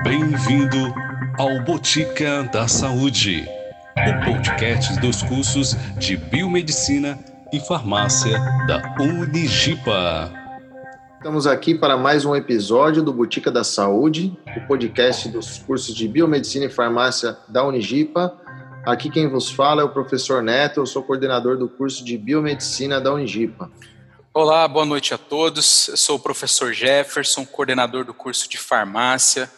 Bem-vindo 0.00 0.94
ao 1.38 1.60
Botica 1.64 2.44
da 2.44 2.66
Saúde, 2.66 3.46
o 3.94 4.24
podcast 4.24 4.98
dos 5.00 5.22
cursos 5.22 5.76
de 5.98 6.16
Biomedicina 6.16 7.22
e 7.52 7.60
Farmácia 7.60 8.38
da 8.66 8.82
Unigipa. 8.98 10.32
Estamos 11.18 11.46
aqui 11.46 11.74
para 11.74 11.98
mais 11.98 12.24
um 12.24 12.34
episódio 12.34 13.02
do 13.02 13.12
Botica 13.12 13.50
da 13.50 13.62
Saúde, 13.62 14.34
o 14.56 14.66
podcast 14.66 15.28
dos 15.28 15.58
cursos 15.58 15.94
de 15.94 16.08
Biomedicina 16.08 16.64
e 16.64 16.70
Farmácia 16.70 17.36
da 17.46 17.62
Unigipa. 17.62 18.34
Aqui 18.86 19.10
quem 19.10 19.28
vos 19.28 19.50
fala 19.50 19.82
é 19.82 19.84
o 19.84 19.90
professor 19.90 20.42
Neto, 20.42 20.80
eu 20.80 20.86
sou 20.86 21.02
coordenador 21.02 21.58
do 21.58 21.68
curso 21.68 22.02
de 22.02 22.16
Biomedicina 22.16 22.98
da 22.98 23.12
Unigipa. 23.12 23.70
Olá, 24.32 24.66
boa 24.66 24.86
noite 24.86 25.12
a 25.12 25.18
todos. 25.18 25.88
Eu 25.88 25.98
sou 25.98 26.16
o 26.16 26.20
professor 26.20 26.72
Jefferson, 26.72 27.44
coordenador 27.44 28.06
do 28.06 28.14
curso 28.14 28.48
de 28.48 28.56
Farmácia 28.56 29.50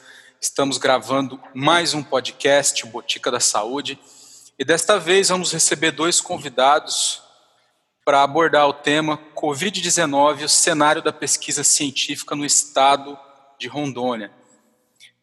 Estamos 0.44 0.76
gravando 0.76 1.40
mais 1.54 1.94
um 1.94 2.02
podcast, 2.02 2.84
Botica 2.84 3.30
da 3.30 3.40
Saúde, 3.40 3.98
e 4.58 4.62
desta 4.64 4.98
vez 4.98 5.30
vamos 5.30 5.50
receber 5.50 5.90
dois 5.90 6.20
convidados 6.20 7.22
para 8.04 8.22
abordar 8.22 8.68
o 8.68 8.74
tema 8.74 9.18
Covid-19, 9.34 10.44
o 10.44 10.48
cenário 10.48 11.00
da 11.00 11.14
pesquisa 11.14 11.64
científica 11.64 12.36
no 12.36 12.44
estado 12.44 13.18
de 13.58 13.68
Rondônia. 13.68 14.30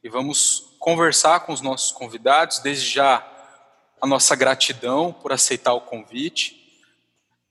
E 0.03 0.09
vamos 0.09 0.75
conversar 0.79 1.41
com 1.41 1.53
os 1.53 1.61
nossos 1.61 1.91
convidados, 1.91 2.57
desde 2.57 2.89
já 2.89 3.23
a 4.01 4.07
nossa 4.07 4.35
gratidão 4.35 5.13
por 5.13 5.31
aceitar 5.31 5.73
o 5.73 5.81
convite. 5.81 6.81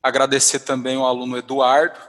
Agradecer 0.02 0.58
também 0.58 0.96
ao 0.96 1.06
aluno 1.06 1.38
Eduardo, 1.38 2.00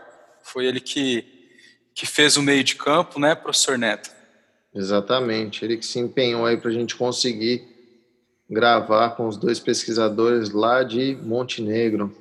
foi 0.42 0.66
ele 0.66 0.82
que, 0.82 1.54
que 1.94 2.08
fez 2.08 2.36
o 2.36 2.42
meio 2.42 2.64
de 2.64 2.76
campo, 2.76 3.20
né, 3.20 3.36
professor 3.36 3.78
Neto? 3.78 4.21
Exatamente, 4.74 5.66
ele 5.66 5.78
que 5.78 5.86
se 5.86 6.00
empenhou 6.00 6.46
aí 6.46 6.56
para 6.56 6.70
a 6.70 6.74
gente 6.74 6.96
conseguir 6.96 7.68
gravar 8.50 9.12
com 9.12 9.28
os 9.28 9.36
dois 9.36 9.60
pesquisadores 9.60 10.50
lá 10.50 10.84
de 10.84 11.18
Montenegro. 11.22 12.16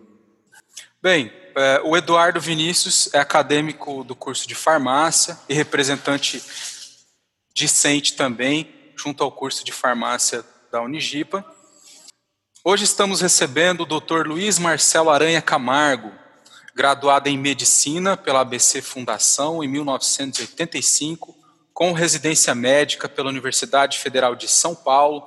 Bem, 1.03 1.33
é, 1.57 1.81
o 1.85 1.97
Eduardo 1.97 2.41
Vinícius 2.41 3.13
é 3.13 3.19
acadêmico 3.19 4.05
do 4.05 4.15
curso 4.15 4.47
de 4.47 4.55
farmácia 4.55 5.39
e 5.49 5.55
representante 5.55 6.43
discente 7.55 8.15
também, 8.15 8.69
junto 8.97 9.25
ao 9.25 9.33
curso 9.33 9.65
de 9.65 9.73
farmácia 9.73 10.45
da 10.71 10.81
Unigipa. 10.83 11.45
Hoje 12.63 12.85
estamos 12.85 13.21
recebendo 13.21 13.83
o 13.83 13.87
Dr. 13.87 14.27
Luiz 14.27 14.59
Marcelo 14.59 15.11
Aranha 15.11 15.41
Camargo, 15.41 16.13
graduado 16.75 17.29
em 17.29 17.39
Medicina 17.39 18.17
pela 18.17 18.41
ABC 18.41 18.83
Fundação 18.83 19.65
em 19.65 19.69
1985 19.69 21.40
com 21.81 21.93
residência 21.93 22.55
médica 22.55 23.09
pela 23.09 23.31
Universidade 23.31 23.99
Federal 23.99 24.37
de 24.37 24.47
São 24.47 24.75
Paulo. 24.75 25.27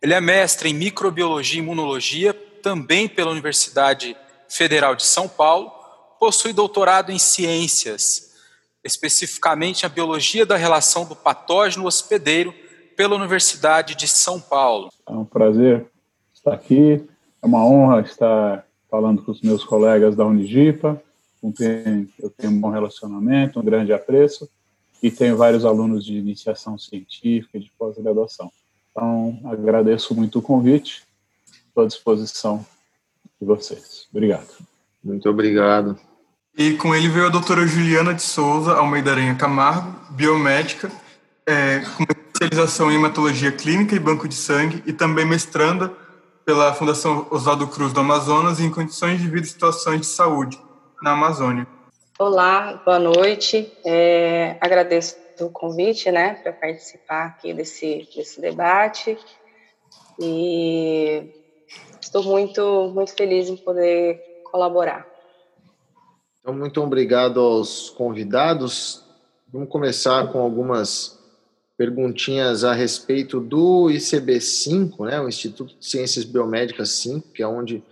Ele 0.00 0.14
é 0.14 0.20
mestre 0.20 0.70
em 0.70 0.72
microbiologia 0.72 1.60
e 1.60 1.62
imunologia, 1.62 2.32
também 2.32 3.06
pela 3.06 3.30
Universidade 3.30 4.16
Federal 4.48 4.94
de 4.94 5.04
São 5.04 5.28
Paulo. 5.28 5.70
Possui 6.18 6.54
doutorado 6.54 7.12
em 7.12 7.18
ciências, 7.18 8.32
especificamente 8.82 9.84
a 9.84 9.90
biologia 9.90 10.46
da 10.46 10.56
relação 10.56 11.04
do 11.04 11.14
patógeno 11.14 11.84
hospedeiro, 11.84 12.54
pela 12.96 13.14
Universidade 13.14 13.94
de 13.94 14.08
São 14.08 14.40
Paulo. 14.40 14.88
É 15.06 15.12
um 15.12 15.26
prazer 15.26 15.84
estar 16.32 16.54
aqui, 16.54 17.06
é 17.42 17.46
uma 17.46 17.66
honra 17.66 18.00
estar 18.00 18.64
falando 18.90 19.22
com 19.22 19.30
os 19.30 19.42
meus 19.42 19.62
colegas 19.62 20.16
da 20.16 20.24
Unigipa, 20.24 21.02
com 21.38 21.52
quem 21.52 22.08
eu 22.18 22.30
tenho 22.30 22.54
um 22.54 22.58
bom 22.58 22.70
relacionamento, 22.70 23.60
um 23.60 23.62
grande 23.62 23.92
apreço 23.92 24.48
e 25.02 25.10
tenho 25.10 25.36
vários 25.36 25.64
alunos 25.64 26.04
de 26.04 26.14
iniciação 26.16 26.78
científica 26.78 27.58
e 27.58 27.60
de 27.60 27.72
pós-graduação. 27.78 28.50
Então, 28.90 29.38
agradeço 29.44 30.14
muito 30.14 30.38
o 30.38 30.42
convite, 30.42 31.02
estou 31.68 31.84
à 31.84 31.86
disposição 31.86 32.64
de 33.40 33.46
vocês. 33.46 34.06
Obrigado. 34.12 34.48
Muito 35.02 35.28
obrigado. 35.28 35.98
E 36.56 36.74
com 36.74 36.94
ele 36.94 37.08
veio 37.08 37.26
a 37.26 37.30
doutora 37.30 37.66
Juliana 37.66 38.12
de 38.12 38.22
Souza 38.22 38.74
Almeida 38.74 39.12
Aranha 39.12 39.34
Camargo, 39.34 39.96
biomédica, 40.10 40.90
é, 41.46 41.80
com 41.96 42.04
especialização 42.04 42.90
em 42.90 42.96
hematologia 42.96 43.52
clínica 43.52 43.94
e 43.94 43.98
banco 43.98 44.28
de 44.28 44.34
sangue, 44.34 44.82
e 44.86 44.92
também 44.92 45.24
mestranda 45.24 45.92
pela 46.44 46.74
Fundação 46.74 47.26
Oswaldo 47.30 47.66
Cruz 47.68 47.92
do 47.92 48.00
Amazonas 48.00 48.60
em 48.60 48.70
condições 48.70 49.20
de 49.20 49.28
vida 49.28 49.46
e 49.46 49.48
situações 49.48 50.00
de 50.00 50.06
saúde 50.06 50.60
na 51.02 51.12
Amazônia. 51.12 51.66
Olá, 52.20 52.82
boa 52.84 52.98
noite. 52.98 53.72
É, 53.82 54.58
agradeço 54.60 55.16
o 55.40 55.48
convite, 55.48 56.12
né, 56.12 56.34
para 56.34 56.52
participar 56.52 57.28
aqui 57.28 57.54
desse, 57.54 58.06
desse 58.14 58.38
debate 58.42 59.16
e 60.20 61.32
estou 61.98 62.22
muito, 62.22 62.92
muito 62.94 63.14
feliz 63.14 63.48
em 63.48 63.56
poder 63.56 64.20
colaborar. 64.50 65.08
Então, 66.40 66.52
muito 66.52 66.82
obrigado 66.82 67.40
aos 67.40 67.88
convidados. 67.88 69.02
Vamos 69.50 69.70
começar 69.70 70.30
com 70.30 70.40
algumas 70.40 71.18
perguntinhas 71.74 72.64
a 72.64 72.74
respeito 72.74 73.40
do 73.40 73.88
ICB-5, 73.88 75.06
né, 75.06 75.18
o 75.22 75.26
Instituto 75.26 75.74
de 75.78 75.86
Ciências 75.86 76.26
Biomédicas 76.26 76.90
5, 77.00 77.28
que 77.32 77.42
é 77.42 77.48
onde 77.48 77.82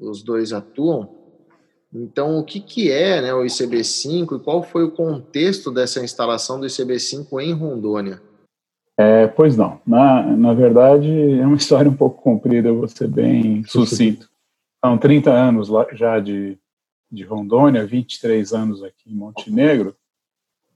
os 0.00 0.22
dois 0.22 0.54
atuam. 0.54 1.15
Então, 2.02 2.38
o 2.38 2.44
que, 2.44 2.60
que 2.60 2.90
é 2.90 3.22
né, 3.22 3.32
o 3.32 3.42
ICB-5 3.42 4.36
e 4.36 4.44
qual 4.44 4.62
foi 4.62 4.84
o 4.84 4.90
contexto 4.90 5.70
dessa 5.70 6.04
instalação 6.04 6.60
do 6.60 6.66
ICB-5 6.66 7.40
em 7.40 7.52
Rondônia? 7.52 8.20
É, 8.98 9.26
pois 9.26 9.56
não. 9.56 9.80
Na, 9.86 10.22
na 10.36 10.52
verdade, 10.52 11.10
é 11.38 11.46
uma 11.46 11.56
história 11.58 11.90
um 11.90 11.96
pouco 11.96 12.22
comprida, 12.22 12.68
eu 12.68 12.78
vou 12.78 12.88
ser 12.88 13.08
bem 13.08 13.64
sucinto. 13.64 14.28
São 14.84 14.98
30 14.98 15.30
anos 15.30 15.68
lá, 15.68 15.86
já 15.92 16.20
de, 16.20 16.58
de 17.10 17.24
Rondônia, 17.24 17.86
23 17.86 18.52
anos 18.52 18.82
aqui 18.82 19.10
em 19.10 19.14
Montenegro, 19.14 19.96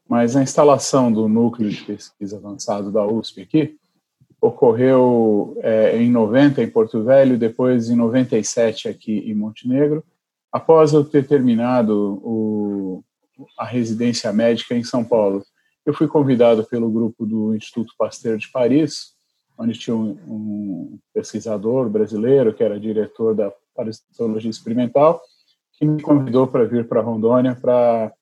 mas 0.08 0.34
a 0.34 0.42
instalação 0.42 1.12
do 1.12 1.28
núcleo 1.28 1.70
de 1.70 1.82
pesquisa 1.82 2.36
avançado 2.38 2.90
da 2.90 3.06
USP 3.06 3.42
aqui 3.42 3.76
ocorreu 4.40 5.56
é, 5.62 5.98
em 5.98 6.10
90 6.10 6.62
em 6.62 6.70
Porto 6.70 7.04
Velho, 7.04 7.38
depois 7.38 7.90
em 7.90 7.94
97 7.94 8.88
aqui 8.88 9.18
em 9.18 9.34
Montenegro, 9.34 10.02
Após 10.52 10.92
eu 10.92 11.04
ter 11.04 11.26
terminado 11.26 12.20
o, 12.24 13.04
a 13.58 13.64
residência 13.64 14.32
médica 14.32 14.74
em 14.74 14.82
São 14.82 15.04
Paulo, 15.04 15.44
eu 15.86 15.94
fui 15.94 16.08
convidado 16.08 16.64
pelo 16.64 16.90
grupo 16.90 17.24
do 17.24 17.54
Instituto 17.54 17.94
Pasteur 17.96 18.36
de 18.36 18.50
Paris, 18.50 19.14
onde 19.58 19.78
tinha 19.78 19.94
um, 19.94 20.18
um 20.26 20.98
pesquisador 21.14 21.88
brasileiro 21.88 22.54
que 22.54 22.64
era 22.64 22.80
diretor 22.80 23.34
da 23.34 23.52
parasitologia 23.74 24.50
experimental, 24.50 25.20
que 25.78 25.84
me 25.84 26.02
convidou 26.02 26.46
para 26.46 26.64
vir 26.64 26.86
para 26.86 27.00
Rondônia 27.00 27.54
para 27.54 28.12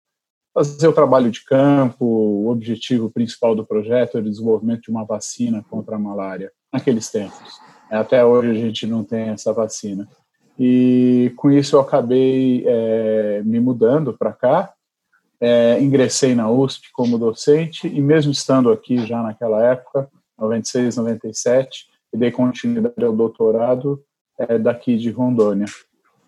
fazer 0.54 0.88
o 0.88 0.92
trabalho 0.92 1.30
de 1.30 1.44
campo. 1.44 2.04
O 2.04 2.48
objetivo 2.48 3.10
principal 3.10 3.54
do 3.54 3.66
projeto 3.66 4.18
era 4.18 4.26
o 4.26 4.30
desenvolvimento 4.30 4.82
de 4.82 4.90
uma 4.90 5.04
vacina 5.04 5.64
contra 5.68 5.96
a 5.96 5.98
malária 5.98 6.52
naqueles 6.72 7.10
tempos. 7.10 7.60
Até 7.90 8.24
hoje 8.24 8.50
a 8.50 8.54
gente 8.54 8.86
não 8.86 9.02
tem 9.02 9.30
essa 9.30 9.52
vacina. 9.52 10.08
E 10.58 11.32
com 11.36 11.50
isso 11.50 11.76
eu 11.76 11.80
acabei 11.80 12.64
é, 12.66 13.42
me 13.44 13.60
mudando 13.60 14.12
para 14.12 14.32
cá. 14.32 14.72
É, 15.40 15.80
ingressei 15.80 16.34
na 16.34 16.50
USP 16.50 16.90
como 16.92 17.16
docente 17.16 17.86
e 17.86 18.00
mesmo 18.00 18.32
estando 18.32 18.72
aqui 18.72 19.06
já 19.06 19.22
naquela 19.22 19.62
época, 19.62 20.08
96, 20.36 20.96
97, 20.96 21.86
e 22.12 22.16
dei 22.16 22.32
continuidade 22.32 23.04
ao 23.04 23.12
doutorado 23.12 24.02
é, 24.36 24.58
daqui 24.58 24.96
de 24.96 25.10
Rondônia. 25.10 25.66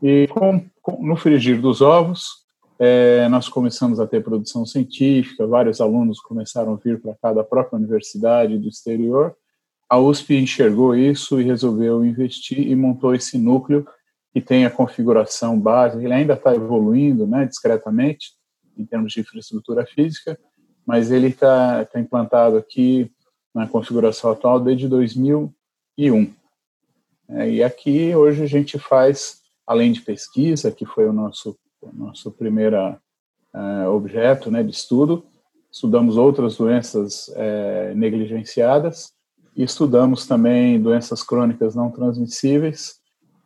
E 0.00 0.28
com, 0.28 0.64
com, 0.80 1.04
no 1.04 1.16
frigir 1.16 1.60
dos 1.60 1.80
ovos, 1.80 2.40
é, 2.78 3.28
nós 3.28 3.48
começamos 3.48 4.00
a 4.00 4.06
ter 4.06 4.22
produção 4.22 4.64
científica, 4.64 5.46
vários 5.46 5.80
alunos 5.80 6.20
começaram 6.20 6.72
a 6.72 6.76
vir 6.76 7.00
para 7.00 7.14
cá 7.14 7.32
da 7.32 7.44
própria 7.44 7.76
universidade 7.76 8.56
do 8.58 8.69
exterior. 8.69 9.34
A 9.88 9.99
USP 9.99 10.37
enxergou 10.37 10.94
isso 10.94 11.40
e 11.40 11.44
resolveu 11.44 12.05
investir 12.05 12.60
e 12.60 12.76
montou 12.76 13.14
esse 13.14 13.37
núcleo 13.37 13.87
que 14.32 14.41
tem 14.41 14.65
a 14.65 14.71
configuração 14.71 15.59
básica, 15.59 16.03
ele 16.03 16.12
ainda 16.12 16.35
está 16.35 16.55
evoluindo 16.55 17.27
né, 17.27 17.47
discretamente 17.47 18.32
em 18.77 18.85
termos 18.85 19.12
de 19.12 19.21
infraestrutura 19.21 19.85
física, 19.85 20.38
mas 20.87 21.11
ele 21.11 21.29
está 21.29 21.85
tá 21.85 22.00
implantado 22.00 22.56
aqui 22.56 23.11
na 23.55 23.67
configuração 23.67 24.31
atual 24.31 24.61
desde 24.61 24.88
2001. 24.88 26.32
É, 27.29 27.50
e 27.50 27.62
aqui 27.62 28.15
hoje 28.15 28.43
a 28.43 28.47
gente 28.47 28.79
faz, 28.79 29.41
além 29.67 29.93
de 29.93 30.00
pesquisa, 30.00 30.71
que 30.71 30.87
foi 30.87 31.09
o 31.09 31.12
nosso, 31.12 31.59
o 31.81 31.93
nosso 31.93 32.31
primeiro 32.31 32.77
uh, 33.55 33.88
objeto 33.88 34.50
né, 34.50 34.62
de 34.62 34.71
estudo, 34.71 35.25
estudamos 35.71 36.17
outras 36.17 36.56
doenças 36.56 37.31
é, 37.37 37.94
negligenciadas 37.94 39.12
e 39.56 39.62
estudamos 39.62 40.27
também 40.27 40.81
doenças 40.81 41.23
crônicas 41.23 41.75
não 41.75 41.91
transmissíveis, 41.91 43.00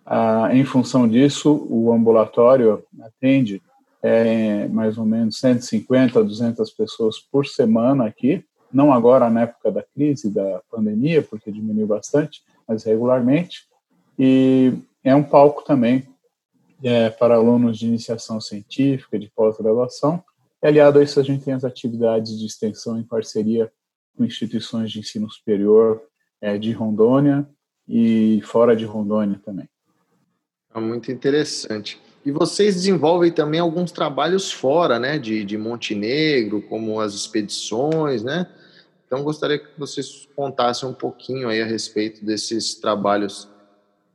ah, 0.06 0.50
em 0.52 0.64
função 0.64 1.08
disso, 1.08 1.66
o 1.70 1.92
ambulatório 1.92 2.84
atende 3.00 3.62
é, 4.02 4.68
mais 4.68 4.98
ou 4.98 5.06
menos 5.06 5.38
150 5.38 6.20
a 6.20 6.22
200 6.22 6.70
pessoas 6.72 7.18
por 7.18 7.46
semana 7.46 8.04
aqui, 8.04 8.44
não 8.70 8.92
agora 8.92 9.30
na 9.30 9.42
época 9.42 9.70
da 9.72 9.82
crise, 9.82 10.28
da 10.28 10.60
pandemia, 10.70 11.22
porque 11.22 11.50
diminuiu 11.50 11.86
bastante, 11.86 12.42
mas 12.68 12.84
regularmente. 12.84 13.62
E 14.18 14.74
é 15.02 15.14
um 15.14 15.22
palco 15.22 15.64
também 15.64 16.06
é, 16.82 17.08
para 17.08 17.36
alunos 17.36 17.78
de 17.78 17.86
iniciação 17.86 18.40
científica, 18.40 19.18
de 19.18 19.30
pós-graduação. 19.34 20.22
E 20.62 20.66
aliado 20.66 20.98
a 20.98 21.02
isso, 21.02 21.18
a 21.18 21.22
gente 21.22 21.44
tem 21.44 21.54
as 21.54 21.64
atividades 21.64 22.38
de 22.38 22.44
extensão 22.44 22.98
em 22.98 23.04
parceria 23.04 23.72
com 24.16 24.24
instituições 24.24 24.90
de 24.90 25.00
ensino 25.00 25.30
superior 25.30 26.02
é, 26.40 26.58
de 26.58 26.72
Rondônia 26.72 27.48
e 27.88 28.42
fora 28.44 28.76
de 28.76 28.84
Rondônia 28.84 29.40
também. 29.44 29.68
É 30.74 30.80
muito 30.80 31.12
interessante. 31.12 32.00
E 32.24 32.32
vocês 32.32 32.74
desenvolvem 32.74 33.30
também 33.30 33.60
alguns 33.60 33.92
trabalhos 33.92 34.50
fora, 34.50 34.98
né, 34.98 35.18
de, 35.18 35.44
de 35.44 35.56
Montenegro, 35.56 36.62
como 36.62 37.00
as 37.00 37.14
expedições, 37.14 38.24
né? 38.24 38.50
Então, 39.06 39.22
gostaria 39.22 39.58
que 39.58 39.68
vocês 39.78 40.26
contassem 40.34 40.88
um 40.88 40.94
pouquinho 40.94 41.48
aí 41.48 41.62
a 41.62 41.66
respeito 41.66 42.24
desses 42.24 42.74
trabalhos 42.74 43.48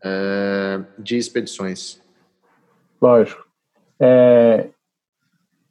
é, 0.03 0.81
de 0.97 1.15
expedições. 1.17 2.01
Lógico. 3.01 3.45
É, 3.99 4.69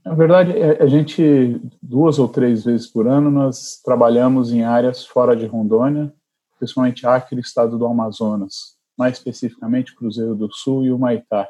na 0.05 0.15
verdade, 0.15 0.53
é, 0.57 0.83
a 0.83 0.87
gente, 0.87 1.61
duas 1.83 2.19
ou 2.19 2.29
três 2.29 2.65
vezes 2.65 2.87
por 2.87 3.07
ano, 3.07 3.31
nós 3.31 3.79
trabalhamos 3.85 4.53
em 4.53 4.63
áreas 4.63 5.05
fora 5.05 5.37
de 5.37 5.45
Rondônia, 5.45 6.11
principalmente 6.59 7.07
Acre, 7.07 7.41
estado 7.41 7.77
do 7.77 7.85
Amazonas, 7.85 8.78
mais 8.99 9.17
especificamente 9.17 9.95
Cruzeiro 9.95 10.35
do 10.35 10.53
Sul 10.53 10.85
e 10.85 10.91
o 10.91 10.99
Maitá. 10.99 11.49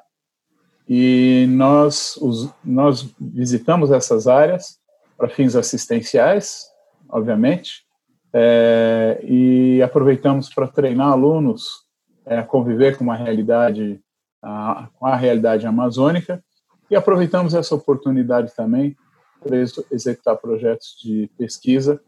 E 0.89 1.47
nós, 1.49 2.17
os, 2.19 2.51
nós 2.65 3.15
visitamos 3.19 3.91
essas 3.91 4.27
áreas 4.27 4.79
para 5.17 5.29
fins 5.29 5.57
assistenciais, 5.57 6.67
obviamente, 7.09 7.85
é, 8.33 9.21
e 9.23 9.83
aproveitamos 9.83 10.53
para 10.53 10.69
treinar 10.69 11.09
alunos 11.09 11.87
é, 12.27 12.39
a 12.39 12.45
conviver 12.45 12.97
com 12.97 13.05
uma 13.05 13.17
realidade, 13.17 14.01
a, 14.43 14.89
com 14.95 15.07
a 15.07 15.17
realidade 15.17 15.67
amazônica, 15.67 16.43
e 16.91 16.97
aproveitamos 16.97 17.55
essa 17.55 17.75
oportunidade 17.75 18.55
também 18.55 18.97
para 19.41 19.57
executar 19.91 20.37
projetos 20.37 20.97
de 21.03 21.31
pesquisa 21.37 22.01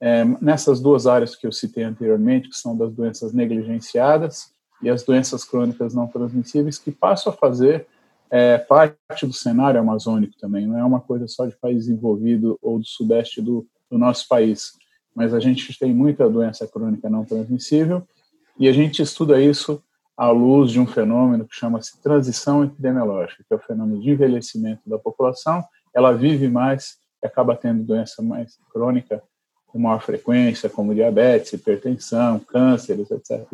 é, 0.00 0.24
nessas 0.40 0.80
duas 0.80 1.06
áreas 1.06 1.34
que 1.34 1.46
eu 1.46 1.52
citei 1.52 1.84
anteriormente, 1.84 2.48
que 2.48 2.56
são 2.56 2.76
das 2.76 2.92
doenças 2.92 3.32
negligenciadas 3.32 4.52
e 4.82 4.88
as 4.88 5.02
doenças 5.02 5.44
crônicas 5.44 5.94
não 5.94 6.06
transmissíveis, 6.06 6.78
que 6.78 6.90
passam 6.90 7.32
a 7.32 7.36
fazer 7.36 7.86
é 8.30 8.58
parte 8.58 9.26
do 9.26 9.32
cenário 9.32 9.80
amazônico 9.80 10.34
também, 10.38 10.66
não 10.66 10.78
é 10.78 10.84
uma 10.84 11.00
coisa 11.00 11.26
só 11.26 11.46
de 11.46 11.56
país 11.56 11.86
desenvolvido 11.86 12.58
ou 12.60 12.78
do 12.78 12.84
sudeste 12.84 13.40
do, 13.40 13.66
do 13.90 13.96
nosso 13.96 14.28
país, 14.28 14.72
mas 15.14 15.32
a 15.32 15.40
gente 15.40 15.76
tem 15.78 15.94
muita 15.94 16.28
doença 16.28 16.66
crônica 16.66 17.08
não 17.08 17.24
transmissível 17.24 18.06
e 18.58 18.68
a 18.68 18.72
gente 18.72 19.00
estuda 19.00 19.40
isso 19.40 19.82
à 20.14 20.30
luz 20.30 20.70
de 20.72 20.78
um 20.78 20.86
fenômeno 20.86 21.46
que 21.46 21.56
chama-se 21.56 22.00
transição 22.02 22.64
epidemiológica, 22.64 23.42
que 23.48 23.54
é 23.54 23.56
o 23.56 23.60
fenômeno 23.60 24.02
de 24.02 24.10
envelhecimento 24.10 24.82
da 24.86 24.98
população, 24.98 25.64
ela 25.94 26.12
vive 26.12 26.48
mais 26.48 26.98
e 27.22 27.26
acaba 27.26 27.56
tendo 27.56 27.82
doença 27.82 28.22
mais 28.22 28.58
crônica 28.72 29.22
com 29.68 29.78
maior 29.78 30.00
frequência, 30.00 30.68
como 30.68 30.94
diabetes, 30.94 31.52
hipertensão, 31.52 32.38
cânceres, 32.40 33.10
etc. 33.10 33.46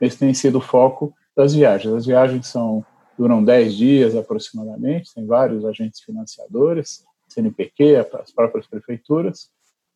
Esse 0.00 0.18
tem 0.18 0.32
sido 0.32 0.58
o 0.58 0.62
foco 0.62 1.14
das 1.36 1.54
viagens. 1.54 1.94
As 1.94 2.06
viagens 2.06 2.46
são 2.46 2.84
duram 3.20 3.44
10 3.44 3.76
dias 3.76 4.16
aproximadamente, 4.16 5.12
tem 5.14 5.26
vários 5.26 5.62
agentes 5.66 6.00
financiadores, 6.00 7.04
CNPq, 7.28 7.96
as 8.14 8.32
próprias 8.32 8.66
prefeituras. 8.66 9.50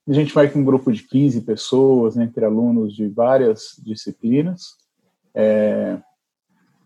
A 0.07 0.13
gente 0.13 0.35
vai 0.35 0.51
com 0.51 0.59
um 0.59 0.65
grupo 0.65 0.93
de 0.93 1.03
15 1.03 1.41
pessoas, 1.41 2.17
né, 2.17 2.25
entre 2.25 2.45
alunos 2.45 2.95
de 2.95 3.09
várias 3.09 3.81
disciplinas, 3.83 4.75
é, 5.35 5.97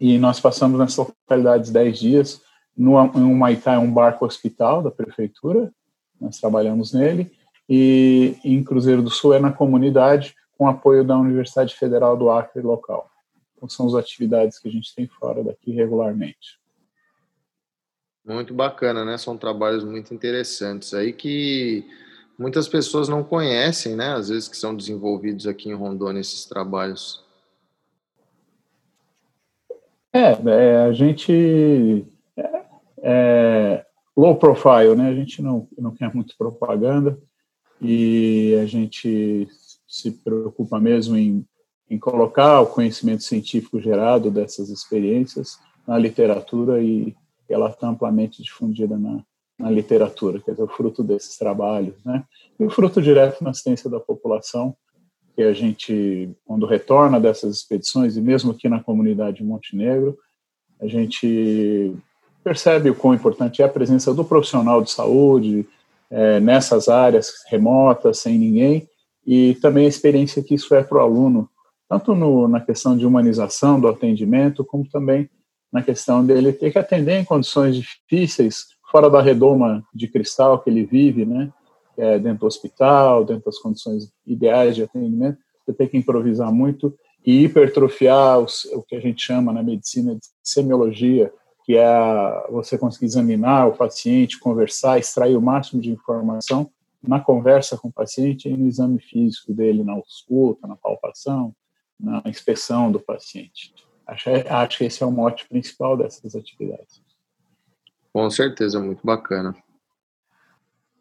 e 0.01 0.17
nós 0.17 0.39
passamos 0.39 0.79
nessas 0.79 0.97
localidades 0.99 1.71
10 1.71 1.99
dias. 1.99 2.41
No, 2.77 2.97
em 3.17 3.25
Humaitá 3.25 3.75
é 3.75 3.79
um 3.79 3.93
barco 3.93 4.25
hospital 4.25 4.81
da 4.81 4.93
prefeitura, 4.93 5.73
nós 6.21 6.39
trabalhamos 6.39 6.93
nele, 6.93 7.33
e 7.69 8.37
em 8.45 8.63
Cruzeiro 8.63 9.03
do 9.03 9.11
Sul 9.11 9.35
é 9.35 9.41
na 9.41 9.53
comunidade, 9.53 10.37
com 10.59 10.67
apoio 10.67 11.05
da 11.05 11.17
Universidade 11.17 11.77
Federal 11.77 12.17
do 12.17 12.29
Acre 12.31 12.61
local. 12.61 13.09
Então, 13.57 13.69
são 13.69 13.87
as 13.87 13.95
atividades 13.95 14.59
que 14.59 14.69
a 14.69 14.73
gente 14.73 14.93
tem 14.93 15.07
fora 15.07 15.43
daqui 15.45 15.73
regularmente. 15.73 16.59
Muito 18.25 18.53
bacana, 18.53 19.05
né? 19.05 19.17
São 19.17 19.39
trabalhos 19.39 19.85
muito 19.85 20.13
interessantes 20.13 20.93
aí 20.93 21.13
que 21.13 21.87
muitas 22.39 22.69
pessoas 22.69 23.09
não 23.09 23.23
conhecem, 23.25 23.95
né? 23.97 24.13
Às 24.15 24.29
vezes 24.29 24.49
que 24.49 24.57
são 24.57 24.77
desenvolvidos 24.77 25.47
aqui 25.47 25.71
em 25.71 25.75
Rondônia 25.75 26.21
esses 26.21 26.45
trabalhos. 26.45 27.25
É, 30.13 30.33
é 30.33 30.77
a 30.83 30.93
gente 30.93 32.07
é, 32.37 32.65
é, 33.03 33.87
low 34.17 34.37
profile, 34.37 34.95
né? 34.95 35.09
A 35.09 35.15
gente 35.15 35.41
não 35.41 35.69
não 35.79 35.95
quer 35.95 36.13
muito 36.15 36.37
propaganda 36.37 37.19
e 37.81 38.59
a 38.61 38.67
gente 38.67 39.49
se 39.89 40.11
preocupa 40.13 40.79
mesmo 40.79 41.17
em 41.17 41.45
em 41.91 41.99
colocar 41.99 42.61
o 42.61 42.67
conhecimento 42.67 43.23
científico 43.23 43.81
gerado 43.81 44.31
dessas 44.31 44.69
experiências 44.69 45.59
na 45.87 45.97
literatura 45.97 46.83
e 46.83 47.15
ela 47.49 47.71
está 47.71 47.89
amplamente 47.89 48.43
difundida 48.43 48.99
na, 48.99 49.23
na 49.59 49.71
literatura, 49.71 50.39
quer 50.41 50.51
dizer, 50.51 50.63
o 50.63 50.69
fruto 50.69 51.03
desses 51.03 51.39
trabalhos, 51.39 51.95
né? 52.05 52.23
E 52.61 52.65
o 52.65 52.71
fruto 52.71 53.01
direto 53.01 53.43
na 53.43 53.55
ciência 53.55 53.89
da 53.89 53.99
população, 53.99 54.77
que 55.35 55.43
a 55.43 55.55
gente, 55.55 56.31
quando 56.45 56.67
retorna 56.67 57.19
dessas 57.19 57.57
expedições, 57.57 58.17
e 58.17 58.21
mesmo 58.21 58.51
aqui 58.51 58.69
na 58.69 58.83
comunidade 58.83 59.39
de 59.39 59.45
Montenegro, 59.45 60.19
a 60.79 60.87
gente 60.87 61.97
percebe 62.45 62.91
o 62.91 62.95
quão 62.95 63.15
importante 63.15 63.63
é 63.63 63.65
a 63.65 63.69
presença 63.69 64.13
do 64.13 64.25
profissional 64.25 64.83
de 64.83 64.91
saúde 64.91 65.67
é, 66.11 66.39
nessas 66.39 66.89
áreas 66.89 67.33
remotas, 67.49 68.19
sem 68.19 68.39
ninguém, 68.39 68.87
e 69.29 69.55
também 69.57 69.85
a 69.85 69.89
experiência 69.89 70.43
que 70.43 70.55
isso 70.55 70.75
é 70.75 70.83
para 70.83 70.97
o 70.97 71.03
aluno 71.03 71.51
tanto 71.89 72.15
no, 72.15 72.47
na 72.47 72.61
questão 72.61 72.97
de 72.97 73.07
humanização 73.07 73.81
do 73.81 73.89
atendimento, 73.89 74.65
como 74.65 74.89
também 74.89 75.29
na 75.73 75.83
questão 75.83 76.25
dele 76.25 76.53
ter 76.53 76.71
que 76.71 76.79
atender 76.79 77.19
em 77.19 77.25
condições 77.25 77.77
difíceis, 77.77 78.67
fora 78.91 79.09
da 79.09 79.23
redoma 79.23 79.83
de 79.95 80.07
cristal 80.07 80.61
que 80.61 80.69
ele 80.69 80.85
vive, 80.85 81.25
né? 81.25 81.51
É, 81.97 82.19
dentro 82.19 82.41
do 82.41 82.47
hospital, 82.47 83.25
dentro 83.25 83.47
das 83.47 83.59
condições 83.59 84.13
ideais 84.25 84.77
de 84.77 84.85
atendimento, 84.85 85.39
você 85.65 85.73
tem 85.73 85.89
que 85.89 85.97
improvisar 85.97 86.53
muito 86.53 86.95
e 87.27 87.43
hipertrofiar 87.45 88.39
os, 88.39 88.67
o 88.67 88.83
que 88.83 88.95
a 88.95 89.01
gente 89.01 89.21
chama 89.21 89.53
na 89.53 89.65
medicina 89.65 90.15
de 90.15 90.21
semiologia, 90.43 91.33
que 91.65 91.77
é 91.77 92.47
você 92.51 92.79
conseguir 92.79 93.07
examinar 93.07 93.67
o 93.67 93.77
paciente, 93.77 94.39
conversar, 94.39 94.99
extrair 94.99 95.37
o 95.37 95.43
máximo 95.43 95.83
de 95.83 95.91
informação 95.91 96.71
na 97.03 97.21
conversa 97.21 97.77
com 97.77 97.89
o 97.89 97.93
paciente 97.93 98.49
e 98.49 98.57
no 98.57 98.67
exame 98.67 99.01
físico 99.01 99.53
dele, 99.53 99.85
na 99.85 99.93
ausculta, 99.93 100.67
na 100.67 100.77
palpação, 100.77 101.55
na 101.99 102.23
inspeção 102.27 102.91
do 102.91 103.01
paciente. 103.01 103.75
Acho, 104.07 104.31
acho 104.49 104.79
que 104.79 104.85
esse 104.85 105.03
é 105.03 105.07
o 105.07 105.11
mote 105.11 105.47
principal 105.49 105.97
dessas 105.97 106.35
atividades. 106.35 107.03
Com 108.13 108.31
certeza, 108.31 108.81
muito 108.81 109.05
bacana. 109.05 109.55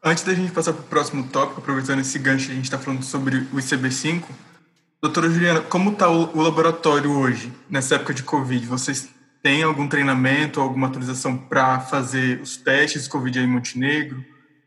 Antes 0.03 0.23
da 0.23 0.33
gente 0.33 0.51
passar 0.51 0.73
para 0.73 0.83
o 0.83 0.87
próximo 0.87 1.27
tópico, 1.29 1.59
aproveitando 1.59 1.99
esse 1.99 2.19
gancho 2.19 2.47
que 2.47 2.51
a 2.51 2.55
gente 2.55 2.65
está 2.65 2.77
falando 2.77 3.03
sobre 3.03 3.37
o 3.37 3.55
ICB-5, 3.55 4.25
doutora 5.01 5.29
Juliana, 5.29 5.61
como 5.61 5.91
está 5.91 6.09
o, 6.09 6.41
laboratório 6.41 7.11
hoje, 7.11 7.51
nessa 7.69 7.95
época 7.95 8.13
de 8.13 8.23
Covid? 8.23 8.65
Vocês 8.67 9.09
têm 9.41 9.63
algum 9.63 9.87
treinamento, 9.87 10.59
alguma 10.59 10.87
atualização 10.87 11.37
para 11.37 11.79
fazer 11.79 12.41
os 12.41 12.57
testes 12.57 13.03
de 13.03 13.09
Covid 13.09 13.39
aí 13.39 13.45
em 13.45 13.47
Montenegro? 13.47 14.23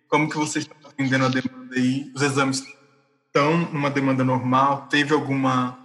Como 0.09 0.29
que 0.29 0.37
vocês 0.37 0.65
estão 0.65 0.80
atendendo 1.01 1.25
a 1.25 1.29
demanda 1.29 1.75
aí? 1.75 2.13
Os 2.15 2.23
exames 2.23 2.63
estão 3.27 3.57
numa 3.73 3.91
demanda 3.91 4.23
normal? 4.23 4.87
Teve 4.91 5.15
alguma 5.15 5.79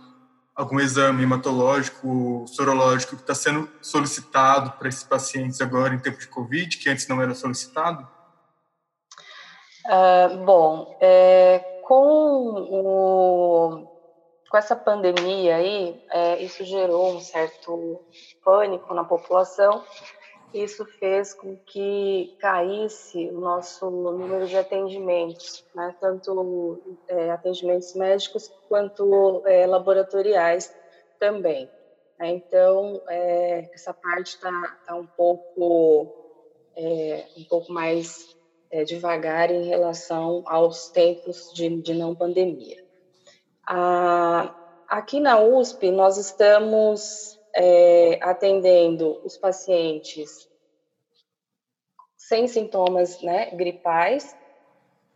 algum 0.53 0.79
exame 0.79 1.23
hematológico, 1.23 2.45
sorológico 2.47 3.17
que 3.17 3.21
está 3.21 3.35
sendo 3.35 3.69
solicitado 3.81 4.71
para 4.77 4.87
esses 4.87 5.03
pacientes 5.03 5.59
agora 5.59 5.93
em 5.93 5.99
tempo 5.99 6.17
de 6.17 6.29
Covid, 6.29 6.77
que 6.77 6.89
antes 6.89 7.09
não 7.09 7.21
era 7.21 7.35
solicitado? 7.35 8.07
Uh, 9.85 10.45
bom, 10.45 10.97
é, 11.01 11.59
com, 11.83 11.97
o, 12.71 13.85
com 14.49 14.57
essa 14.57 14.77
pandemia 14.77 15.57
aí, 15.57 16.01
é, 16.09 16.41
isso 16.41 16.63
gerou 16.63 17.17
um 17.17 17.19
certo 17.19 18.01
pânico 18.41 18.93
na 18.93 19.03
população 19.03 19.83
isso 20.53 20.85
fez 20.85 21.33
com 21.33 21.57
que 21.57 22.35
caísse 22.39 23.27
o 23.29 23.39
nosso 23.39 23.89
número 23.89 24.47
de 24.47 24.55
atendimentos, 24.57 25.65
né? 25.75 25.93
tanto 25.99 26.81
é, 27.07 27.31
atendimentos 27.31 27.93
médicos 27.93 28.51
quanto 28.69 29.41
é, 29.45 29.65
laboratoriais 29.65 30.73
também. 31.19 31.69
Né? 32.17 32.29
Então, 32.29 33.01
é, 33.07 33.69
essa 33.73 33.93
parte 33.93 34.35
está 34.35 34.77
tá 34.85 34.95
um 34.95 35.05
pouco 35.05 36.25
é, 36.75 37.25
um 37.37 37.43
pouco 37.45 37.71
mais 37.71 38.35
é, 38.71 38.83
devagar 38.83 39.49
em 39.51 39.65
relação 39.65 40.43
aos 40.45 40.89
tempos 40.89 41.51
de, 41.53 41.81
de 41.81 41.93
não 41.93 42.15
pandemia. 42.15 42.83
aqui 44.87 45.19
na 45.19 45.39
USP, 45.41 45.91
nós 45.91 46.17
estamos 46.17 47.34
é, 47.55 48.19
atendendo 48.21 49.21
os 49.23 49.37
pacientes 49.37 50.49
sem 52.17 52.47
sintomas 52.47 53.21
né, 53.21 53.51
gripais. 53.51 54.35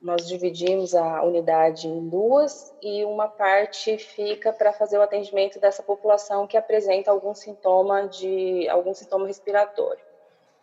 Nós 0.01 0.25
dividimos 0.27 0.95
a 0.95 1.21
unidade 1.23 1.87
em 1.87 2.07
duas 2.07 2.73
e 2.81 3.03
uma 3.03 3.27
parte 3.27 3.97
fica 3.97 4.53
para 4.53 4.71
fazer 4.71 4.97
o 4.97 5.01
atendimento 5.01 5.59
dessa 5.59 5.83
população 5.83 6.47
que 6.47 6.55
apresenta 6.55 7.11
algum 7.11 7.35
sintoma 7.35 8.07
de 8.07 8.69
algum 8.69 8.93
sintoma 8.93 9.27
respiratório. 9.27 10.01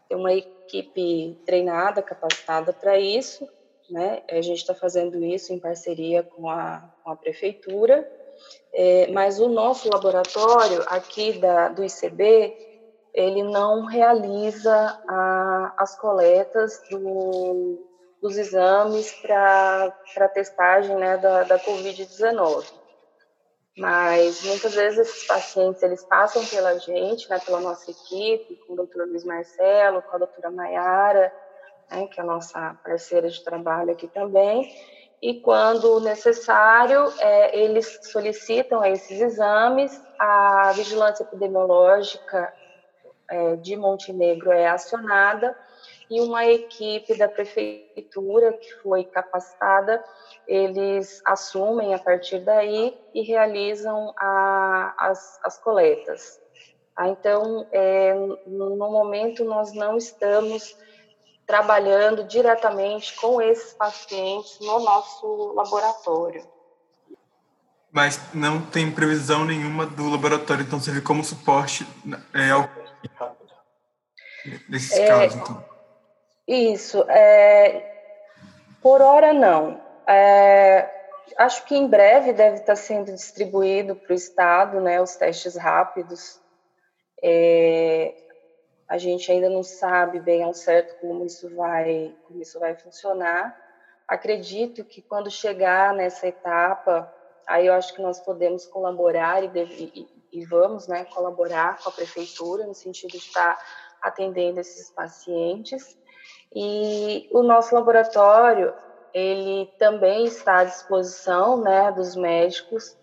Tem 0.08 0.16
uma 0.16 0.32
equipe 0.32 1.38
treinada, 1.44 2.00
capacitada 2.00 2.72
para 2.72 2.98
isso, 2.98 3.46
né? 3.90 4.22
A 4.30 4.40
gente 4.40 4.58
está 4.58 4.74
fazendo 4.74 5.22
isso 5.22 5.52
em 5.52 5.58
parceria 5.58 6.22
com 6.22 6.48
a, 6.48 6.88
com 7.04 7.10
a 7.10 7.16
prefeitura, 7.16 8.10
é, 8.72 9.10
mas 9.12 9.40
o 9.40 9.48
nosso 9.48 9.88
laboratório 9.92 10.82
aqui 10.86 11.38
da, 11.38 11.68
do 11.68 11.84
ICB, 11.84 12.56
ele 13.14 13.42
não 13.42 13.86
realiza 13.86 14.74
a, 15.08 15.74
as 15.78 15.98
coletas 15.98 16.80
do, 16.90 17.78
dos 18.20 18.36
exames 18.36 19.12
para 19.22 20.28
testagem 20.34 20.96
né, 20.96 21.16
da, 21.16 21.44
da 21.44 21.58
Covid-19 21.58 22.64
mas 23.76 24.42
muitas 24.42 24.74
vezes 24.74 24.98
esses 25.00 25.26
pacientes 25.26 25.82
eles 25.82 26.02
passam 26.04 26.44
pela 26.46 26.78
gente, 26.78 27.28
né, 27.28 27.38
pela 27.44 27.60
nossa 27.60 27.90
equipe, 27.90 28.56
com 28.66 28.72
o 28.72 28.76
doutor 28.76 29.06
Luiz 29.06 29.22
Marcelo, 29.22 30.00
com 30.00 30.16
a 30.16 30.18
doutora 30.18 30.50
Maiara, 30.50 31.32
né, 31.90 32.06
que 32.06 32.18
é 32.18 32.22
a 32.22 32.26
nossa 32.26 32.78
parceira 32.82 33.28
de 33.28 33.44
trabalho 33.44 33.92
aqui 33.92 34.08
também, 34.08 34.66
e 35.22 35.40
quando 35.40 36.00
necessário, 36.00 37.12
é, 37.18 37.58
eles 37.58 37.98
solicitam 38.02 38.84
esses 38.84 39.20
exames, 39.20 40.00
a 40.18 40.72
vigilância 40.72 41.24
epidemiológica 41.24 42.52
é, 43.28 43.56
de 43.56 43.76
Montenegro 43.76 44.52
é 44.52 44.68
acionada 44.68 45.56
e 46.10 46.20
uma 46.20 46.44
equipe 46.46 47.16
da 47.16 47.28
prefeitura 47.28 48.52
que 48.52 48.72
foi 48.82 49.04
capacitada, 49.04 50.02
eles 50.46 51.20
assumem 51.24 51.94
a 51.94 51.98
partir 51.98 52.40
daí 52.40 52.96
e 53.12 53.22
realizam 53.22 54.14
a, 54.16 54.94
as, 54.98 55.40
as 55.42 55.58
coletas. 55.58 56.40
Ah, 56.94 57.08
então, 57.08 57.66
é, 57.72 58.14
no 58.46 58.76
momento, 58.76 59.44
nós 59.44 59.72
não 59.74 59.96
estamos 59.96 60.76
trabalhando 61.46 62.24
diretamente 62.24 63.14
com 63.16 63.40
esses 63.40 63.72
pacientes 63.72 64.58
no 64.60 64.80
nosso 64.80 65.52
laboratório. 65.54 66.46
Mas 67.92 68.20
não 68.34 68.60
tem 68.60 68.90
previsão 68.90 69.44
nenhuma 69.44 69.86
do 69.86 70.10
laboratório, 70.10 70.62
então 70.64 70.80
servir 70.80 71.02
como 71.02 71.24
suporte 71.24 71.86
é, 72.34 72.50
ao... 72.50 72.68
nesses 74.68 74.92
é, 74.92 75.06
casos, 75.06 75.36
então. 75.36 75.64
Isso. 76.46 77.04
É, 77.08 77.94
por 78.82 79.00
hora, 79.00 79.32
não. 79.32 79.80
É, 80.06 80.90
acho 81.38 81.64
que 81.64 81.76
em 81.76 81.88
breve 81.88 82.32
deve 82.32 82.58
estar 82.58 82.76
sendo 82.76 83.12
distribuído 83.12 83.96
para 83.96 84.12
o 84.12 84.16
Estado 84.16 84.80
né, 84.80 85.00
os 85.00 85.16
testes 85.16 85.56
rápidos. 85.56 86.40
É, 87.22 88.14
a 88.88 88.98
gente 88.98 89.30
ainda 89.30 89.48
não 89.48 89.62
sabe 89.62 90.20
bem 90.20 90.42
ao 90.42 90.54
certo 90.54 91.00
como 91.00 91.24
isso 91.24 91.54
vai, 91.54 92.14
como 92.26 92.40
isso 92.40 92.58
vai 92.60 92.74
funcionar. 92.76 93.56
Acredito 94.06 94.84
que 94.84 95.02
quando 95.02 95.30
chegar 95.30 95.92
nessa 95.92 96.28
etapa, 96.28 97.12
aí 97.46 97.66
eu 97.66 97.74
acho 97.74 97.92
que 97.94 98.00
nós 98.00 98.20
podemos 98.20 98.64
colaborar 98.66 99.42
e, 99.42 99.48
deve, 99.48 100.08
e, 100.32 100.44
vamos 100.44 100.86
né, 100.86 101.04
colaborar 101.06 101.78
com 101.82 101.88
a 101.88 101.92
prefeitura 101.92 102.64
no 102.66 102.74
sentido 102.74 103.10
de 103.10 103.16
estar 103.16 103.58
atendendo 104.00 104.60
esses 104.60 104.90
pacientes. 104.90 105.98
E 106.54 107.28
o 107.32 107.42
nosso 107.42 107.74
laboratório, 107.74 108.72
ele 109.12 109.66
também 109.78 110.26
está 110.26 110.58
à 110.58 110.64
disposição 110.64 111.60
né, 111.60 111.90
dos 111.90 112.14
médicos 112.14 112.96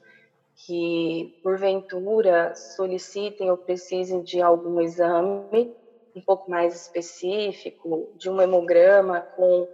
que, 0.55 1.39
porventura, 1.43 2.55
solicitem 2.55 3.49
ou 3.49 3.57
precisem 3.57 4.21
de 4.21 4.41
algum 4.41 4.79
exame 4.81 5.73
um 6.15 6.21
pouco 6.21 6.49
mais 6.49 6.75
específico, 6.75 8.11
de 8.15 8.29
um 8.29 8.41
hemograma 8.41 9.21
com 9.35 9.67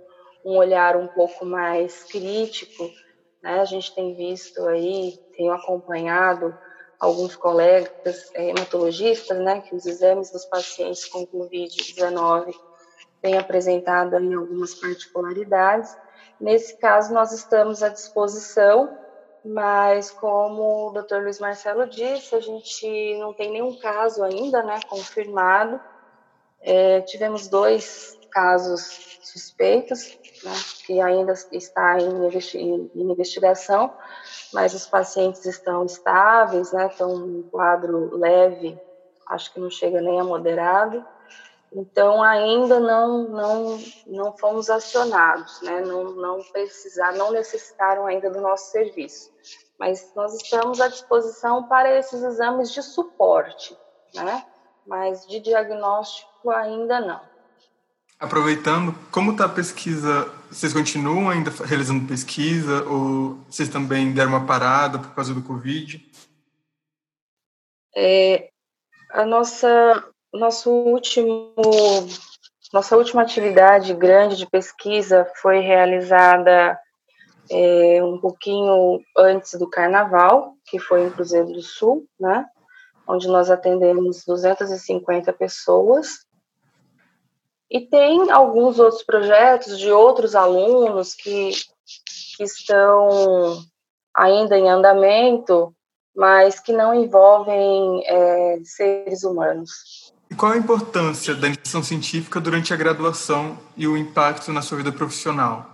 um 0.44 0.58
olhar 0.58 0.96
um 0.96 1.08
pouco 1.08 1.46
mais 1.46 2.04
crítico. 2.04 2.90
Né? 3.44 3.60
A 3.60 3.66
gente 3.66 3.94
tem 3.94 4.16
visto 4.16 4.66
aí, 4.68 5.20
tenho 5.36 5.52
acompanhado 5.52 6.58
alguns 7.00 7.36
colegas 7.36 8.30
hematologistas, 8.36 9.38
né, 9.40 9.62
que 9.62 9.74
os 9.74 9.86
exames 9.86 10.32
dos 10.32 10.44
pacientes 10.46 11.06
com 11.06 11.26
Covid-19 11.26 12.54
tem 13.22 13.38
apresentado 13.38 14.18
aí 14.18 14.34
algumas 14.34 14.74
particularidades. 14.76 15.96
Nesse 16.40 16.78
caso, 16.78 17.14
nós 17.14 17.32
estamos 17.32 17.82
à 17.82 17.90
disposição, 17.90 18.98
mas 19.44 20.12
como 20.12 20.90
o 20.90 20.92
Dr. 20.92 21.24
Luiz 21.24 21.40
Marcelo 21.40 21.88
disse, 21.88 22.36
a 22.36 22.40
gente 22.40 23.18
não 23.20 23.34
tem 23.34 23.52
nenhum 23.52 23.78
caso 23.80 24.24
ainda, 24.24 24.62
né, 24.64 24.80
confirmado. 24.88 25.80
É, 26.62 27.02
tivemos 27.02 27.48
dois 27.48 28.18
casos 28.32 29.20
suspeitos, 29.24 30.18
né, 30.44 30.52
que 30.86 31.00
ainda 31.00 31.34
está 31.52 31.98
em, 32.00 32.92
investigação, 32.96 33.94
mas 34.54 34.74
os 34.74 34.86
pacientes 34.86 35.46
estão 35.46 35.86
estáveis, 35.86 36.72
né, 36.74 36.88
estão 36.88 37.28
em 37.28 37.44
quadro 37.44 38.18
leve, 38.18 38.80
acho 39.28 39.54
que 39.54 39.60
não 39.60 39.70
chega 39.70 40.02
nem 40.02 40.20
a 40.20 40.24
moderado. 40.24 41.06
Então 41.72 42.24
ainda 42.24 42.80
não 42.80 43.28
não 43.30 43.80
não 44.08 44.38
fomos 44.38 44.70
acionados, 44.70 45.62
né? 45.62 45.82
Não 45.82 46.12
não 46.16 46.44
precisar, 46.52 47.14
não 47.14 47.32
necessitaram 47.32 48.08
ainda 48.08 48.30
do 48.30 48.42
nosso 48.42 48.72
serviço. 48.72 49.32
Mas 49.80 50.12
nós 50.16 50.34
estamos 50.34 50.82
à 50.82 50.88
disposição 50.88 51.64
para 51.64 51.98
esses 51.98 52.22
exames 52.24 52.72
de 52.74 52.82
suporte, 52.82 53.78
né? 54.16 54.46
Mas 54.86 55.26
de 55.28 55.40
diagnóstico 55.40 56.50
ainda 56.50 57.00
não. 57.00 57.22
Aproveitando, 58.20 58.94
como 59.12 59.32
está 59.32 59.46
a 59.46 59.50
pesquisa? 59.50 60.26
Vocês 60.52 60.74
continuam 60.74 61.30
ainda 61.30 61.52
realizando 61.64 62.06
pesquisa 62.06 62.84
ou 62.84 63.36
vocês 63.50 63.70
também 63.70 64.12
deram 64.14 64.32
uma 64.32 64.46
parada 64.46 65.00
por 65.00 65.16
causa 65.16 65.34
do 65.34 65.44
Covid? 65.44 66.06
É, 67.96 68.50
a 69.12 69.26
nossa 69.26 70.04
nosso 70.34 70.72
último, 70.72 71.54
nossa 72.72 72.96
última 72.96 73.22
atividade 73.22 73.94
grande 73.94 74.36
de 74.36 74.46
pesquisa 74.46 75.30
foi 75.42 75.60
realizada 75.60 76.80
é, 77.50 78.04
um 78.04 78.20
pouquinho 78.20 79.02
antes 79.18 79.56
do 79.56 79.68
Carnaval, 79.68 80.54
que 80.66 80.78
foi 80.78 81.06
em 81.06 81.10
Cruzeiro 81.10 81.52
do 81.52 81.62
Sul, 81.62 82.06
né? 82.20 82.46
Onde 83.08 83.28
nós 83.28 83.50
atendemos 83.50 84.24
250 84.24 85.34
pessoas. 85.34 86.26
E 87.70 87.82
tem 87.82 88.30
alguns 88.32 88.80
outros 88.80 89.04
projetos 89.04 89.80
de 89.80 89.92
outros 89.92 90.36
alunos 90.36 91.16
que, 91.16 91.52
que 92.38 92.44
estão 92.44 93.64
ainda 94.16 94.58
em 94.58 94.70
andamento, 94.70 95.74
mas 96.16 96.60
que 96.60 96.72
não 96.72 96.94
envolvem 96.94 98.04
é, 98.06 98.60
seres 98.64 99.24
humanos. 99.24 100.14
E 100.30 100.36
qual 100.36 100.52
a 100.52 100.58
importância 100.58 101.34
da 101.34 101.48
iniciação 101.48 101.82
científica 101.82 102.40
durante 102.40 102.74
a 102.74 102.78
graduação 102.78 103.58
e 103.76 103.88
o 103.88 103.98
impacto 103.98 104.54
na 104.54 104.62
sua 104.62 104.78
vida 104.78 104.92
profissional? 104.92 105.68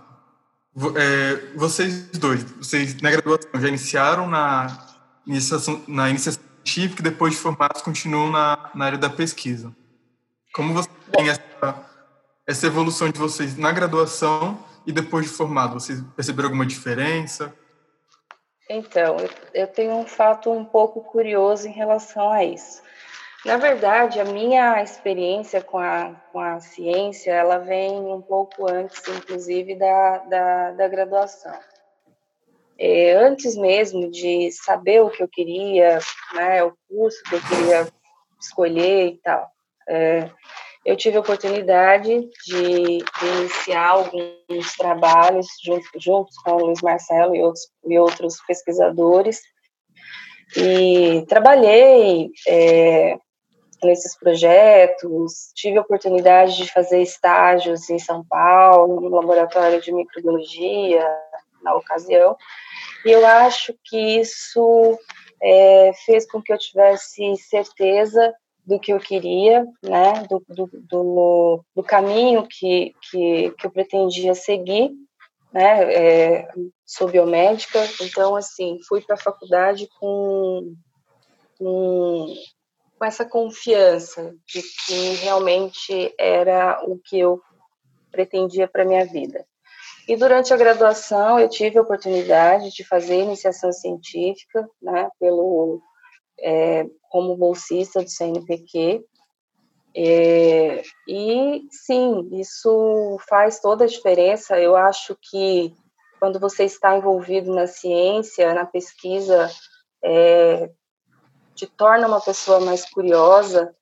É, 0.94 1.54
vocês 1.54 2.08
dois, 2.18 2.42
vocês 2.42 3.00
na 3.00 3.10
graduação 3.10 3.50
já 3.54 3.68
iniciaram 3.68 4.28
na 4.28 4.78
iniciação, 5.26 5.82
na 5.86 6.08
iniciação 6.08 6.42
científica 6.64 7.00
e 7.00 7.04
depois 7.04 7.34
de 7.34 7.40
formados 7.40 7.82
continuam 7.82 8.30
na, 8.30 8.70
na 8.74 8.86
área 8.86 8.98
da 8.98 9.10
pesquisa. 9.10 9.74
Como 10.54 10.72
você 10.72 10.88
tem 11.12 11.28
essa, 11.28 11.86
essa 12.46 12.66
evolução 12.66 13.10
de 13.10 13.18
vocês 13.18 13.56
na 13.56 13.72
graduação 13.72 14.58
e 14.86 14.92
depois 14.92 15.26
de 15.26 15.32
formado? 15.32 15.74
Vocês 15.74 16.02
perceberam 16.14 16.48
alguma 16.48 16.64
diferença? 16.64 17.54
Então, 18.68 19.16
eu 19.54 19.66
tenho 19.68 19.92
um 19.92 20.06
fato 20.06 20.50
um 20.50 20.64
pouco 20.64 21.02
curioso 21.02 21.68
em 21.68 21.72
relação 21.72 22.32
a 22.32 22.42
isso. 22.44 22.82
Na 23.46 23.58
verdade, 23.58 24.18
a 24.18 24.24
minha 24.24 24.82
experiência 24.82 25.62
com 25.62 25.78
a, 25.78 26.20
com 26.32 26.40
a 26.40 26.58
ciência, 26.58 27.30
ela 27.30 27.58
vem 27.58 27.92
um 27.92 28.20
pouco 28.20 28.68
antes, 28.68 29.00
inclusive, 29.06 29.76
da, 29.76 30.18
da, 30.18 30.70
da 30.72 30.88
graduação. 30.88 31.56
É, 32.76 33.12
antes 33.12 33.56
mesmo 33.56 34.10
de 34.10 34.50
saber 34.50 35.00
o 35.00 35.10
que 35.10 35.22
eu 35.22 35.28
queria, 35.28 36.00
né, 36.34 36.64
o 36.64 36.72
curso 36.88 37.22
que 37.22 37.36
eu 37.36 37.40
queria 37.40 37.88
escolher 38.40 39.12
e 39.12 39.16
tal, 39.18 39.48
é, 39.88 40.28
eu 40.84 40.96
tive 40.96 41.16
a 41.16 41.20
oportunidade 41.20 42.28
de, 42.46 42.98
de 42.98 43.26
iniciar 43.38 43.90
alguns 43.90 44.76
trabalhos 44.76 45.46
juntos, 45.62 45.88
juntos 46.02 46.36
com 46.38 46.50
o 46.50 46.66
Luiz 46.66 46.82
Marcelo 46.82 47.36
e 47.36 47.40
outros, 47.40 47.68
e 47.84 47.96
outros 47.96 48.38
pesquisadores, 48.44 49.40
e 50.56 51.24
trabalhei 51.28 52.30
é, 52.48 53.18
nesses 53.82 54.16
projetos, 54.18 55.50
tive 55.54 55.78
a 55.78 55.82
oportunidade 55.82 56.56
de 56.56 56.72
fazer 56.72 57.02
estágios 57.02 57.88
em 57.90 57.98
São 57.98 58.24
Paulo, 58.24 59.00
no 59.00 59.08
laboratório 59.08 59.80
de 59.80 59.92
microbiologia, 59.92 61.06
na 61.62 61.74
ocasião, 61.74 62.36
e 63.04 63.10
eu 63.10 63.26
acho 63.26 63.74
que 63.84 64.20
isso 64.20 64.98
é, 65.42 65.92
fez 66.04 66.30
com 66.30 66.42
que 66.42 66.52
eu 66.52 66.58
tivesse 66.58 67.36
certeza 67.36 68.34
do 68.66 68.80
que 68.80 68.92
eu 68.92 68.98
queria, 68.98 69.64
né, 69.82 70.24
do, 70.28 70.42
do, 70.48 70.68
do, 70.72 71.64
do 71.74 71.82
caminho 71.84 72.46
que, 72.48 72.94
que, 73.10 73.52
que, 73.52 73.66
eu 73.66 73.70
pretendia 73.70 74.34
seguir, 74.34 74.90
né, 75.52 75.92
é, 75.92 76.48
sou 76.84 77.08
biomédica, 77.08 77.78
então, 78.02 78.34
assim, 78.34 78.78
fui 78.88 79.00
para 79.00 79.14
a 79.14 79.18
faculdade 79.18 79.88
com, 80.00 80.74
com, 81.56 82.34
com 82.98 83.04
essa 83.04 83.24
confiança 83.24 84.34
de 84.46 84.62
que 84.62 85.14
realmente 85.22 86.14
era 86.18 86.80
o 86.84 86.98
que 86.98 87.18
eu 87.18 87.40
pretendia 88.10 88.66
para 88.66 88.84
minha 88.84 89.04
vida. 89.04 89.46
E 90.08 90.16
durante 90.16 90.54
a 90.54 90.56
graduação 90.56 91.38
eu 91.38 91.48
tive 91.48 91.78
a 91.78 91.82
oportunidade 91.82 92.70
de 92.70 92.84
fazer 92.84 93.22
iniciação 93.22 93.72
científica, 93.72 94.66
né, 94.80 95.08
pelo 95.18 95.80
é, 96.40 96.86
como 97.10 97.36
bolsista 97.36 98.02
do 98.02 98.08
CNPq. 98.08 99.04
É, 99.98 100.82
e 101.08 101.62
sim, 101.70 102.28
isso 102.32 103.18
faz 103.28 103.60
toda 103.60 103.84
a 103.84 103.88
diferença. 103.88 104.58
Eu 104.60 104.76
acho 104.76 105.16
que 105.30 105.74
quando 106.20 106.38
você 106.38 106.64
está 106.64 106.96
envolvido 106.96 107.52
na 107.54 107.66
ciência, 107.66 108.54
na 108.54 108.64
pesquisa, 108.64 109.50
é, 110.04 110.70
te 111.56 111.66
torna 111.66 112.06
uma 112.06 112.20
pessoa 112.20 112.60
mais 112.60 112.88
curiosa 112.88 113.74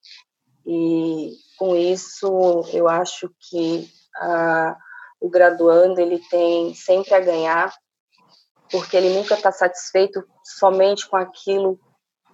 e 0.65 1.33
com 1.59 1.75
isso 1.75 2.65
eu 2.73 2.89
acho 2.89 3.29
que 3.51 3.91
a, 4.17 4.77
o 5.21 5.29
graduando 5.29 6.01
ele 6.01 6.21
tem 6.31 6.73
sempre 6.73 7.15
a 7.15 7.21
ganhar, 7.21 7.75
porque 8.71 8.97
ele 8.97 9.15
nunca 9.15 9.35
está 9.35 9.51
satisfeito 9.51 10.25
somente 10.45 11.09
com 11.09 11.17
aquilo 11.17 11.79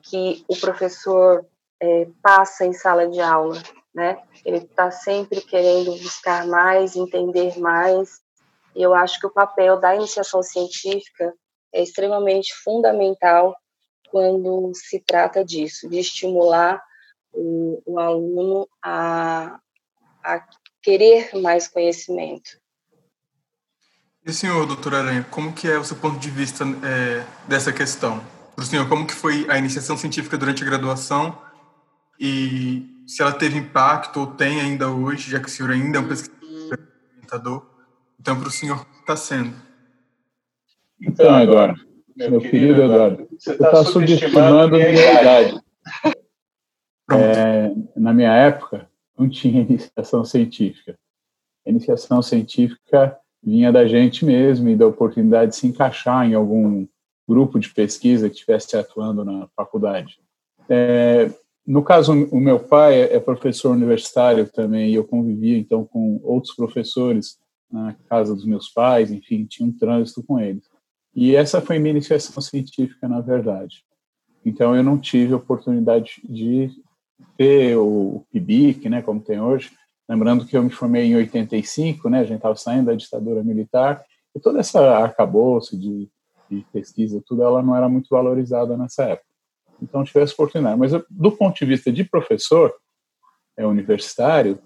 que 0.02 0.44
o 0.46 0.56
professor 0.56 1.46
é, 1.80 2.06
passa 2.22 2.66
em 2.66 2.72
sala 2.72 3.08
de 3.08 3.20
aula, 3.20 3.60
né? 3.94 4.22
Ele 4.44 4.58
está 4.58 4.90
sempre 4.90 5.40
querendo 5.40 5.92
buscar 6.02 6.46
mais, 6.46 6.96
entender 6.96 7.58
mais. 7.58 8.20
E 8.76 8.82
eu 8.82 8.94
acho 8.94 9.18
que 9.18 9.26
o 9.26 9.32
papel 9.32 9.80
da 9.80 9.94
iniciação 9.94 10.42
científica 10.42 11.34
é 11.72 11.82
extremamente 11.82 12.54
fundamental 12.62 13.54
quando 14.10 14.72
se 14.74 15.00
trata 15.00 15.44
disso, 15.44 15.88
de 15.88 15.98
estimular 15.98 16.82
o, 17.32 17.82
o 17.86 17.98
aluno 17.98 18.68
a, 18.82 19.58
a 20.24 20.44
querer 20.82 21.30
mais 21.40 21.68
conhecimento. 21.68 22.58
E 24.24 24.32
senhor, 24.32 24.66
doutor 24.66 24.94
Aranha, 24.94 25.26
como 25.30 25.52
que 25.52 25.66
é 25.66 25.78
o 25.78 25.84
seu 25.84 25.96
ponto 25.96 26.18
de 26.18 26.30
vista 26.30 26.64
é, 26.84 27.24
dessa 27.48 27.72
questão? 27.72 28.22
Para 28.54 28.62
o 28.62 28.66
senhor, 28.66 28.88
como 28.88 29.06
que 29.06 29.14
foi 29.14 29.46
a 29.48 29.56
iniciação 29.56 29.96
científica 29.96 30.36
durante 30.36 30.62
a 30.62 30.66
graduação 30.66 31.38
e 32.18 32.86
se 33.06 33.22
ela 33.22 33.32
teve 33.32 33.58
impacto 33.58 34.20
ou 34.20 34.26
tem 34.26 34.60
ainda 34.60 34.90
hoje, 34.90 35.30
já 35.30 35.40
que 35.40 35.46
o 35.46 35.50
senhor 35.50 35.70
ainda 35.70 35.98
é 35.98 36.00
um 36.00 36.08
pesquisador, 36.08 37.66
então 38.20 38.38
para 38.38 38.48
o 38.48 38.52
senhor 38.52 38.86
está 39.00 39.16
sendo? 39.16 39.56
Então, 41.00 41.40
Eduardo, 41.40 41.80
meu, 42.20 42.30
meu 42.32 42.40
querido 42.40 42.82
Eduardo, 42.82 43.26
você 43.38 43.52
está 43.52 43.70
tá 43.70 43.84
subestimando 43.84 44.76
a 44.76 44.78
minha 44.78 45.20
idade. 45.20 45.60
É, 47.12 47.74
na 47.96 48.12
minha 48.12 48.32
época, 48.32 48.88
não 49.18 49.28
tinha 49.28 49.62
iniciação 49.62 50.24
científica. 50.24 50.98
A 51.66 51.70
iniciação 51.70 52.20
científica 52.22 53.16
vinha 53.42 53.72
da 53.72 53.86
gente 53.86 54.24
mesmo 54.24 54.68
e 54.68 54.76
da 54.76 54.86
oportunidade 54.86 55.52
de 55.52 55.56
se 55.56 55.66
encaixar 55.66 56.28
em 56.28 56.34
algum 56.34 56.86
grupo 57.28 57.58
de 57.58 57.72
pesquisa 57.72 58.28
que 58.28 58.34
estivesse 58.34 58.76
atuando 58.76 59.24
na 59.24 59.48
faculdade. 59.56 60.20
É, 60.68 61.30
no 61.66 61.82
caso, 61.82 62.12
o 62.12 62.40
meu 62.40 62.60
pai 62.60 63.02
é 63.02 63.18
professor 63.18 63.70
universitário 63.70 64.46
também 64.48 64.90
e 64.90 64.94
eu 64.94 65.04
convivia 65.04 65.56
então 65.56 65.84
com 65.84 66.20
outros 66.22 66.54
professores 66.54 67.38
na 67.70 67.94
casa 68.08 68.34
dos 68.34 68.44
meus 68.44 68.68
pais, 68.68 69.10
enfim, 69.10 69.46
tinha 69.46 69.68
um 69.68 69.72
trânsito 69.72 70.22
com 70.22 70.38
eles. 70.38 70.69
E 71.14 71.34
essa 71.34 71.60
foi 71.60 71.78
minha 71.78 71.92
iniciação 71.92 72.40
científica, 72.40 73.08
na 73.08 73.20
verdade. 73.20 73.84
Então 74.44 74.74
eu 74.74 74.82
não 74.82 74.98
tive 74.98 75.32
a 75.32 75.36
oportunidade 75.36 76.20
de 76.24 76.70
ter 77.36 77.76
o 77.76 78.24
PIBIC, 78.32 78.88
né, 78.88 79.02
como 79.02 79.20
tem 79.20 79.40
hoje, 79.40 79.70
Lembrando 80.10 80.44
que 80.44 80.56
eu 80.56 80.62
me 80.64 80.70
formei 80.70 81.04
em 81.04 81.14
85, 81.14 82.10
né? 82.10 82.18
A 82.18 82.24
gente 82.24 82.38
estava 82.38 82.56
saindo 82.56 82.86
da 82.86 82.96
ditadura 82.96 83.44
militar 83.44 84.04
e 84.34 84.40
toda 84.40 84.58
essa 84.58 84.80
arcabouço 84.80 85.78
de, 85.78 86.10
de, 86.50 86.66
pesquisa, 86.72 87.22
tudo, 87.24 87.44
ela 87.44 87.62
não 87.62 87.76
era 87.76 87.88
muito 87.88 88.08
valorizada 88.10 88.76
nessa 88.76 89.04
época. 89.04 89.28
Então, 89.80 90.02
tive 90.02 90.18
essa 90.18 90.32
oportunidade. 90.32 90.76
Mas, 90.76 90.92
eu, 90.92 91.06
do 91.08 91.30
ponto 91.30 91.56
de 91.56 91.64
vista 91.64 91.92
de 91.92 92.02
professor 92.02 92.74
é, 93.56 93.64
universitário, 93.64 94.58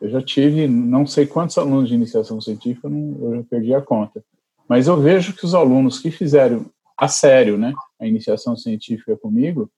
eu 0.00 0.10
já 0.10 0.20
tive 0.20 0.66
não 0.66 1.06
sei 1.06 1.28
quantos 1.28 1.56
alunos 1.56 1.88
de 1.88 1.94
iniciação 1.94 2.40
científica, 2.40 2.88
não, 2.88 3.16
eu 3.22 3.36
já 3.36 3.44
perdi 3.44 3.72
a 3.74 3.80
conta. 3.80 4.24
Mas 4.68 4.86
eu 4.86 5.00
vejo 5.00 5.34
que 5.34 5.44
os 5.44 5.54
alunos 5.54 5.98
que 5.98 6.10
fizeram 6.10 6.66
a 6.96 7.08
sério, 7.08 7.56
né, 7.56 7.72
a 7.98 8.06
iniciação 8.06 8.56
científica 8.56 9.16
comigo, 9.16 9.70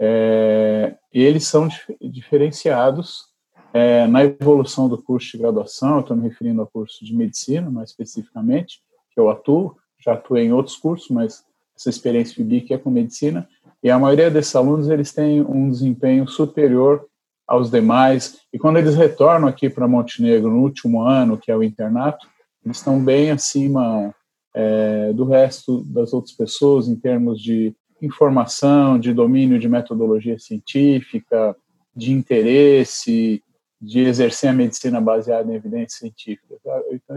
é, 0.00 0.96
eles 1.12 1.46
são 1.46 1.68
dif 1.68 1.96
diferenciados 2.00 3.26
é, 3.72 4.06
na 4.06 4.24
evolução 4.24 4.88
do 4.88 5.00
curso 5.00 5.32
de 5.32 5.38
graduação, 5.38 6.00
estou 6.00 6.16
me 6.16 6.28
referindo 6.28 6.60
ao 6.60 6.66
curso 6.66 7.04
de 7.04 7.14
medicina, 7.14 7.70
mais 7.70 7.90
especificamente, 7.90 8.80
que 9.12 9.20
eu 9.20 9.30
atuo, 9.30 9.76
já 9.98 10.14
atuei 10.14 10.46
em 10.46 10.52
outros 10.52 10.76
cursos, 10.76 11.08
mas 11.08 11.44
essa 11.76 11.88
experiência 11.88 12.34
FIBIC 12.34 12.74
é 12.74 12.78
com 12.78 12.90
medicina, 12.90 13.48
e 13.82 13.90
a 13.90 13.98
maioria 13.98 14.30
desses 14.30 14.54
alunos 14.54 14.88
eles 14.88 15.12
têm 15.12 15.40
um 15.40 15.70
desempenho 15.70 16.26
superior 16.28 17.06
aos 17.46 17.70
demais, 17.70 18.40
e 18.52 18.58
quando 18.58 18.78
eles 18.78 18.94
retornam 18.94 19.48
aqui 19.48 19.70
para 19.70 19.88
Montenegro 19.88 20.50
no 20.50 20.62
último 20.62 21.02
ano, 21.02 21.38
que 21.38 21.50
é 21.50 21.56
o 21.56 21.62
internato, 21.62 22.26
eles 22.64 22.78
estão 22.78 23.02
bem 23.02 23.30
acima 23.30 24.14
é, 24.54 25.12
do 25.12 25.24
resto 25.24 25.82
das 25.84 26.12
outras 26.12 26.34
pessoas 26.34 26.88
em 26.88 26.96
termos 26.96 27.40
de 27.40 27.74
informação, 28.00 28.98
de 28.98 29.12
domínio 29.12 29.58
de 29.58 29.68
metodologia 29.68 30.38
científica, 30.38 31.56
de 31.94 32.12
interesse, 32.12 33.42
de 33.80 34.00
exercer 34.00 34.50
a 34.50 34.52
medicina 34.52 35.00
baseada 35.00 35.52
em 35.52 35.56
evidência 35.56 35.98
científica. 36.00 36.56
Então, 36.90 37.16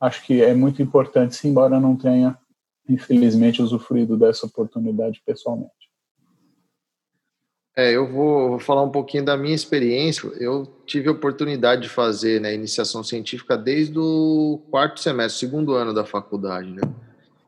acho 0.00 0.24
que 0.24 0.42
é 0.42 0.54
muito 0.54 0.82
importante, 0.82 1.46
embora 1.46 1.80
não 1.80 1.96
tenha, 1.96 2.36
infelizmente, 2.88 3.62
usufruído 3.62 4.16
dessa 4.16 4.46
oportunidade 4.46 5.22
pessoalmente. 5.24 5.81
É, 7.74 7.90
eu 7.90 8.06
vou, 8.06 8.50
vou, 8.50 8.58
falar 8.58 8.82
um 8.82 8.90
pouquinho 8.90 9.24
da 9.24 9.36
minha 9.36 9.54
experiência. 9.54 10.28
Eu 10.38 10.68
tive 10.86 11.08
a 11.08 11.12
oportunidade 11.12 11.82
de 11.82 11.88
fazer 11.88 12.40
né, 12.40 12.52
iniciação 12.54 13.02
científica 13.02 13.56
desde 13.56 13.98
o 13.98 14.60
quarto 14.70 15.00
semestre, 15.00 15.40
segundo 15.40 15.72
ano 15.72 15.94
da 15.94 16.04
faculdade, 16.04 16.70
né? 16.70 16.82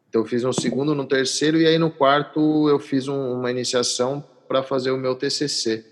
Então, 0.09 0.23
eu 0.23 0.27
fiz 0.27 0.43
no 0.43 0.53
segundo, 0.53 0.95
no 0.95 1.05
terceiro, 1.05 1.59
e 1.59 1.67
aí 1.67 1.77
no 1.77 1.91
quarto 1.91 2.69
eu 2.69 2.79
fiz 2.79 3.09
um, 3.09 3.33
uma 3.35 3.51
iniciação 3.51 4.25
para 4.49 4.63
fazer 4.63 4.93
o 4.93 4.97
meu 4.97 5.15
TCC. 5.15 5.85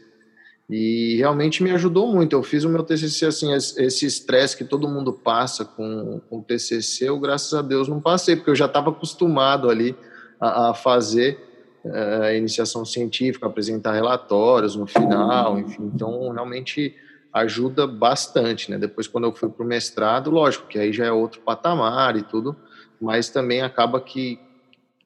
E 0.71 1.17
realmente 1.17 1.63
me 1.63 1.71
ajudou 1.73 2.11
muito. 2.11 2.33
Eu 2.33 2.43
fiz 2.43 2.65
o 2.65 2.69
meu 2.69 2.83
TCC 2.83 3.27
assim, 3.27 3.53
esse 3.53 4.07
estresse 4.07 4.57
que 4.57 4.65
todo 4.65 4.89
mundo 4.89 5.13
passa 5.13 5.65
com, 5.65 6.21
com 6.31 6.39
o 6.39 6.43
TCC, 6.43 7.09
eu 7.09 7.19
graças 7.19 7.53
a 7.53 7.61
Deus 7.61 7.89
não 7.89 8.01
passei, 8.01 8.37
porque 8.37 8.51
eu 8.51 8.55
já 8.55 8.67
estava 8.67 8.91
acostumado 8.91 9.69
ali 9.69 9.95
a, 10.41 10.71
a 10.71 10.75
fazer 10.75 11.52
a 11.85 12.33
iniciação 12.33 12.85
científica, 12.85 13.47
apresentar 13.47 13.93
relatórios 13.93 14.77
no 14.77 14.87
final, 14.87 15.59
enfim. 15.59 15.91
Então, 15.95 16.31
realmente 16.31 16.97
ajuda 17.33 17.87
bastante, 17.87 18.71
né? 18.71 18.79
Depois, 18.79 19.09
quando 19.09 19.25
eu 19.25 19.35
fui 19.35 19.49
para 19.49 19.65
o 19.65 19.67
mestrado, 19.67 20.31
lógico 20.31 20.67
que 20.67 20.79
aí 20.79 20.93
já 20.93 21.07
é 21.07 21.13
outro 21.13 21.41
patamar 21.41 22.17
e 22.17 22.23
tudo, 22.23 22.55
mas 23.01 23.31
também 23.31 23.63
acaba 23.63 24.01
que, 24.01 24.39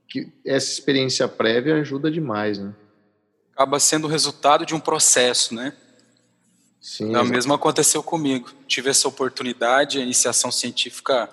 que 0.08 0.32
essa 0.44 0.70
experiência 0.70 1.28
prévia 1.28 1.76
ajuda 1.76 2.10
demais, 2.10 2.58
né? 2.58 2.74
acaba 3.56 3.80
sendo 3.80 4.06
o 4.06 4.10
resultado 4.10 4.66
de 4.66 4.74
um 4.74 4.80
processo, 4.80 5.54
né? 5.54 5.72
Sim. 6.78 7.08
Então, 7.08 7.22
o 7.22 7.26
mesmo 7.26 7.54
aconteceu 7.54 8.02
comigo. 8.02 8.50
Tive 8.66 8.90
essa 8.90 9.08
oportunidade, 9.08 9.98
a 9.98 10.02
iniciação 10.02 10.52
científica 10.52 11.30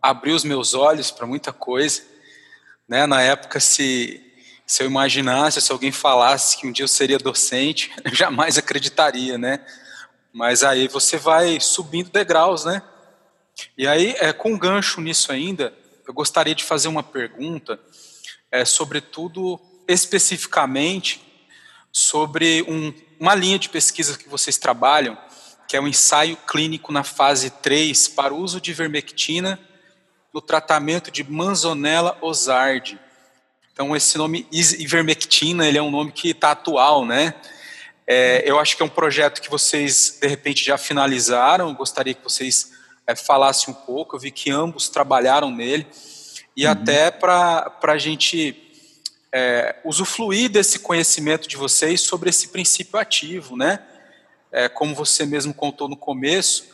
abriu 0.00 0.36
os 0.36 0.44
meus 0.44 0.74
olhos 0.74 1.10
para 1.10 1.26
muita 1.26 1.54
coisa. 1.54 2.02
Né? 2.86 3.06
Na 3.06 3.22
época, 3.22 3.58
se, 3.58 4.23
se 4.66 4.82
eu 4.82 4.86
imaginasse, 4.86 5.60
se 5.60 5.70
alguém 5.70 5.92
falasse 5.92 6.56
que 6.56 6.66
um 6.66 6.72
dia 6.72 6.84
eu 6.84 6.88
seria 6.88 7.18
docente, 7.18 7.92
eu 8.04 8.14
jamais 8.14 8.58
acreditaria, 8.58 9.36
né? 9.36 9.64
Mas 10.32 10.64
aí 10.64 10.88
você 10.88 11.16
vai 11.16 11.60
subindo 11.60 12.10
degraus, 12.10 12.64
né? 12.64 12.82
E 13.78 13.86
aí, 13.86 14.16
é, 14.18 14.32
com 14.32 14.58
gancho 14.58 15.00
nisso 15.00 15.30
ainda, 15.30 15.72
eu 16.06 16.12
gostaria 16.12 16.54
de 16.54 16.64
fazer 16.64 16.88
uma 16.88 17.02
pergunta, 17.02 17.78
é, 18.50 18.64
sobretudo 18.64 19.60
especificamente 19.86 21.22
sobre 21.92 22.62
um, 22.62 22.92
uma 23.20 23.34
linha 23.34 23.58
de 23.58 23.68
pesquisa 23.68 24.18
que 24.18 24.28
vocês 24.28 24.58
trabalham, 24.58 25.16
que 25.68 25.76
é 25.76 25.80
o 25.80 25.86
ensaio 25.86 26.36
clínico 26.36 26.92
na 26.92 27.04
fase 27.04 27.50
3 27.50 28.08
para 28.08 28.34
o 28.34 28.38
uso 28.38 28.60
de 28.60 28.70
ivermectina 28.70 29.58
no 30.32 30.40
tratamento 30.40 31.10
de 31.10 31.22
Manzonella 31.22 32.18
osardi. 32.20 32.98
Então, 33.74 33.96
esse 33.96 34.16
nome 34.16 34.46
ivermectina, 34.52 35.66
ele 35.66 35.76
é 35.76 35.82
um 35.82 35.90
nome 35.90 36.12
que 36.12 36.30
está 36.30 36.52
atual, 36.52 37.04
né? 37.04 37.34
É, 38.06 38.48
eu 38.48 38.56
acho 38.60 38.76
que 38.76 38.82
é 38.84 38.86
um 38.86 38.88
projeto 38.88 39.42
que 39.42 39.50
vocês, 39.50 40.16
de 40.20 40.28
repente, 40.28 40.64
já 40.64 40.78
finalizaram, 40.78 41.70
eu 41.70 41.74
gostaria 41.74 42.14
que 42.14 42.22
vocês 42.22 42.70
é, 43.04 43.16
falassem 43.16 43.74
um 43.74 43.76
pouco, 43.76 44.14
eu 44.14 44.20
vi 44.20 44.30
que 44.30 44.48
ambos 44.48 44.88
trabalharam 44.88 45.50
nele, 45.50 45.88
e 46.56 46.64
uhum. 46.64 46.70
até 46.70 47.10
para 47.10 47.76
a 47.82 47.98
gente 47.98 48.56
é, 49.32 49.74
usufruir 49.84 50.48
desse 50.50 50.78
conhecimento 50.78 51.48
de 51.48 51.56
vocês 51.56 52.00
sobre 52.00 52.30
esse 52.30 52.50
princípio 52.50 52.96
ativo, 52.96 53.56
né? 53.56 53.80
É, 54.52 54.68
como 54.68 54.94
você 54.94 55.26
mesmo 55.26 55.52
contou 55.52 55.88
no 55.88 55.96
começo, 55.96 56.64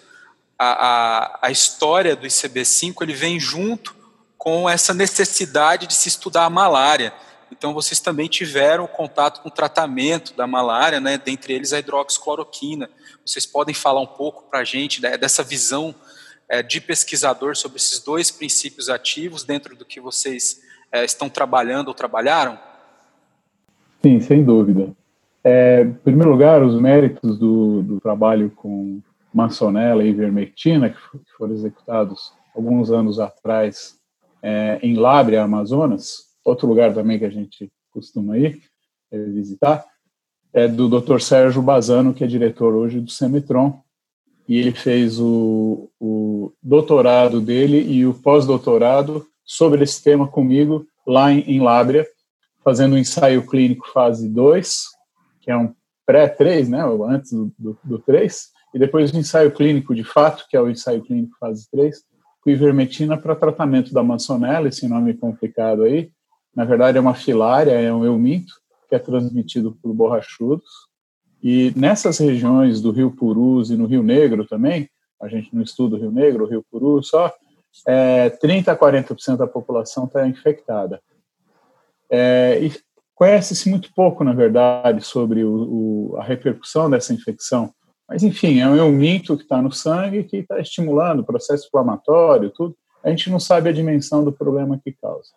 a, 0.59 0.67
a, 0.67 1.39
a 1.47 1.51
história 1.51 2.15
do 2.15 2.27
ICB-5 2.27 2.97
ele 3.01 3.15
vem 3.15 3.41
junto 3.41 4.00
com 4.41 4.67
essa 4.67 4.95
necessidade 4.95 5.87
de 5.87 5.93
se 5.93 6.09
estudar 6.09 6.47
a 6.47 6.51
malária. 6.51 7.13
Então, 7.53 7.75
vocês 7.75 8.01
também 8.01 8.27
tiveram 8.27 8.87
contato 8.87 9.43
com 9.43 9.51
o 9.51 9.53
tratamento 9.53 10.35
da 10.35 10.47
malária, 10.47 10.99
né, 10.99 11.19
dentre 11.19 11.53
eles 11.53 11.75
a 11.75 11.79
hidroxicloroquina. 11.79 12.89
Vocês 13.25 13.45
podem 13.45 13.75
falar 13.75 14.01
um 14.01 14.07
pouco 14.07 14.45
para 14.51 14.61
a 14.61 14.65
gente 14.65 14.99
dessa 15.03 15.43
visão 15.43 15.95
é, 16.49 16.63
de 16.63 16.81
pesquisador 16.81 17.55
sobre 17.55 17.77
esses 17.77 18.03
dois 18.03 18.31
princípios 18.31 18.89
ativos 18.89 19.45
dentro 19.45 19.77
do 19.77 19.85
que 19.85 20.01
vocês 20.01 20.63
é, 20.91 21.05
estão 21.05 21.29
trabalhando 21.29 21.89
ou 21.89 21.95
trabalharam? 21.95 22.59
Sim, 24.01 24.21
sem 24.21 24.43
dúvida. 24.43 24.91
É, 25.45 25.83
em 25.83 25.93
primeiro 25.93 26.31
lugar, 26.31 26.63
os 26.63 26.81
méritos 26.81 27.39
do, 27.39 27.83
do 27.83 28.01
trabalho 28.01 28.51
com 28.57 29.03
maçonela 29.35 30.03
e 30.03 30.09
ivermectina, 30.09 30.89
que, 30.89 30.97
que 30.97 31.33
foram 31.37 31.53
executados 31.53 32.33
alguns 32.57 32.91
anos 32.91 33.21
atrás 33.21 34.00
é, 34.43 34.79
em 34.83 34.95
Lábrea, 34.95 35.43
Amazonas, 35.43 36.31
outro 36.45 36.67
lugar 36.67 36.95
também 36.95 37.19
que 37.19 37.25
a 37.25 37.31
gente 37.31 37.71
costuma 37.91 38.39
ir 38.39 38.61
é, 39.11 39.19
visitar, 39.25 39.85
é 40.53 40.67
do 40.67 40.89
Dr. 40.89 41.21
Sérgio 41.21 41.63
Bazano, 41.63 42.15
que 42.15 42.25
é 42.25 42.27
diretor 42.27 42.75
hoje 42.75 43.01
do 43.01 43.11
Semitron, 43.11 43.81
e 44.49 44.57
ele 44.57 44.73
fez 44.73 45.21
o, 45.21 45.89
o 46.01 46.53
doutorado 46.63 47.41
dele 47.41 47.81
e 47.83 48.05
o 48.05 48.15
pós-doutorado 48.15 49.27
sobre 49.45 49.85
esse 49.85 50.03
tema 50.03 50.27
comigo 50.27 50.87
lá 51.07 51.31
em, 51.33 51.41
em 51.43 51.61
Lábrea, 51.61 52.07
fazendo 52.65 52.95
um 52.95 52.99
ensaio 52.99 53.47
clínico 53.47 53.89
fase 53.93 54.29
2, 54.29 54.85
que 55.41 55.51
é 55.51 55.57
um 55.57 55.73
pré-3, 56.05 56.69
né, 56.69 56.83
antes 57.09 57.33
do, 57.33 57.79
do 57.85 57.99
3, 58.01 58.49
e 58.75 58.79
depois 58.79 59.13
o 59.13 59.19
ensaio 59.19 59.53
clínico 59.53 59.95
de 59.95 60.05
fato, 60.05 60.45
que 60.49 60.57
é 60.57 60.61
o 60.61 60.69
ensaio 60.69 61.03
clínico 61.03 61.37
fase 61.39 61.69
3, 61.71 62.03
com 62.41 62.51
ivermectina 62.51 63.17
para 63.17 63.37
tratamento 63.37 63.93
da 63.93 64.03
mansonela, 64.03 64.69
esse 64.69 64.89
nome 64.89 65.15
complicado 65.15 65.83
aí. 65.83 66.11
Na 66.55 66.65
verdade, 66.65 66.99
é 66.99 67.01
uma 67.01 67.15
filária, 67.15 67.73
é 67.73 67.93
um 67.93 68.05
euminto, 68.05 68.55
que 68.89 68.95
é 68.95 68.99
transmitido 68.99 69.77
por 69.83 69.93
borrachudos. 69.95 70.89
E 71.43 71.73
nessas 71.77 72.19
regiões 72.19 72.81
do 72.81 72.91
Rio 72.91 73.11
Purus 73.11 73.71
e 73.71 73.77
no 73.77 73.87
Rio 73.87 74.03
Negro 74.03 74.47
também, 74.47 74.89
a 75.21 75.29
gente 75.29 75.55
não 75.55 75.63
estuda 75.63 75.97
o 75.97 75.99
Rio 75.99 76.11
Negro, 76.11 76.45
o 76.45 76.49
Rio 76.49 76.65
Purus 76.71 77.09
só, 77.09 77.33
é, 77.87 78.31
30 78.31 78.73
a 78.73 78.77
40% 78.77 79.37
da 79.37 79.47
população 79.47 80.05
está 80.05 80.27
infectada. 80.27 81.01
É, 82.11 82.59
e 82.61 82.73
conhece-se 83.15 83.71
muito 83.71 83.93
pouco, 83.95 84.25
na 84.25 84.33
verdade, 84.33 85.03
sobre 85.05 85.45
o, 85.45 86.13
o, 86.13 86.17
a 86.17 86.25
repercussão 86.25 86.91
dessa 86.91 87.13
infecção. 87.13 87.73
Mas, 88.11 88.25
enfim, 88.25 88.59
é 88.59 88.67
um 88.67 88.91
mito 88.91 89.37
que 89.37 89.45
está 89.45 89.63
no 89.63 89.71
sangue 89.71 90.25
que 90.25 90.39
está 90.39 90.59
estimulando 90.59 91.21
o 91.21 91.25
processo 91.25 91.69
inflamatório, 91.69 92.51
tudo. 92.51 92.75
A 93.05 93.09
gente 93.09 93.31
não 93.31 93.39
sabe 93.39 93.69
a 93.69 93.73
dimensão 93.73 94.25
do 94.25 94.33
problema 94.33 94.81
que 94.83 94.91
causa. 94.91 95.31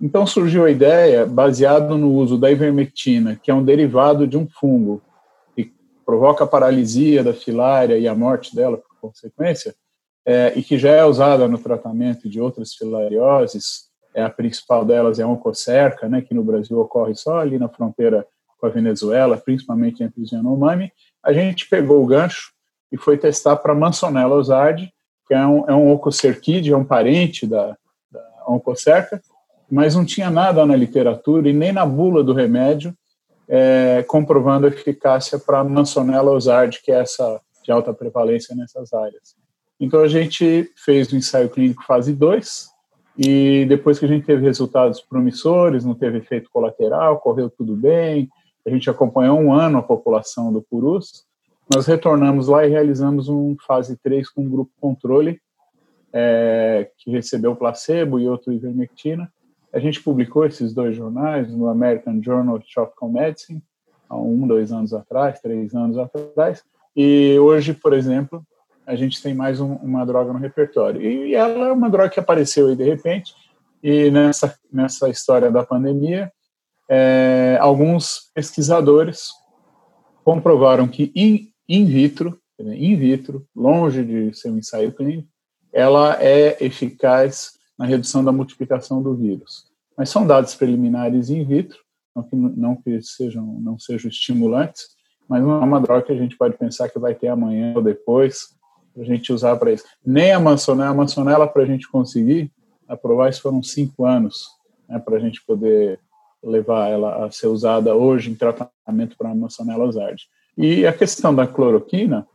Então 0.00 0.26
surgiu 0.26 0.64
a 0.64 0.70
ideia, 0.70 1.24
baseado 1.24 1.96
no 1.96 2.12
uso 2.12 2.36
da 2.36 2.50
ivermectina, 2.50 3.38
que 3.40 3.52
é 3.52 3.54
um 3.54 3.64
derivado 3.64 4.26
de 4.26 4.36
um 4.36 4.48
fungo 4.48 5.00
que 5.54 5.72
provoca 6.04 6.42
a 6.42 6.46
paralisia 6.46 7.22
da 7.22 7.32
filária 7.32 7.96
e 7.96 8.08
a 8.08 8.14
morte 8.16 8.52
dela 8.52 8.78
por 8.78 8.96
consequência, 9.00 9.72
é, 10.26 10.52
e 10.56 10.62
que 10.62 10.76
já 10.76 10.90
é 10.90 11.04
usada 11.04 11.46
no 11.46 11.56
tratamento 11.56 12.28
de 12.28 12.40
outras 12.40 12.74
filarioses, 12.74 13.90
é 14.12 14.24
a 14.24 14.28
principal 14.28 14.84
delas 14.84 15.20
é 15.20 15.22
a 15.22 15.28
oncocerca, 15.28 16.08
né, 16.08 16.20
que 16.20 16.34
no 16.34 16.42
Brasil 16.42 16.80
ocorre 16.80 17.14
só 17.14 17.38
ali 17.38 17.60
na 17.60 17.68
fronteira 17.68 18.26
com 18.58 18.66
a 18.66 18.70
Venezuela, 18.70 19.36
principalmente 19.36 20.02
entre 20.02 20.20
os 20.20 20.32
Yanomami, 20.32 20.90
a 21.22 21.32
gente 21.32 21.68
pegou 21.68 22.02
o 22.02 22.06
gancho 22.06 22.52
e 22.90 22.96
foi 22.96 23.16
testar 23.16 23.56
para 23.56 23.74
Mansonella 23.74 24.34
osardi, 24.34 24.92
que 25.26 25.34
é 25.34 25.46
um, 25.46 25.64
é 25.68 25.74
um 25.74 25.92
oncocerquide, 25.92 26.72
é 26.72 26.76
um 26.76 26.84
parente 26.84 27.46
da, 27.46 27.76
da 28.10 28.20
oncocerca, 28.46 29.22
mas 29.70 29.94
não 29.94 30.04
tinha 30.04 30.30
nada 30.30 30.66
na 30.66 30.76
literatura 30.76 31.48
e 31.48 31.52
nem 31.52 31.72
na 31.72 31.86
bula 31.86 32.22
do 32.22 32.34
remédio 32.34 32.94
é, 33.48 34.04
comprovando 34.06 34.66
a 34.66 34.70
eficácia 34.70 35.38
para 35.38 35.64
Mansonella 35.64 36.30
osardi, 36.30 36.80
que 36.82 36.92
é 36.92 37.00
essa 37.00 37.40
de 37.62 37.70
alta 37.70 37.92
prevalência 37.92 38.54
nessas 38.54 38.92
áreas. 38.92 39.36
Então 39.78 40.00
a 40.00 40.08
gente 40.08 40.70
fez 40.76 41.12
o 41.12 41.16
ensaio 41.16 41.48
clínico 41.48 41.84
fase 41.84 42.12
2 42.12 42.68
e 43.18 43.66
depois 43.68 43.98
que 43.98 44.04
a 44.04 44.08
gente 44.08 44.24
teve 44.24 44.42
resultados 44.42 45.00
promissores, 45.00 45.84
não 45.84 45.94
teve 45.94 46.18
efeito 46.18 46.50
colateral, 46.50 47.20
correu 47.20 47.50
tudo 47.50 47.76
bem, 47.76 48.28
a 48.66 48.70
gente 48.70 48.88
acompanhou 48.88 49.38
um 49.38 49.52
ano 49.52 49.78
a 49.78 49.82
população 49.82 50.52
do 50.52 50.62
Purus, 50.62 51.24
nós 51.74 51.86
retornamos 51.86 52.48
lá 52.48 52.66
e 52.66 52.70
realizamos 52.70 53.28
um 53.28 53.56
fase 53.66 53.96
3 53.96 54.28
com 54.28 54.42
um 54.42 54.50
grupo 54.50 54.70
controle 54.80 55.40
é, 56.12 56.90
que 56.98 57.10
recebeu 57.10 57.56
placebo 57.56 58.20
e 58.20 58.28
outro 58.28 58.52
ivermectina. 58.52 59.32
A 59.72 59.78
gente 59.78 60.02
publicou 60.02 60.44
esses 60.44 60.74
dois 60.74 60.94
jornais 60.94 61.50
no 61.50 61.68
American 61.68 62.22
Journal 62.22 62.56
of 62.56 62.66
Tropical 62.72 63.10
Medicine 63.10 63.62
há 64.08 64.16
um, 64.16 64.46
dois 64.46 64.70
anos 64.70 64.92
atrás, 64.92 65.40
três 65.40 65.74
anos 65.74 65.96
atrás, 65.96 66.62
e 66.94 67.38
hoje, 67.38 67.72
por 67.72 67.94
exemplo, 67.94 68.44
a 68.86 68.94
gente 68.94 69.22
tem 69.22 69.32
mais 69.32 69.58
um, 69.58 69.76
uma 69.76 70.04
droga 70.04 70.32
no 70.32 70.38
repertório. 70.38 71.00
E 71.00 71.34
ela 71.34 71.68
é 71.68 71.72
uma 71.72 71.88
droga 71.88 72.10
que 72.10 72.20
apareceu 72.20 72.68
aí 72.68 72.76
de 72.76 72.84
repente, 72.84 73.34
e 73.82 74.10
nessa, 74.10 74.54
nessa 74.70 75.08
história 75.08 75.50
da 75.50 75.64
pandemia, 75.64 76.30
é, 76.94 77.56
alguns 77.58 78.30
pesquisadores 78.34 79.30
comprovaram 80.22 80.86
que 80.86 81.10
in, 81.16 81.48
in 81.66 81.86
vitro, 81.86 82.38
in 82.60 82.94
vitro, 82.96 83.46
longe 83.56 84.04
de 84.04 84.34
ser 84.34 84.50
um 84.50 84.58
ensaio 84.58 84.92
clínico, 84.92 85.26
ela 85.72 86.22
é 86.22 86.62
eficaz 86.62 87.52
na 87.78 87.86
redução 87.86 88.22
da 88.22 88.30
multiplicação 88.30 89.02
do 89.02 89.14
vírus. 89.14 89.64
Mas 89.96 90.10
são 90.10 90.26
dados 90.26 90.54
preliminares 90.54 91.30
in 91.30 91.42
vitro, 91.46 91.78
não 92.14 92.22
que, 92.22 92.36
não 92.36 92.76
que 92.76 93.00
sejam, 93.00 93.42
não 93.58 93.78
sejam 93.78 94.10
estimulantes, 94.10 94.82
mas 95.26 95.42
não 95.42 95.62
é 95.62 95.64
uma 95.64 95.80
droga 95.80 96.02
que 96.02 96.12
a 96.12 96.16
gente 96.16 96.36
pode 96.36 96.58
pensar 96.58 96.90
que 96.90 96.98
vai 96.98 97.14
ter 97.14 97.28
amanhã 97.28 97.72
ou 97.74 97.82
depois, 97.82 98.48
para 98.92 99.02
a 99.02 99.06
gente 99.06 99.32
usar 99.32 99.56
para 99.56 99.72
isso. 99.72 99.84
Nem 100.04 100.30
a 100.32 100.38
mansonela, 100.38 100.90
a 100.90 100.94
mansonela 100.94 101.48
para 101.48 101.62
a 101.62 101.66
gente 101.66 101.90
conseguir 101.90 102.52
aprovar, 102.86 103.30
isso 103.30 103.40
foram 103.40 103.62
cinco 103.62 104.04
anos, 104.04 104.44
né, 104.86 104.98
para 104.98 105.16
a 105.16 105.20
gente 105.20 105.42
poder 105.46 105.98
levar 106.42 106.88
ela 106.88 107.24
a 107.24 107.30
ser 107.30 107.46
usada 107.46 107.94
hoje 107.94 108.30
em 108.30 108.34
tratamento 108.34 109.16
para 109.16 109.30
a 109.30 109.34
mansonela 109.34 109.84
osardi. 109.84 110.24
E 110.56 110.86
a 110.86 110.92
questão 110.92 111.34
da 111.34 111.46
cloroquina, 111.46 112.26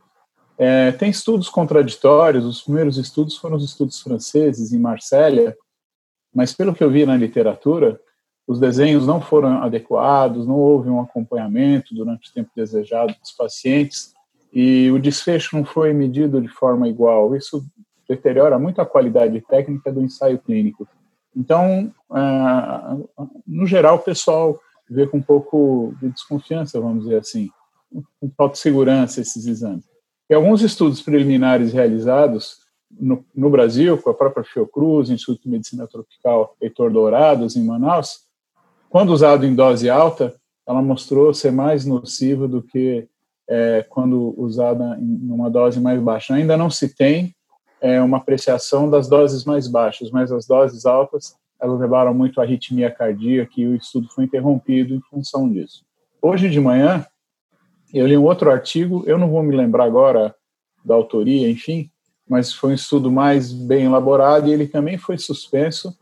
é, 0.56 0.90
tem 0.90 1.10
estudos 1.10 1.48
contraditórios, 1.48 2.44
os 2.44 2.62
primeiros 2.62 2.98
estudos 2.98 3.36
foram 3.36 3.56
os 3.56 3.64
estudos 3.64 4.00
franceses 4.00 4.72
em 4.72 4.78
Marsella, 4.78 5.54
mas 6.34 6.52
pelo 6.52 6.74
que 6.74 6.82
eu 6.82 6.90
vi 6.90 7.06
na 7.06 7.16
literatura, 7.16 8.00
os 8.46 8.58
desenhos 8.58 9.06
não 9.06 9.20
foram 9.20 9.62
adequados, 9.62 10.46
não 10.46 10.56
houve 10.56 10.88
um 10.88 11.00
acompanhamento 11.00 11.94
durante 11.94 12.30
o 12.30 12.32
tempo 12.32 12.50
desejado 12.56 13.14
dos 13.20 13.32
pacientes, 13.32 14.14
e 14.52 14.90
o 14.90 14.98
desfecho 14.98 15.56
não 15.56 15.64
foi 15.64 15.92
medido 15.92 16.40
de 16.40 16.48
forma 16.48 16.88
igual. 16.88 17.36
Isso 17.36 17.64
deteriora 18.08 18.58
muito 18.58 18.80
a 18.80 18.86
qualidade 18.86 19.40
técnica 19.42 19.92
do 19.92 20.02
ensaio 20.02 20.38
clínico. 20.38 20.88
Então, 21.38 21.92
é, 22.12 23.22
no 23.46 23.64
geral, 23.64 23.96
o 23.96 24.00
pessoal 24.00 24.60
vê 24.90 25.06
com 25.06 25.18
um 25.18 25.22
pouco 25.22 25.94
de 26.00 26.10
desconfiança, 26.10 26.80
vamos 26.80 27.04
dizer 27.04 27.20
assim, 27.20 27.48
com 28.20 28.28
falta 28.36 28.54
de 28.54 28.58
segurança 28.58 29.20
esses 29.20 29.46
exames. 29.46 29.84
E 30.28 30.34
alguns 30.34 30.62
estudos 30.62 31.00
preliminares 31.00 31.72
realizados 31.72 32.58
no, 32.90 33.50
Brasil, 33.50 33.96
com 33.98 34.10
a 34.10 34.14
própria 34.14 34.42
Fiocruz, 34.42 35.10
Instituto 35.10 35.44
de 35.44 35.50
Medicina 35.50 35.86
Tropical 35.86 36.56
Heitor 36.60 36.90
Dourados, 36.90 37.54
em 37.54 37.64
Manaus, 37.64 38.26
quando 38.90 39.10
usado 39.10 39.46
em 39.46 39.54
dose 39.54 39.88
alta, 39.88 40.34
ela 40.66 40.82
mostrou 40.82 41.32
ser 41.32 41.52
mais 41.52 41.84
nociva 41.84 42.48
do 42.48 42.62
que 42.62 43.06
é, 43.48 43.86
quando 43.88 44.34
usada 44.36 44.98
em 45.00 45.30
uma 45.30 45.50
dose 45.50 45.78
mais 45.80 46.00
baixa. 46.00 46.34
Ainda 46.34 46.56
não 46.56 46.68
se 46.68 46.94
tem 46.94 47.34
é, 47.80 48.00
uma 48.00 48.18
apreciação 48.18 48.88
das 48.88 49.08
doses 49.08 49.44
mais 49.44 49.68
baixas, 49.68 50.10
mas 50.10 50.32
as 50.32 50.46
doses 50.46 50.86
altas 50.86 51.36
elas 51.60 51.80
levaram 51.80 52.14
muito 52.14 52.40
à 52.40 52.44
arritmia 52.44 52.90
cardíaca 52.90 53.52
e 53.56 53.66
o 53.66 53.74
estudo 53.74 54.08
foi 54.10 54.24
interrompido 54.24 54.94
em 54.94 55.00
função 55.00 55.48
disso. 55.48 55.84
Hoje 56.22 56.48
de 56.48 56.60
manhã, 56.60 57.04
eu 57.92 58.06
li 58.06 58.16
um 58.16 58.24
outro 58.24 58.50
artigo, 58.50 59.02
eu 59.06 59.18
não 59.18 59.28
vou 59.28 59.42
me 59.42 59.56
lembrar 59.56 59.84
agora 59.84 60.34
da 60.84 60.94
autoria, 60.94 61.50
enfim, 61.50 61.90
mas 62.28 62.52
foi 62.52 62.70
um 62.70 62.74
estudo 62.74 63.10
mais 63.10 63.52
bem 63.52 63.84
elaborado 63.84 64.48
e 64.48 64.52
ele 64.52 64.68
também 64.68 64.98
foi 64.98 65.18
suspenso, 65.18 65.96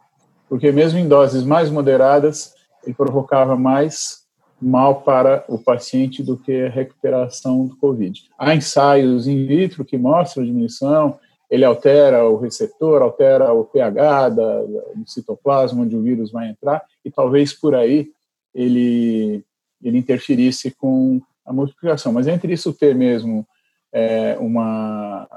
porque 0.48 0.70
mesmo 0.70 0.98
em 0.98 1.08
doses 1.08 1.44
mais 1.44 1.70
moderadas, 1.70 2.54
ele 2.84 2.94
provocava 2.94 3.56
mais 3.56 4.26
mal 4.60 5.02
para 5.02 5.44
o 5.48 5.58
paciente 5.58 6.22
do 6.22 6.36
que 6.36 6.64
a 6.64 6.70
recuperação 6.70 7.66
do 7.66 7.76
COVID. 7.76 8.24
Há 8.38 8.54
ensaios 8.54 9.26
in 9.26 9.46
vitro 9.46 9.84
que 9.84 9.98
mostram 9.98 10.44
diminuição, 10.44 11.18
ele 11.50 11.64
altera 11.64 12.28
o 12.28 12.36
receptor, 12.36 13.02
altera 13.02 13.52
o 13.52 13.64
pH 13.64 14.28
da, 14.30 14.62
do 14.62 15.04
citoplasma 15.06 15.82
onde 15.82 15.96
o 15.96 16.02
vírus 16.02 16.30
vai 16.30 16.48
entrar, 16.48 16.82
e 17.04 17.10
talvez 17.10 17.52
por 17.52 17.74
aí 17.74 18.10
ele, 18.54 19.44
ele 19.82 19.98
interferisse 19.98 20.70
com 20.70 21.20
a 21.44 21.52
multiplicação. 21.52 22.12
Mas 22.12 22.26
entre 22.26 22.52
isso 22.52 22.72
ter 22.72 22.94
mesmo 22.94 23.46
é, 23.92 24.36
uma 24.38 25.28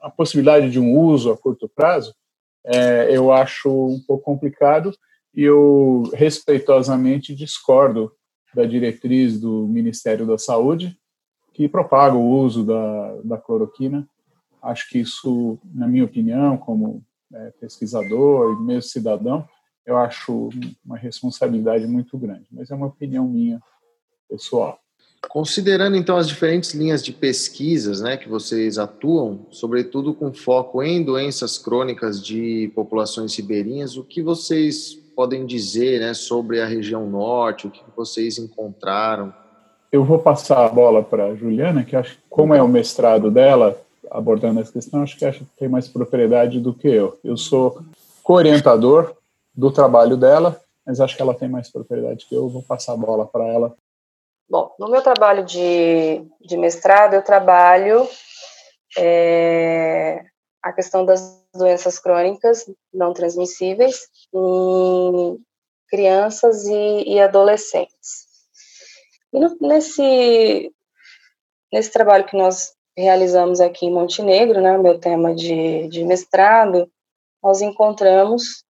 a 0.00 0.10
possibilidade 0.10 0.70
de 0.70 0.78
um 0.78 0.96
uso 0.96 1.32
a 1.32 1.36
curto 1.36 1.68
prazo, 1.68 2.14
é, 2.64 3.08
eu 3.10 3.32
acho 3.32 3.68
um 3.68 4.00
pouco 4.06 4.24
complicado 4.24 4.96
e 5.34 5.42
eu 5.42 6.04
respeitosamente 6.14 7.34
discordo 7.34 8.12
da 8.54 8.64
diretriz 8.64 9.38
do 9.38 9.66
Ministério 9.66 10.24
da 10.24 10.38
Saúde 10.38 10.96
que 11.52 11.68
propaga 11.68 12.14
o 12.14 12.28
uso 12.28 12.64
da, 12.64 13.14
da 13.24 13.38
cloroquina. 13.38 14.08
Acho 14.66 14.88
que 14.88 14.98
isso, 14.98 15.58
na 15.72 15.86
minha 15.86 16.04
opinião, 16.04 16.56
como 16.56 17.02
é, 17.32 17.52
pesquisador 17.60 18.52
e 18.52 18.62
mesmo 18.62 18.82
cidadão, 18.82 19.48
eu 19.86 19.96
acho 19.96 20.50
uma 20.84 20.96
responsabilidade 20.96 21.86
muito 21.86 22.18
grande. 22.18 22.46
Mas 22.50 22.70
é 22.70 22.74
uma 22.74 22.86
opinião 22.86 23.26
minha 23.28 23.60
pessoal. 24.28 24.78
Considerando 25.28 25.96
então 25.96 26.16
as 26.16 26.28
diferentes 26.28 26.72
linhas 26.72 27.02
de 27.02 27.12
pesquisas 27.12 28.00
né, 28.00 28.16
que 28.16 28.28
vocês 28.28 28.78
atuam, 28.78 29.46
sobretudo 29.50 30.14
com 30.14 30.32
foco 30.32 30.82
em 30.82 31.02
doenças 31.02 31.58
crônicas 31.58 32.24
de 32.24 32.70
populações 32.74 33.34
ribeirinhas, 33.36 33.96
o 33.96 34.04
que 34.04 34.22
vocês 34.22 34.94
podem 35.14 35.46
dizer 35.46 36.00
né, 36.00 36.14
sobre 36.14 36.60
a 36.60 36.66
região 36.66 37.08
norte, 37.08 37.66
o 37.66 37.70
que 37.70 37.82
vocês 37.96 38.38
encontraram? 38.38 39.32
Eu 39.90 40.04
vou 40.04 40.18
passar 40.18 40.64
a 40.64 40.68
bola 40.68 41.02
para 41.02 41.26
a 41.26 41.34
Juliana, 41.34 41.84
que 41.84 41.96
acho 41.96 42.16
que 42.16 42.22
como 42.28 42.54
é 42.54 42.62
o 42.62 42.68
mestrado 42.68 43.30
dela 43.30 43.80
abordando 44.10 44.60
essa 44.60 44.72
questão, 44.72 45.02
acho 45.02 45.16
que 45.16 45.24
acho 45.24 45.40
que 45.40 45.56
tem 45.58 45.68
mais 45.68 45.88
propriedade 45.88 46.60
do 46.60 46.74
que 46.74 46.88
eu. 46.88 47.18
Eu 47.22 47.36
sou 47.36 47.82
co-orientador 48.22 49.14
do 49.54 49.70
trabalho 49.70 50.16
dela, 50.16 50.60
mas 50.84 51.00
acho 51.00 51.16
que 51.16 51.22
ela 51.22 51.34
tem 51.34 51.48
mais 51.48 51.70
propriedade 51.70 52.26
que 52.26 52.34
eu. 52.34 52.48
Vou 52.48 52.62
passar 52.62 52.92
a 52.92 52.96
bola 52.96 53.26
para 53.26 53.46
ela 53.46 53.76
Bom, 54.48 54.72
no 54.78 54.88
meu 54.88 55.02
trabalho 55.02 55.44
de, 55.44 56.24
de 56.40 56.56
mestrado, 56.56 57.14
eu 57.14 57.22
trabalho 57.22 58.08
é, 58.96 60.24
a 60.62 60.72
questão 60.72 61.04
das 61.04 61.44
doenças 61.52 61.98
crônicas 61.98 62.70
não 62.94 63.12
transmissíveis 63.12 64.08
em 64.32 65.44
crianças 65.88 66.64
e, 66.64 67.14
e 67.14 67.20
adolescentes. 67.20 68.26
E 69.32 69.40
no, 69.40 69.56
nesse, 69.60 70.72
nesse 71.72 71.90
trabalho 71.90 72.26
que 72.26 72.36
nós 72.36 72.75
realizamos 72.96 73.60
aqui 73.60 73.86
em 73.86 73.92
Montenegro, 73.92 74.60
né, 74.60 74.78
meu 74.78 74.98
tema 74.98 75.34
de, 75.34 75.86
de 75.88 76.04
mestrado, 76.04 76.90
nós 77.42 77.60
encontramos 77.60 78.64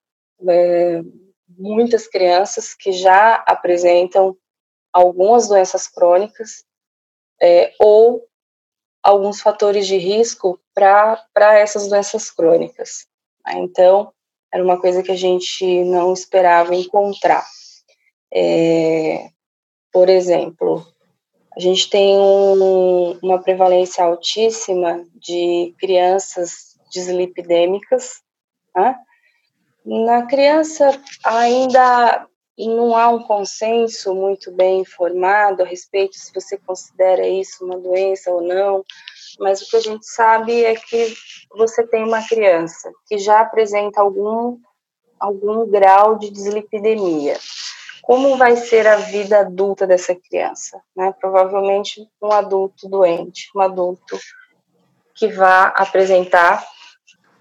é, 0.48 1.02
muitas 1.48 2.06
crianças 2.08 2.74
que 2.74 2.92
já 2.92 3.34
apresentam 3.46 4.36
algumas 4.92 5.48
doenças 5.48 5.86
crônicas 5.86 6.64
é, 7.40 7.72
ou 7.78 8.26
alguns 9.02 9.40
fatores 9.40 9.86
de 9.86 9.98
risco 9.98 10.58
para 10.72 11.58
essas 11.58 11.88
doenças 11.88 12.30
crônicas. 12.30 13.06
Né? 13.46 13.58
Então, 13.58 14.12
era 14.52 14.64
uma 14.64 14.80
coisa 14.80 15.02
que 15.02 15.12
a 15.12 15.16
gente 15.16 15.84
não 15.84 16.12
esperava 16.12 16.74
encontrar. 16.74 17.44
É, 18.32 19.28
por 19.92 20.08
exemplo, 20.08 20.86
a 21.56 21.60
gente 21.60 21.88
tem 21.88 22.18
um, 22.18 23.18
uma 23.22 23.40
prevalência 23.40 24.04
altíssima 24.04 25.04
de 25.14 25.74
crianças 25.78 26.76
dislipidêmicas. 26.90 28.22
Né? 28.74 28.96
Na 29.84 30.26
criança, 30.26 31.00
ainda 31.22 32.26
não 32.58 32.96
há 32.96 33.08
um 33.08 33.22
consenso 33.22 34.14
muito 34.14 34.50
bem 34.50 34.80
informado 34.80 35.62
a 35.62 35.66
respeito 35.66 36.16
se 36.16 36.32
você 36.32 36.56
considera 36.58 37.26
isso 37.26 37.64
uma 37.64 37.78
doença 37.78 38.30
ou 38.30 38.42
não, 38.42 38.84
mas 39.38 39.60
o 39.60 39.68
que 39.68 39.76
a 39.76 39.80
gente 39.80 40.06
sabe 40.06 40.64
é 40.64 40.74
que 40.74 41.14
você 41.50 41.86
tem 41.86 42.04
uma 42.04 42.26
criança 42.26 42.92
que 43.06 43.18
já 43.18 43.40
apresenta 43.40 44.00
algum, 44.00 44.58
algum 45.18 45.68
grau 45.68 46.16
de 46.16 46.30
dislipidemia. 46.30 47.36
Como 48.04 48.36
vai 48.36 48.54
ser 48.54 48.86
a 48.86 48.96
vida 48.96 49.40
adulta 49.40 49.86
dessa 49.86 50.14
criança? 50.14 50.78
Né? 50.94 51.14
Provavelmente 51.18 52.06
um 52.22 52.30
adulto 52.30 52.86
doente, 52.86 53.48
um 53.56 53.62
adulto 53.62 54.18
que 55.14 55.28
vai 55.28 55.72
apresentar 55.74 56.62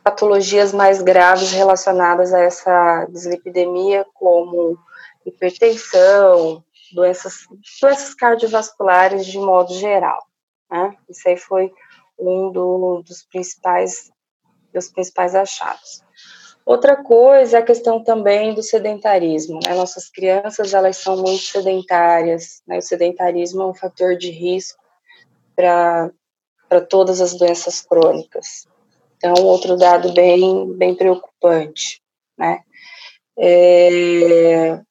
patologias 0.02 0.74
mais 0.74 1.02
graves 1.02 1.52
relacionadas 1.52 2.34
a 2.34 2.40
essa 2.40 3.06
dislipidemia, 3.10 4.06
como 4.14 4.78
hipertensão, 5.26 6.64
doenças, 6.94 7.46
doenças 7.82 8.14
cardiovasculares 8.14 9.26
de 9.26 9.38
modo 9.40 9.74
geral. 9.74 10.26
Né? 10.72 10.96
Isso 11.10 11.28
aí 11.28 11.36
foi 11.36 11.74
um 12.18 12.50
do, 12.52 13.04
dos 13.06 13.24
principais 13.24 14.14
dos 14.74 14.88
principais 14.90 15.36
achados. 15.36 16.04
Outra 16.66 16.96
coisa 16.96 17.58
é 17.58 17.60
a 17.60 17.66
questão 17.66 18.04
também 18.04 18.54
do 18.54 18.64
sedentarismo. 18.64 19.60
Né? 19.64 19.74
Nossas 19.74 20.10
crianças 20.10 20.74
elas 20.74 20.98
são 20.98 21.18
muito 21.18 21.44
sedentárias. 21.44 22.62
Né? 22.66 22.78
O 22.78 22.82
sedentarismo 22.82 23.62
é 23.62 23.66
um 23.68 23.74
fator 23.74 24.16
de 24.16 24.30
risco 24.32 24.82
para 25.56 26.12
todas 26.90 27.20
as 27.20 27.34
doenças 27.34 27.82
crônicas. 27.82 28.68
Então, 29.18 29.34
outro 29.46 29.76
dado 29.78 30.14
bem, 30.14 30.74
bem 30.74 30.96
preocupante. 30.96 32.02
Né? 32.38 32.62
É, 33.38 34.82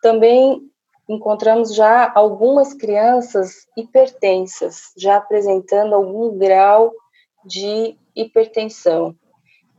também 0.00 0.60
encontramos 1.08 1.74
já 1.74 2.10
algumas 2.14 2.74
crianças 2.74 3.66
hipertensas, 3.76 4.92
já 4.96 5.16
apresentando 5.16 5.94
algum 5.94 6.38
grau 6.38 6.92
de 7.44 7.96
hipertensão. 8.14 9.14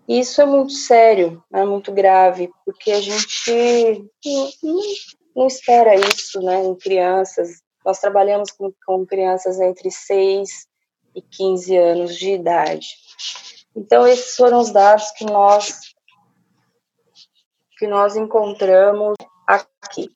Isso 0.08 0.42
é 0.42 0.46
muito 0.46 0.74
sério, 0.74 1.44
é 1.54 1.64
muito 1.64 1.92
grave, 1.92 2.52
porque 2.66 2.92
a 2.92 3.02
gente 3.02 4.10
não, 4.62 4.80
não 5.36 5.48
espera 5.48 5.96
isso 5.96 6.42
né, 6.42 6.64
em 6.64 6.76
crianças. 6.76 7.62
Nós 7.86 8.00
trabalhamos 8.00 8.52
com, 8.52 8.72
com 8.86 9.06
crianças 9.06 9.60
entre 9.60 9.90
6 9.90 10.68
e 11.16 11.22
15 11.22 11.78
anos 11.78 12.16
de 12.18 12.32
idade. 12.32 12.88
Então, 13.76 14.06
esses 14.06 14.36
foram 14.36 14.60
os 14.60 14.72
dados 14.72 15.12
que 15.12 15.26
nós 15.26 15.94
que 17.78 17.88
nós 17.88 18.16
encontramos 18.16 19.16
aqui. 19.48 20.10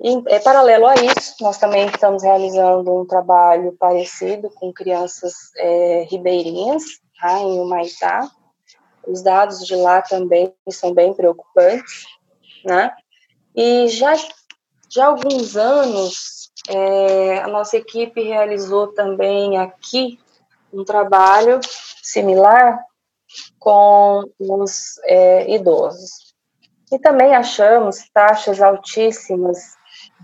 E, 0.00 0.22
é, 0.26 0.38
paralelo 0.40 0.86
a 0.86 0.94
isso, 0.94 1.36
nós 1.40 1.58
também 1.58 1.86
estamos 1.86 2.22
realizando 2.22 2.94
um 2.94 3.06
trabalho 3.06 3.76
parecido 3.78 4.50
com 4.50 4.72
crianças 4.72 5.32
é, 5.56 6.06
ribeirinhas, 6.10 6.82
tá, 7.20 7.38
em 7.38 7.60
Humaitá. 7.60 8.28
Os 9.06 9.22
dados 9.22 9.64
de 9.66 9.76
lá 9.76 10.02
também 10.02 10.52
são 10.70 10.92
bem 10.92 11.14
preocupantes, 11.14 12.04
né? 12.64 12.90
E 13.54 13.86
já, 13.88 14.14
já 14.90 15.04
há 15.04 15.08
alguns 15.08 15.56
anos, 15.56 16.50
é, 16.68 17.38
a 17.38 17.48
nossa 17.48 17.76
equipe 17.76 18.22
realizou 18.22 18.88
também 18.88 19.58
aqui 19.58 20.18
um 20.72 20.84
trabalho 20.84 21.60
similar 22.02 22.84
com 23.58 24.24
os 24.38 24.98
é, 25.04 25.54
idosos. 25.54 26.34
E 26.92 26.98
também 26.98 27.34
achamos 27.34 28.08
taxas 28.12 28.60
altíssimas 28.60 29.74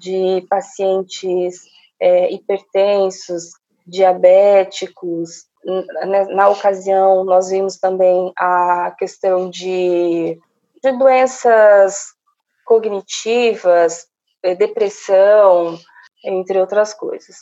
de 0.01 0.47
pacientes 0.49 1.61
é, 2.01 2.33
hipertensos, 2.33 3.51
diabéticos. 3.87 5.47
Na, 5.65 6.25
na, 6.25 6.49
ocasião, 6.49 7.23
nós 7.23 7.51
vimos 7.51 7.77
também 7.77 8.33
a 8.37 8.95
questão 8.99 9.51
de, 9.51 10.41
de 10.83 10.93
doenças 10.99 12.15
cognitivas, 12.65 14.07
é, 14.43 14.55
depressão, 14.55 15.79
entre 16.25 16.59
outras 16.59 16.95
coisas. 16.95 17.37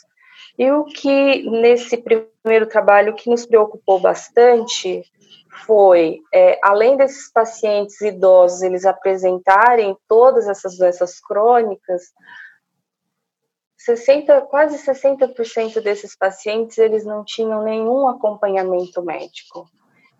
E 0.57 0.69
o 0.71 0.83
que, 0.83 1.49
nesse 1.49 1.95
primeiro 1.95 2.67
trabalho, 2.67 3.15
que 3.15 3.29
nos 3.29 3.45
preocupou 3.45 3.99
bastante 3.99 5.03
foi, 5.65 6.19
é, 6.33 6.59
além 6.61 6.97
desses 6.97 7.31
pacientes 7.31 8.01
idosos, 8.01 8.61
eles 8.61 8.85
apresentarem 8.85 9.95
todas 10.07 10.47
essas 10.47 10.77
doenças 10.77 11.19
crônicas, 11.19 12.11
60, 13.89 14.41
quase 14.41 14.77
60% 14.77 15.81
desses 15.81 16.15
pacientes, 16.15 16.77
eles 16.77 17.03
não 17.03 17.23
tinham 17.23 17.63
nenhum 17.63 18.07
acompanhamento 18.07 19.01
médico. 19.03 19.67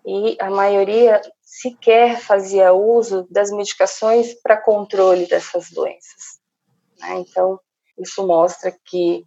E 0.06 0.36
a 0.40 0.50
maioria 0.50 1.22
sequer 1.42 2.20
fazia 2.20 2.74
uso 2.74 3.28
das 3.30 3.52
medicações 3.52 4.34
para 4.42 4.58
controle 4.58 5.28
dessas 5.28 5.70
doenças. 5.70 6.40
Né? 7.00 7.20
Então, 7.20 7.60
isso 7.98 8.26
mostra 8.26 8.76
que 8.86 9.24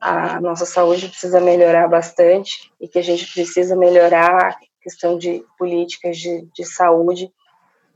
a 0.00 0.40
nossa 0.40 0.66
saúde 0.66 1.08
precisa 1.08 1.40
melhorar 1.40 1.88
bastante 1.88 2.72
e 2.80 2.88
que 2.88 2.98
a 2.98 3.02
gente 3.02 3.32
precisa 3.32 3.76
melhorar 3.76 4.48
a 4.48 4.56
questão 4.82 5.16
de 5.16 5.44
políticas 5.56 6.18
de, 6.18 6.42
de 6.52 6.64
saúde 6.64 7.32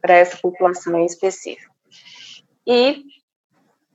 para 0.00 0.14
essa 0.14 0.36
população 0.36 0.96
em 0.98 1.06
específico. 1.06 1.74
E 2.66 3.02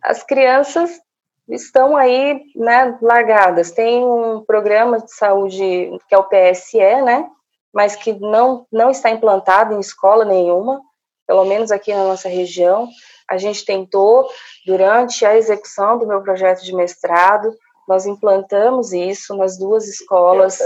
as 0.01 0.23
crianças 0.23 0.99
estão 1.47 1.95
aí, 1.95 2.41
né, 2.55 2.97
largadas. 3.01 3.71
Tem 3.71 4.03
um 4.03 4.43
programa 4.43 4.99
de 4.99 5.13
saúde 5.13 5.91
que 6.07 6.15
é 6.15 6.17
o 6.17 6.23
PSE, 6.23 7.01
né, 7.03 7.29
mas 7.73 7.95
que 7.95 8.13
não, 8.13 8.65
não 8.71 8.89
está 8.89 9.09
implantado 9.09 9.73
em 9.73 9.79
escola 9.79 10.25
nenhuma, 10.25 10.81
pelo 11.27 11.45
menos 11.45 11.71
aqui 11.71 11.93
na 11.93 12.03
nossa 12.03 12.29
região. 12.29 12.87
A 13.29 13.37
gente 13.37 13.65
tentou, 13.65 14.29
durante 14.65 15.25
a 15.25 15.35
execução 15.35 15.97
do 15.97 16.07
meu 16.07 16.21
projeto 16.21 16.63
de 16.63 16.73
mestrado, 16.73 17.53
nós 17.87 18.05
implantamos 18.05 18.93
isso 18.93 19.35
nas 19.35 19.57
duas 19.57 19.87
escolas, 19.87 20.59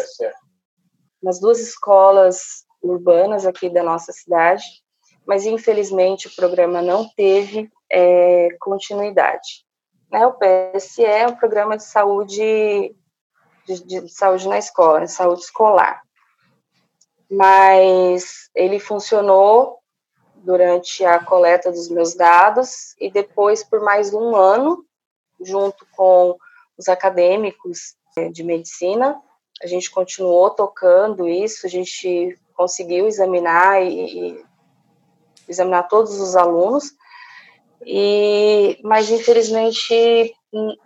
nas 1.21 1.39
duas 1.39 1.59
escolas 1.59 2.65
urbanas 2.81 3.45
aqui 3.45 3.69
da 3.69 3.83
nossa 3.83 4.11
cidade, 4.11 4.63
mas 5.25 5.45
infelizmente 5.45 6.27
o 6.27 6.35
programa 6.35 6.81
não 6.81 7.07
teve 7.15 7.69
é, 7.91 8.49
continuidade. 8.59 9.65
Né, 10.11 10.25
o 10.25 10.33
PSE 10.33 11.03
é 11.03 11.27
um 11.27 11.35
programa 11.35 11.77
de 11.77 11.83
saúde 11.83 12.95
de, 13.65 13.83
de 13.85 14.09
saúde 14.09 14.47
na 14.47 14.57
escola, 14.57 15.01
de 15.01 15.11
saúde 15.11 15.41
escolar. 15.41 16.01
Mas 17.29 18.49
ele 18.55 18.79
funcionou 18.79 19.77
durante 20.35 21.05
a 21.05 21.23
coleta 21.23 21.71
dos 21.71 21.89
meus 21.89 22.15
dados 22.15 22.95
e 22.99 23.11
depois 23.11 23.63
por 23.63 23.81
mais 23.81 24.13
um 24.13 24.35
ano, 24.35 24.83
junto 25.39 25.85
com 25.95 26.35
os 26.77 26.87
acadêmicos 26.87 27.95
é, 28.17 28.29
de 28.29 28.43
medicina, 28.43 29.21
a 29.61 29.67
gente 29.67 29.91
continuou 29.91 30.49
tocando 30.49 31.27
isso, 31.27 31.65
a 31.65 31.69
gente 31.69 32.39
conseguiu 32.55 33.05
examinar 33.05 33.83
e, 33.83 34.31
e 34.31 34.45
examinar 35.47 35.83
todos 35.83 36.19
os 36.19 36.35
alunos, 36.35 36.93
e 37.85 38.79
mas 38.83 39.09
infelizmente 39.09 40.33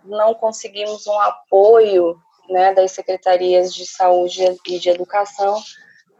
não 0.04 0.34
conseguimos 0.34 1.06
um 1.06 1.18
apoio 1.20 2.16
né, 2.48 2.74
das 2.74 2.92
secretarias 2.92 3.74
de 3.74 3.86
saúde 3.86 4.44
e 4.66 4.78
de 4.78 4.90
educação 4.90 5.56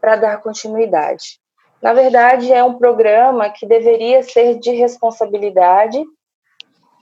para 0.01 0.15
dar 0.15 0.41
continuidade. 0.41 1.39
Na 1.81 1.93
verdade, 1.93 2.51
é 2.51 2.63
um 2.63 2.77
programa 2.77 3.49
que 3.49 3.65
deveria 3.65 4.23
ser 4.23 4.57
de 4.59 4.71
responsabilidade 4.71 6.03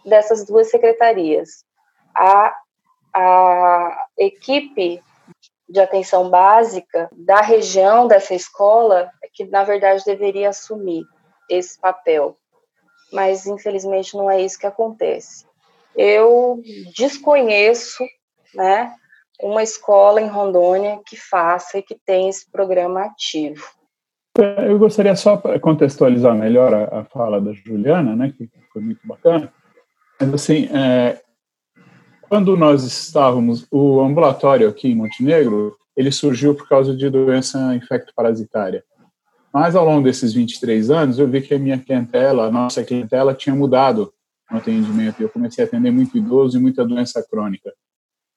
dessas 0.06 0.46
duas 0.46 0.70
secretarias. 0.70 1.64
A, 2.16 2.54
a 3.14 4.06
equipe 4.18 5.02
de 5.70 5.80
atenção 5.80 6.30
básica 6.30 7.10
da 7.14 7.42
região 7.42 8.08
dessa 8.08 8.34
escola 8.34 9.10
é 9.24 9.28
que, 9.32 9.46
na 9.46 9.64
verdade, 9.64 10.04
deveria 10.06 10.50
assumir 10.50 11.04
esse 11.50 11.80
papel. 11.80 12.38
Mas, 13.14 13.46
infelizmente, 13.46 14.18
não 14.18 14.30
é 14.30 14.42
isso 14.42 14.58
que 14.58 14.66
acontece. 14.66 15.46
Eu 15.96 16.62
desconheço 16.98 18.04
né, 18.56 18.92
uma 19.40 19.62
escola 19.62 20.20
em 20.20 20.28
Rondônia 20.28 21.00
que 21.06 21.16
faça 21.16 21.78
e 21.78 21.84
que 21.84 21.96
tenha 22.06 22.30
esse 22.30 22.50
programa 22.50 23.04
ativo. 23.04 23.64
É, 24.38 24.68
eu 24.68 24.80
gostaria 24.80 25.16
só 25.16 25.38
para 25.38 25.60
contextualizar 25.60 26.36
melhor 26.36 26.74
a, 26.74 27.02
a, 27.02 27.06
fala 27.06 27.40
da 27.40 27.54
Juliana, 27.54 28.16
né, 28.16 28.34
que 28.36 28.50
foi 28.72 28.82
muito 28.82 29.06
bacana. 29.06 29.54
Mas 30.20 30.34
assim, 30.34 30.68
é, 30.76 31.22
quando 32.22 32.58
nós 32.58 32.84
estávamos, 32.84 33.68
o 33.70 34.02
ambulatório 34.02 34.68
aqui 34.68 34.88
em 34.88 34.96
Montenegro, 34.96 35.78
ele 35.96 36.12
surgiu 36.12 36.56
por 36.56 36.68
causa 36.68 36.96
de 36.96 37.08
doença 37.12 37.76
infecto-parasitária. 37.76 38.84
Mas 39.54 39.76
ao 39.76 39.86
longo 39.86 40.04
desses 40.04 40.34
23 40.34 40.90
anos, 40.90 41.20
eu 41.20 41.28
vi 41.28 41.42
que 41.42 41.54
a 41.54 41.60
minha 41.60 41.78
clientela, 41.78 42.48
a 42.48 42.52
nossa 42.52 42.84
clientela, 42.84 43.36
tinha 43.36 43.56
mudado 43.56 44.12
no 44.50 44.58
atendimento. 44.58 45.22
Eu 45.22 45.30
comecei 45.30 45.64
a 45.64 45.68
atender 45.68 45.92
muito 45.92 46.18
idoso 46.18 46.58
e 46.58 46.62
muita 46.62 46.84
doença 46.84 47.24
crônica. 47.30 47.72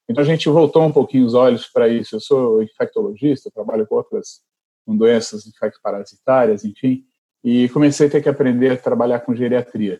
Então 0.07 0.23
a 0.23 0.27
gente 0.27 0.47
voltou 0.47 0.83
um 0.83 0.91
pouquinho 0.91 1.25
os 1.25 1.33
olhos 1.33 1.65
para 1.67 1.87
isso. 1.87 2.15
Eu 2.15 2.19
sou 2.19 2.61
infectologista, 2.61 3.49
trabalho 3.51 3.87
com 3.87 3.95
outras 3.95 4.41
com 4.85 4.95
doenças 4.95 5.45
infecto-parasitárias, 5.45 6.63
enfim, 6.63 7.03
e 7.43 7.67
comecei 7.69 8.07
a 8.07 8.09
ter 8.09 8.23
que 8.23 8.29
aprender 8.29 8.71
a 8.71 8.77
trabalhar 8.77 9.19
com 9.19 9.35
geriatria. 9.35 9.99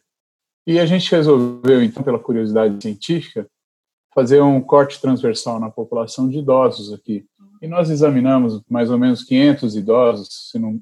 E 0.65 0.79
a 0.79 0.85
gente 0.85 1.11
resolveu, 1.11 1.83
então, 1.83 2.01
pela 2.01 2.17
curiosidade 2.17 2.81
científica, 2.81 3.45
fazer 4.15 4.41
um 4.41 4.61
corte 4.61 5.01
transversal 5.01 5.59
na 5.59 5.69
população 5.69 6.29
de 6.29 6.39
idosos 6.39 6.93
aqui. 6.93 7.25
E 7.61 7.67
nós 7.67 7.89
examinamos 7.89 8.61
mais 8.69 8.89
ou 8.89 8.97
menos 8.97 9.23
500 9.23 9.75
idosos, 9.75 10.49
se 10.51 10.57
não, 10.57 10.81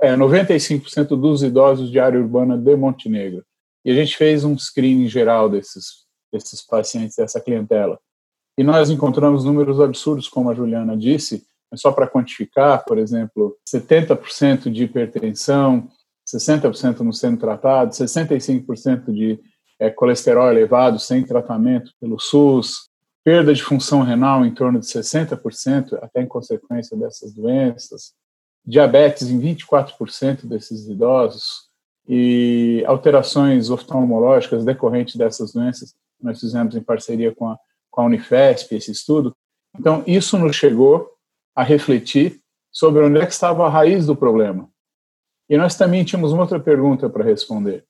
é, 0.00 0.16
95% 0.16 1.08
dos 1.08 1.42
idosos 1.42 1.90
de 1.90 1.98
área 1.98 2.20
urbana 2.20 2.56
de 2.56 2.76
Montenegro. 2.76 3.44
E 3.84 3.90
a 3.90 3.94
gente 3.94 4.16
fez 4.16 4.44
um 4.44 4.56
screening 4.56 5.08
geral 5.08 5.48
desses, 5.48 6.06
desses 6.32 6.64
pacientes, 6.64 7.16
dessa 7.16 7.40
clientela. 7.40 7.98
E 8.56 8.62
nós 8.64 8.90
encontramos 8.90 9.44
números 9.44 9.80
absurdos, 9.80 10.28
como 10.28 10.50
a 10.50 10.54
Juliana 10.54 10.96
disse, 10.96 11.46
só 11.74 11.92
para 11.92 12.08
quantificar, 12.08 12.84
por 12.84 12.98
exemplo, 12.98 13.56
70% 13.68 14.70
de 14.70 14.84
hipertensão, 14.84 15.88
60% 16.26 17.00
não 17.00 17.12
sendo 17.12 17.38
tratado, 17.38 17.92
65% 17.92 19.12
de 19.12 19.38
é, 19.78 19.90
colesterol 19.90 20.50
elevado 20.50 20.98
sem 20.98 21.22
tratamento 21.22 21.92
pelo 22.00 22.18
SUS, 22.18 22.88
perda 23.24 23.54
de 23.54 23.62
função 23.62 24.02
renal 24.02 24.44
em 24.44 24.52
torno 24.52 24.80
de 24.80 24.86
60%, 24.86 25.98
até 26.02 26.22
em 26.22 26.26
consequência 26.26 26.96
dessas 26.96 27.32
doenças, 27.32 28.12
diabetes 28.68 29.30
em 29.30 29.40
24% 29.40 30.46
desses 30.46 30.86
idosos 30.86 31.68
e 32.06 32.84
alterações 32.86 33.70
oftalmológicas 33.70 34.62
decorrentes 34.62 35.16
dessas 35.16 35.54
doenças. 35.54 35.94
Nós 36.20 36.38
fizemos 36.38 36.76
em 36.76 36.82
parceria 36.82 37.34
com 37.34 37.48
a, 37.48 37.58
com 37.90 38.02
a 38.02 38.04
Unifesp 38.04 38.74
esse 38.74 38.92
estudo. 38.92 39.34
Então, 39.78 40.04
isso 40.06 40.38
nos 40.38 40.54
chegou 40.54 41.10
a 41.56 41.62
refletir 41.62 42.40
sobre 42.70 43.02
onde 43.02 43.18
é 43.18 43.26
que 43.26 43.32
estava 43.32 43.66
a 43.66 43.70
raiz 43.70 44.04
do 44.04 44.14
problema. 44.14 44.68
E 45.48 45.56
nós 45.56 45.74
também 45.74 46.04
tínhamos 46.04 46.32
uma 46.32 46.42
outra 46.42 46.60
pergunta 46.60 47.08
para 47.08 47.24
responder. 47.24 47.86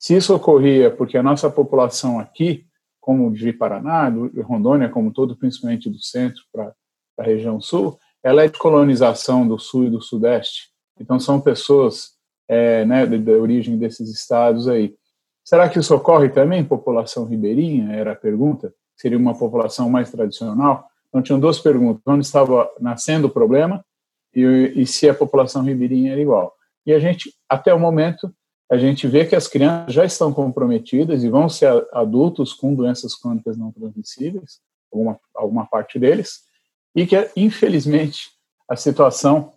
Se 0.00 0.16
isso 0.16 0.34
ocorria 0.34 0.90
porque 0.90 1.16
a 1.16 1.22
nossa 1.22 1.48
população 1.48 2.18
aqui, 2.18 2.66
como 3.00 3.32
de 3.32 3.52
Paraná, 3.52 4.10
do 4.10 4.42
Rondônia 4.42 4.88
como 4.88 5.12
todo, 5.12 5.36
principalmente 5.36 5.88
do 5.88 6.00
centro 6.02 6.42
para 6.52 6.74
a 7.18 7.22
região 7.22 7.60
sul, 7.60 7.98
ela 8.22 8.44
é 8.44 8.48
de 8.48 8.58
colonização 8.58 9.46
do 9.46 9.58
sul 9.58 9.84
e 9.84 9.90
do 9.90 10.00
sudeste. 10.00 10.70
Então 11.00 11.18
são 11.20 11.40
pessoas 11.40 12.12
é, 12.48 12.84
né, 12.84 13.06
da 13.06 13.32
origem 13.32 13.78
desses 13.78 14.10
estados 14.10 14.68
aí. 14.68 14.94
Será 15.44 15.68
que 15.68 15.78
isso 15.78 15.94
ocorre 15.94 16.28
também 16.28 16.64
população 16.64 17.24
ribeirinha? 17.24 17.92
Era 17.92 18.12
a 18.12 18.16
pergunta. 18.16 18.72
Seria 18.96 19.16
uma 19.16 19.36
população 19.36 19.88
mais 19.88 20.10
tradicional? 20.10 20.88
Então, 21.08 21.22
tinham 21.22 21.40
duas 21.40 21.58
perguntas: 21.58 22.02
onde 22.06 22.24
estava 22.24 22.70
nascendo 22.80 23.28
o 23.28 23.30
problema 23.30 23.84
e, 24.34 24.42
e 24.76 24.86
se 24.86 25.08
a 25.08 25.14
população 25.14 25.62
ribeirinha 25.62 26.12
era 26.12 26.20
igual. 26.20 26.54
E 26.84 26.92
a 26.92 26.98
gente, 26.98 27.34
até 27.48 27.72
o 27.72 27.80
momento, 27.80 28.32
a 28.70 28.76
gente 28.76 29.06
vê 29.06 29.24
que 29.24 29.34
as 29.34 29.48
crianças 29.48 29.94
já 29.94 30.04
estão 30.04 30.32
comprometidas 30.32 31.24
e 31.24 31.30
vão 31.30 31.48
ser 31.48 31.86
adultos 31.92 32.52
com 32.52 32.74
doenças 32.74 33.14
crônicas 33.14 33.56
não 33.56 33.72
transmissíveis, 33.72 34.60
alguma, 34.92 35.18
alguma 35.34 35.66
parte 35.66 35.98
deles, 35.98 36.40
e 36.98 37.06
que, 37.06 37.30
infelizmente, 37.36 38.32
a 38.68 38.74
situação 38.74 39.52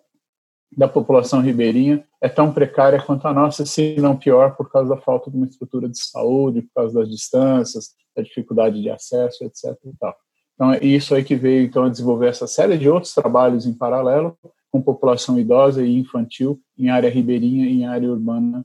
da 0.77 0.87
população 0.87 1.41
ribeirinha 1.41 2.05
é 2.21 2.29
tão 2.29 2.53
precária 2.53 3.01
quanto 3.01 3.27
a 3.27 3.33
nossa, 3.33 3.65
se 3.65 3.95
não 3.99 4.15
pior, 4.15 4.55
por 4.55 4.69
causa 4.69 4.93
da 4.93 5.01
falta 5.01 5.31
de 5.31 5.37
uma 5.37 5.47
estrutura 5.47 5.89
de 5.89 5.97
saúde, 5.97 6.61
por 6.61 6.73
causa 6.75 6.99
das 6.99 7.09
distâncias, 7.09 7.95
da 8.15 8.21
dificuldade 8.21 8.79
de 8.79 8.91
acesso, 8.91 9.43
etc. 9.43 9.75
Então, 9.87 10.71
é 10.71 10.85
isso 10.85 11.15
aí 11.15 11.23
que 11.23 11.35
veio 11.35 11.63
então 11.63 11.85
a 11.85 11.89
desenvolver 11.89 12.27
essa 12.27 12.45
série 12.45 12.77
de 12.77 12.87
outros 12.87 13.11
trabalhos 13.15 13.65
em 13.65 13.73
paralelo 13.73 14.37
com 14.71 14.79
população 14.79 15.39
idosa 15.39 15.83
e 15.83 15.97
infantil 15.97 16.61
em 16.77 16.91
área 16.91 17.09
ribeirinha 17.09 17.65
e 17.65 17.81
em 17.81 17.87
área 17.87 18.07
urbana. 18.07 18.63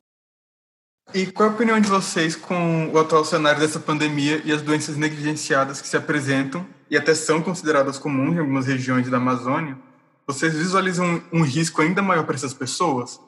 E 1.15 1.25
qual 1.29 1.49
a 1.49 1.53
opinião 1.53 1.81
de 1.81 1.89
vocês 1.89 2.37
com 2.37 2.91
o 2.93 2.99
atual 2.99 3.25
cenário 3.25 3.59
dessa 3.59 3.81
pandemia 3.81 4.43
e 4.45 4.53
as 4.53 4.61
doenças 4.61 4.99
negligenciadas 4.99 5.81
que 5.81 5.89
se 5.89 5.97
apresentam 5.97 6.76
e 6.91 6.97
até 6.97 7.15
são 7.15 7.43
consideradas 7.43 7.99
comuns 7.99 8.37
em 8.37 8.39
algumas 8.39 8.67
regiões 8.67 9.09
da 9.09 9.17
Amazônia? 9.17 9.77
Vocês 10.27 10.55
visualizam 10.55 11.23
um 11.33 11.43
risco 11.43 11.83
ainda 11.83 12.03
maior 12.03 12.25
para 12.25 12.35
essas 12.35 12.55
pessoas? 12.55 13.21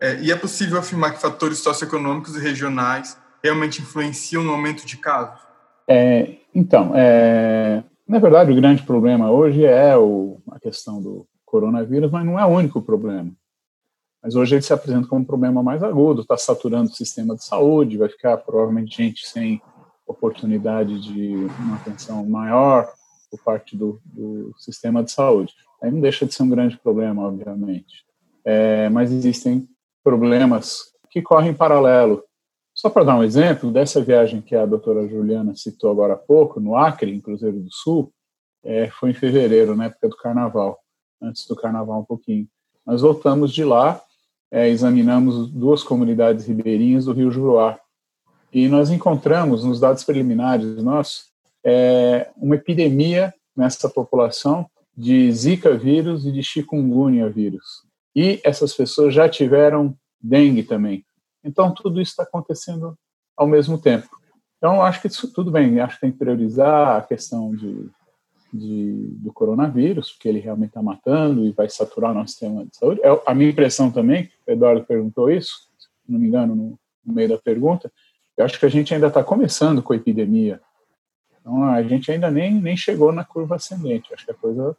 É, 0.00 0.20
e 0.20 0.32
é 0.32 0.36
possível 0.36 0.78
afirmar 0.78 1.12
que 1.12 1.20
fatores 1.20 1.58
socioeconômicos 1.58 2.36
e 2.36 2.40
regionais 2.40 3.16
realmente 3.42 3.82
influenciam 3.82 4.42
no 4.42 4.52
aumento 4.52 4.86
de 4.86 4.96
casos? 4.96 5.40
É, 5.88 6.38
então, 6.54 6.92
é, 6.94 7.82
na 8.06 8.18
verdade, 8.18 8.50
o 8.50 8.56
grande 8.56 8.82
problema 8.82 9.30
hoje 9.30 9.64
é 9.64 9.96
o, 9.96 10.40
a 10.50 10.58
questão 10.58 11.00
do 11.00 11.26
coronavírus, 11.44 12.10
mas 12.10 12.24
não 12.24 12.38
é 12.38 12.44
o 12.44 12.48
único 12.48 12.80
problema. 12.80 13.30
Mas 14.22 14.34
hoje 14.36 14.54
ele 14.54 14.62
se 14.62 14.72
apresenta 14.72 15.08
como 15.08 15.22
um 15.22 15.24
problema 15.24 15.62
mais 15.62 15.82
agudo, 15.82 16.22
está 16.22 16.36
saturando 16.36 16.90
o 16.90 16.94
sistema 16.94 17.34
de 17.34 17.44
saúde, 17.44 17.98
vai 17.98 18.08
ficar 18.08 18.36
provavelmente 18.38 18.96
gente 18.96 19.28
sem 19.28 19.60
oportunidade 20.12 21.00
de 21.00 21.34
uma 21.58 21.76
atenção 21.76 22.24
maior 22.26 22.92
por 23.30 23.40
parte 23.42 23.76
do, 23.76 24.00
do 24.04 24.54
sistema 24.58 25.02
de 25.02 25.10
saúde. 25.10 25.52
Aí 25.82 25.90
não 25.90 26.00
deixa 26.00 26.26
de 26.26 26.34
ser 26.34 26.42
um 26.42 26.48
grande 26.48 26.76
problema, 26.78 27.26
obviamente. 27.26 28.04
É, 28.44 28.88
mas 28.88 29.10
existem 29.10 29.68
problemas 30.04 30.92
que 31.10 31.22
correm 31.22 31.50
em 31.50 31.54
paralelo. 31.54 32.22
Só 32.74 32.88
para 32.88 33.04
dar 33.04 33.16
um 33.16 33.24
exemplo, 33.24 33.70
dessa 33.70 34.02
viagem 34.02 34.40
que 34.40 34.54
a 34.54 34.64
doutora 34.64 35.06
Juliana 35.08 35.54
citou 35.54 35.90
agora 35.90 36.14
há 36.14 36.16
pouco, 36.16 36.60
no 36.60 36.76
Acre, 36.76 37.12
em 37.12 37.20
Cruzeiro 37.20 37.60
do 37.60 37.72
Sul, 37.72 38.12
é, 38.64 38.88
foi 38.88 39.10
em 39.10 39.14
fevereiro, 39.14 39.76
na 39.76 39.86
época 39.86 40.08
do 40.08 40.16
carnaval, 40.16 40.78
antes 41.20 41.46
do 41.46 41.56
carnaval 41.56 42.00
um 42.00 42.04
pouquinho. 42.04 42.46
Nós 42.86 43.02
voltamos 43.02 43.52
de 43.52 43.64
lá 43.64 44.00
é, 44.52 44.68
examinamos 44.68 45.48
duas 45.50 45.82
comunidades 45.82 46.46
ribeirinhas 46.46 47.06
do 47.06 47.14
Rio 47.14 47.30
Juruá. 47.30 47.80
E 48.52 48.68
nós 48.68 48.90
encontramos, 48.90 49.64
nos 49.64 49.80
dados 49.80 50.04
preliminares 50.04 50.82
nossos, 50.82 51.26
é, 51.64 52.30
uma 52.36 52.56
epidemia 52.56 53.32
nessa 53.56 53.88
população 53.88 54.66
de 54.96 55.30
Zika 55.32 55.76
vírus 55.76 56.26
e 56.26 56.32
de 56.32 56.42
chikungunya 56.42 57.28
vírus. 57.28 57.82
E 58.14 58.40
essas 58.44 58.74
pessoas 58.74 59.14
já 59.14 59.28
tiveram 59.28 59.96
dengue 60.20 60.62
também. 60.62 61.04
Então, 61.42 61.72
tudo 61.72 62.00
isso 62.00 62.10
está 62.10 62.24
acontecendo 62.24 62.96
ao 63.36 63.46
mesmo 63.46 63.78
tempo. 63.78 64.08
Então, 64.58 64.82
acho 64.82 65.00
que 65.00 65.08
isso 65.08 65.32
tudo 65.32 65.50
bem. 65.50 65.80
Acho 65.80 65.94
que 65.94 66.02
tem 66.02 66.12
que 66.12 66.18
priorizar 66.18 66.96
a 66.96 67.02
questão 67.02 67.54
de 67.54 67.90
de, 68.52 69.08
do 69.18 69.32
coronavírus, 69.32 70.12
porque 70.12 70.28
ele 70.28 70.38
realmente 70.38 70.70
está 70.70 70.82
matando 70.82 71.46
e 71.46 71.52
vai 71.52 71.68
saturar 71.70 72.10
o 72.10 72.14
nosso 72.14 72.32
sistema 72.32 72.64
de 72.64 72.76
saúde. 72.76 73.00
É 73.02 73.08
a 73.24 73.34
minha 73.34 73.50
impressão 73.50 73.90
também, 73.90 74.28
o 74.46 74.50
Eduardo 74.50 74.84
perguntou 74.84 75.30
isso, 75.30 75.68
se 75.78 76.12
não 76.12 76.20
me 76.20 76.28
engano, 76.28 76.54
no, 76.54 76.78
no 77.04 77.14
meio 77.14 77.30
da 77.30 77.38
pergunta, 77.38 77.90
eu 78.36 78.44
acho 78.44 78.58
que 78.58 78.66
a 78.66 78.68
gente 78.68 78.92
ainda 78.94 79.08
está 79.08 79.22
começando 79.22 79.82
com 79.82 79.92
a 79.92 79.96
epidemia. 79.96 80.60
Então, 81.40 81.64
a 81.64 81.82
gente 81.82 82.10
ainda 82.10 82.30
nem, 82.30 82.54
nem 82.54 82.76
chegou 82.76 83.12
na 83.12 83.24
curva 83.24 83.56
ascendente. 83.56 84.12
Acho 84.12 84.24
que 84.24 84.30
a 84.30 84.34
coisa 84.34 84.76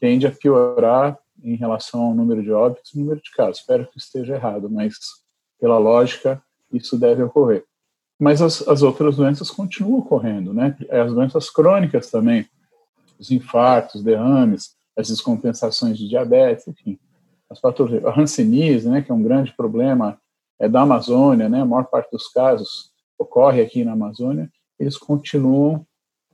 tende 0.00 0.26
a 0.26 0.30
piorar 0.30 1.18
em 1.42 1.54
relação 1.54 2.00
ao 2.00 2.14
número 2.14 2.42
de 2.42 2.50
óbitos 2.50 2.94
e 2.94 2.98
número 2.98 3.20
de 3.20 3.30
casos. 3.30 3.60
Espero 3.60 3.86
que 3.86 3.98
esteja 3.98 4.34
errado, 4.34 4.68
mas 4.70 4.96
pela 5.60 5.78
lógica, 5.78 6.42
isso 6.72 6.98
deve 6.98 7.22
ocorrer. 7.22 7.64
Mas 8.18 8.40
as, 8.40 8.66
as 8.66 8.82
outras 8.82 9.16
doenças 9.16 9.50
continuam 9.50 10.00
ocorrendo, 10.00 10.52
né? 10.52 10.76
As 10.90 11.12
doenças 11.12 11.50
crônicas 11.50 12.10
também 12.10 12.48
os 13.18 13.30
infartos, 13.30 14.02
derrames, 14.02 14.76
as 14.96 15.08
descompensações 15.08 15.98
de 15.98 16.08
diabetes, 16.08 16.66
enfim, 16.68 16.98
as 17.50 17.60
patologias, 17.60 18.04
a 18.04 18.18
hanseníase, 18.18 18.88
né, 18.88 19.02
que 19.02 19.10
é 19.10 19.14
um 19.14 19.22
grande 19.22 19.52
problema 19.52 20.18
é 20.58 20.68
da 20.68 20.82
Amazônia, 20.82 21.48
né, 21.48 21.60
a 21.60 21.66
maior 21.66 21.84
parte 21.84 22.10
dos 22.10 22.28
casos 22.28 22.90
ocorre 23.18 23.60
aqui 23.60 23.84
na 23.84 23.92
Amazônia, 23.92 24.50
eles 24.78 24.96
continuam 24.96 25.86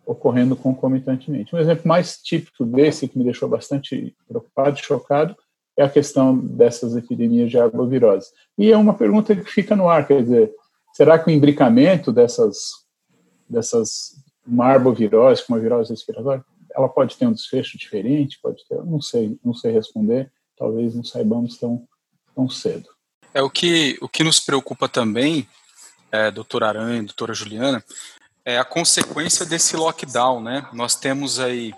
ocorrendo 0.04 0.56
concomitantemente. 0.56 1.54
Um 1.54 1.58
exemplo 1.58 1.86
mais 1.86 2.18
típico 2.18 2.64
desse, 2.64 3.08
que 3.08 3.16
me 3.16 3.24
deixou 3.24 3.48
bastante 3.48 4.16
preocupado 4.26 4.78
e 4.78 4.82
chocado, 4.82 5.36
é 5.76 5.82
a 5.84 5.88
questão 5.88 6.36
dessas 6.36 6.96
epidemias 6.96 7.50
de 7.50 7.58
arbovirose. 7.58 8.30
E 8.58 8.70
é 8.70 8.76
uma 8.76 8.94
pergunta 8.94 9.34
que 9.34 9.44
fica 9.44 9.74
no 9.74 9.88
ar, 9.88 10.06
quer 10.06 10.22
dizer, 10.22 10.52
será 10.92 11.18
que 11.18 11.30
o 11.30 11.32
imbricamento 11.32 12.12
dessas, 12.12 12.72
dessas 13.48 14.22
uma 14.46 14.66
arbovirose, 14.66 15.46
com 15.46 15.54
uma 15.54 15.60
virose 15.60 15.90
respiratória, 15.90 16.44
ela 16.74 16.88
pode 16.88 17.16
ter 17.16 17.26
um 17.26 17.32
desfecho 17.32 17.78
diferente, 17.78 18.40
pode 18.42 18.66
ter, 18.66 18.82
não 18.84 19.00
sei, 19.00 19.38
não 19.44 19.54
sei 19.54 19.72
responder, 19.72 20.32
talvez 20.56 20.94
não 20.94 21.04
saibamos 21.04 21.58
tão, 21.58 21.86
tão 22.34 22.48
cedo. 22.48 22.88
É 23.34 23.40
o 23.40 23.48
que, 23.48 23.98
o 24.02 24.08
que 24.08 24.22
nos 24.22 24.38
preocupa 24.38 24.88
também, 24.88 25.48
é, 26.10 26.30
doutora 26.30 26.68
Aranha, 26.68 27.02
doutora 27.02 27.32
Juliana, 27.32 27.82
é 28.44 28.58
a 28.58 28.64
consequência 28.64 29.46
desse 29.46 29.74
lockdown, 29.74 30.42
né? 30.42 30.66
Nós 30.72 30.96
temos 30.96 31.40
aí 31.40 31.72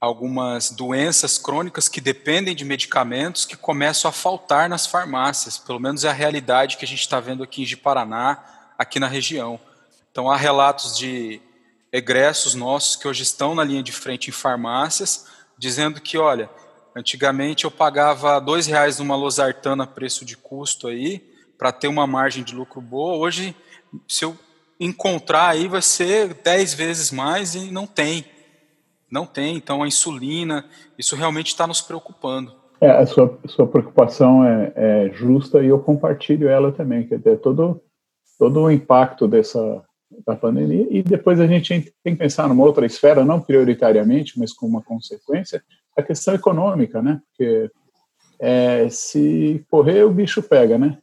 algumas 0.00 0.70
doenças 0.70 1.36
crônicas 1.36 1.88
que 1.88 2.00
dependem 2.00 2.54
de 2.54 2.64
medicamentos 2.64 3.44
que 3.44 3.56
começam 3.56 4.08
a 4.08 4.12
faltar 4.12 4.68
nas 4.68 4.86
farmácias, 4.86 5.58
pelo 5.58 5.80
menos 5.80 6.04
é 6.04 6.08
a 6.08 6.12
realidade 6.12 6.76
que 6.78 6.84
a 6.84 6.88
gente 6.88 7.00
está 7.00 7.20
vendo 7.20 7.42
aqui 7.42 7.62
em 7.62 7.76
Paraná, 7.76 8.42
aqui 8.78 8.98
na 8.98 9.08
região. 9.08 9.60
Então 10.10 10.30
há 10.30 10.36
relatos 10.36 10.96
de 10.96 11.40
egressos 11.92 12.54
nossos 12.54 12.96
que 12.96 13.06
hoje 13.06 13.22
estão 13.22 13.54
na 13.54 13.64
linha 13.64 13.82
de 13.82 13.92
frente 13.92 14.28
em 14.28 14.32
farmácias, 14.32 15.26
dizendo 15.58 16.00
que, 16.00 16.16
olha, 16.16 16.48
antigamente 16.96 17.66
eu 17.66 17.70
pagava 17.70 18.40
dois 18.40 18.66
reais 18.66 18.98
numa 18.98 19.14
losartana 19.14 19.86
preço 19.86 20.24
de 20.24 20.34
custo 20.34 20.88
aí, 20.88 21.22
para 21.58 21.70
ter 21.70 21.88
uma 21.88 22.06
margem 22.06 22.42
de 22.42 22.54
lucro 22.54 22.80
boa, 22.80 23.16
hoje, 23.18 23.54
se 24.08 24.24
eu 24.24 24.34
encontrar 24.80 25.48
aí, 25.48 25.68
vai 25.68 25.82
ser 25.82 26.32
dez 26.42 26.72
vezes 26.72 27.12
mais 27.12 27.54
e 27.54 27.70
não 27.70 27.86
tem. 27.86 28.24
Não 29.10 29.26
tem, 29.26 29.56
então 29.56 29.82
a 29.82 29.86
insulina, 29.86 30.64
isso 30.98 31.14
realmente 31.14 31.48
está 31.48 31.66
nos 31.66 31.80
preocupando. 31.80 32.52
É, 32.80 32.90
a 32.90 33.06
sua, 33.06 33.38
sua 33.46 33.66
preocupação 33.66 34.44
é, 34.44 34.72
é, 34.74 35.10
justa 35.12 35.62
e 35.62 35.68
eu 35.68 35.78
compartilho 35.78 36.48
ela 36.48 36.72
também, 36.72 37.06
quer 37.06 37.18
dizer, 37.18 37.38
todo, 37.38 37.80
todo 38.38 38.62
o 38.62 38.70
impacto 38.70 39.28
dessa, 39.28 39.82
da 40.26 40.34
pandemia, 40.34 40.86
e 40.90 41.02
depois 41.02 41.40
a 41.40 41.46
gente 41.46 41.94
tem 42.02 42.14
que 42.14 42.18
pensar 42.18 42.48
numa 42.48 42.64
outra 42.64 42.84
esfera, 42.84 43.24
não 43.24 43.40
prioritariamente, 43.40 44.38
mas 44.38 44.52
como 44.52 44.72
uma 44.72 44.82
consequência, 44.82 45.62
a 45.96 46.02
questão 46.02 46.34
econômica, 46.34 47.00
né? 47.00 47.20
Porque 47.28 47.70
é, 48.38 48.88
se 48.88 49.64
correr, 49.70 50.04
o 50.04 50.12
bicho 50.12 50.42
pega, 50.42 50.76
né? 50.78 50.98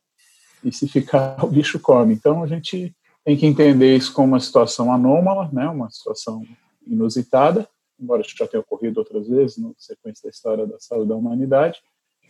E 0.63 0.71
se 0.71 0.87
ficar, 0.87 1.37
o 1.43 1.47
bicho 1.47 1.79
come. 1.79 2.13
Então 2.13 2.43
a 2.43 2.47
gente 2.47 2.95
tem 3.25 3.37
que 3.37 3.45
entender 3.45 3.95
isso 3.95 4.13
como 4.13 4.29
uma 4.29 4.39
situação 4.39 4.93
anômala, 4.93 5.49
né? 5.51 5.67
Uma 5.67 5.89
situação 5.89 6.43
inusitada, 6.85 7.67
embora 7.99 8.21
isso 8.21 8.35
já 8.37 8.47
tenha 8.47 8.61
ocorrido 8.61 8.99
outras 8.99 9.27
vezes 9.27 9.57
na 9.57 9.71
sequência 9.77 10.23
da 10.23 10.29
história 10.29 10.67
da 10.67 10.79
saúde 10.79 11.09
da 11.09 11.15
humanidade. 11.15 11.79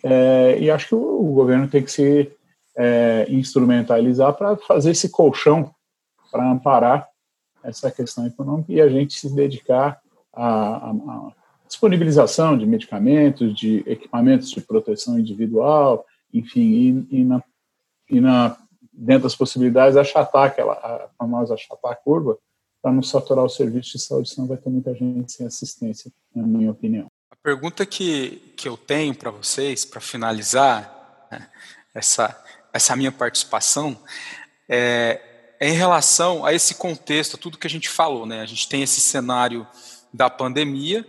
É, 0.04 0.58
e 0.60 0.70
acho 0.70 0.90
que 0.90 0.96
o, 0.96 1.00
o, 1.00 1.34
governo 1.34 1.68
tem 1.68 1.84
que 1.84 1.92
se 1.92 2.32
é, 2.76 3.26
instrumentalizar 3.30 4.34
para 4.34 4.58
fazer 4.58 4.92
esse 4.92 5.10
colchão 5.10 5.74
para 6.32 6.50
amparar 6.50 7.08
essa 7.64 7.90
questão 7.90 8.28
econômica 8.28 8.74
e 8.74 8.82
a 8.82 8.90
gente 8.90 9.18
se 9.18 9.34
dedicar 9.34 10.02
à, 10.34 10.90
à, 10.90 11.34
disponibilização 11.74 12.56
de 12.56 12.66
medicamentos, 12.66 13.56
de 13.56 13.84
equipamentos 13.88 14.52
de 14.52 14.62
proteção 14.62 15.18
individual, 15.18 16.06
enfim, 16.32 17.08
e, 17.10 17.18
e, 17.18 17.24
na, 17.24 17.44
e 18.10 18.22
na, 18.22 18.58
dentro 18.92 19.24
das 19.24 19.36
possibilidades 19.36 19.98
achatar 19.98 20.46
aquela 20.46 20.74
a 20.74 21.10
famosa 21.18 21.56
achatar 21.56 21.92
a 21.92 21.96
curva 21.96 22.38
para 22.82 22.92
não 22.92 23.02
saturar 23.02 23.44
o 23.44 23.50
serviço 23.50 23.98
de 23.98 24.04
saúde, 24.04 24.30
senão 24.30 24.48
vai 24.48 24.58
ter 24.58 24.70
muita 24.70 24.94
gente 24.94 25.32
sem 25.32 25.48
assistência, 25.48 26.12
na 26.36 26.46
minha 26.46 26.70
opinião. 26.70 27.08
A 27.32 27.36
pergunta 27.42 27.86
que, 27.86 28.54
que 28.56 28.68
eu 28.68 28.78
tenho 28.78 29.16
para 29.16 29.32
vocês, 29.32 29.84
para 29.84 30.02
finalizar 30.02 31.28
né, 31.32 31.50
essa, 31.94 32.40
essa 32.72 32.96
minha 32.96 33.12
participação, 33.12 33.98
é 34.70 35.34
é 35.64 35.70
em 35.70 35.74
relação 35.74 36.44
a 36.44 36.54
esse 36.54 36.76
contexto, 36.76 37.38
tudo 37.38 37.58
que 37.58 37.66
a 37.66 37.70
gente 37.70 37.88
falou, 37.88 38.26
né? 38.26 38.42
A 38.42 38.46
gente 38.46 38.68
tem 38.68 38.84
esse 38.84 39.00
cenário 39.00 39.66
da 40.14 40.30
pandemia 40.30 41.08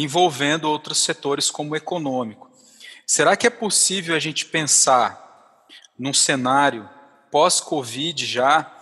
envolvendo 0.00 0.64
outros 0.64 0.98
setores 0.98 1.50
como 1.50 1.72
o 1.72 1.76
econômico. 1.76 2.50
Será 3.06 3.36
que 3.36 3.46
é 3.46 3.50
possível 3.50 4.14
a 4.14 4.20
gente 4.20 4.46
pensar 4.46 5.66
num 5.98 6.14
cenário 6.14 6.88
pós-Covid 7.30 8.24
já, 8.24 8.74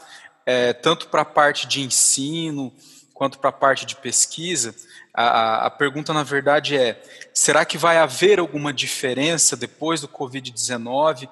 é, 0.45 0.73
tanto 0.73 1.09
para 1.09 1.23
a 1.23 1.25
parte 1.25 1.67
de 1.67 1.81
ensino 1.81 2.73
quanto 3.15 3.39
para 3.39 3.51
a 3.51 3.53
parte 3.53 3.85
de 3.85 3.97
pesquisa? 3.97 4.75
A, 5.13 5.67
a, 5.67 5.71
pergunta, 5.71 6.13
na 6.13 6.23
verdade, 6.23 6.77
é: 6.77 7.03
será 7.35 7.65
que 7.65 7.77
vai 7.77 7.99
haver 7.99 8.39
alguma 8.39 8.73
diferença 8.73 9.57
depois 9.57 10.01
do 10.01 10.09
Covid-19? 10.09 11.29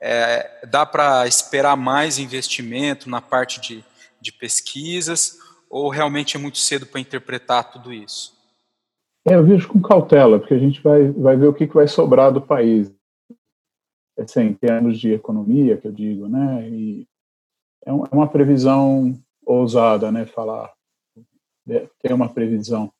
É, 0.00 0.66
dá 0.68 0.84
para 0.84 1.26
esperar 1.26 1.76
mais 1.76 2.18
investimento 2.18 3.08
na 3.08 3.20
parte 3.20 3.60
de, 3.60 3.84
de 4.20 4.32
pesquisas? 4.32 5.38
Ou 5.68 5.88
realmente 5.88 6.36
é 6.36 6.40
muito 6.40 6.58
cedo 6.58 6.84
para 6.84 7.00
interpretar 7.00 7.70
tudo 7.70 7.92
isso? 7.92 8.39
É, 9.26 9.34
eu 9.34 9.44
vejo 9.44 9.68
com 9.68 9.82
cautela, 9.82 10.38
porque 10.38 10.54
a 10.54 10.58
gente 10.58 10.80
vai, 10.80 11.10
vai 11.10 11.36
ver 11.36 11.46
o 11.46 11.54
que, 11.54 11.66
que 11.66 11.74
vai 11.74 11.86
sobrar 11.86 12.32
do 12.32 12.40
país. 12.40 12.90
assim, 14.18 14.40
em 14.42 14.54
termos 14.54 14.98
de 14.98 15.12
economia, 15.12 15.76
que 15.76 15.86
eu 15.86 15.92
digo, 15.92 16.26
né? 16.28 16.68
E 16.68 17.06
é, 17.84 17.90
é 17.90 18.14
uma 18.14 18.28
previsão 18.28 19.14
ousada, 19.44 20.10
né? 20.10 20.24
Falar, 20.26 20.72
ter 21.66 22.12
uma 22.12 22.28
previsão. 22.28 22.92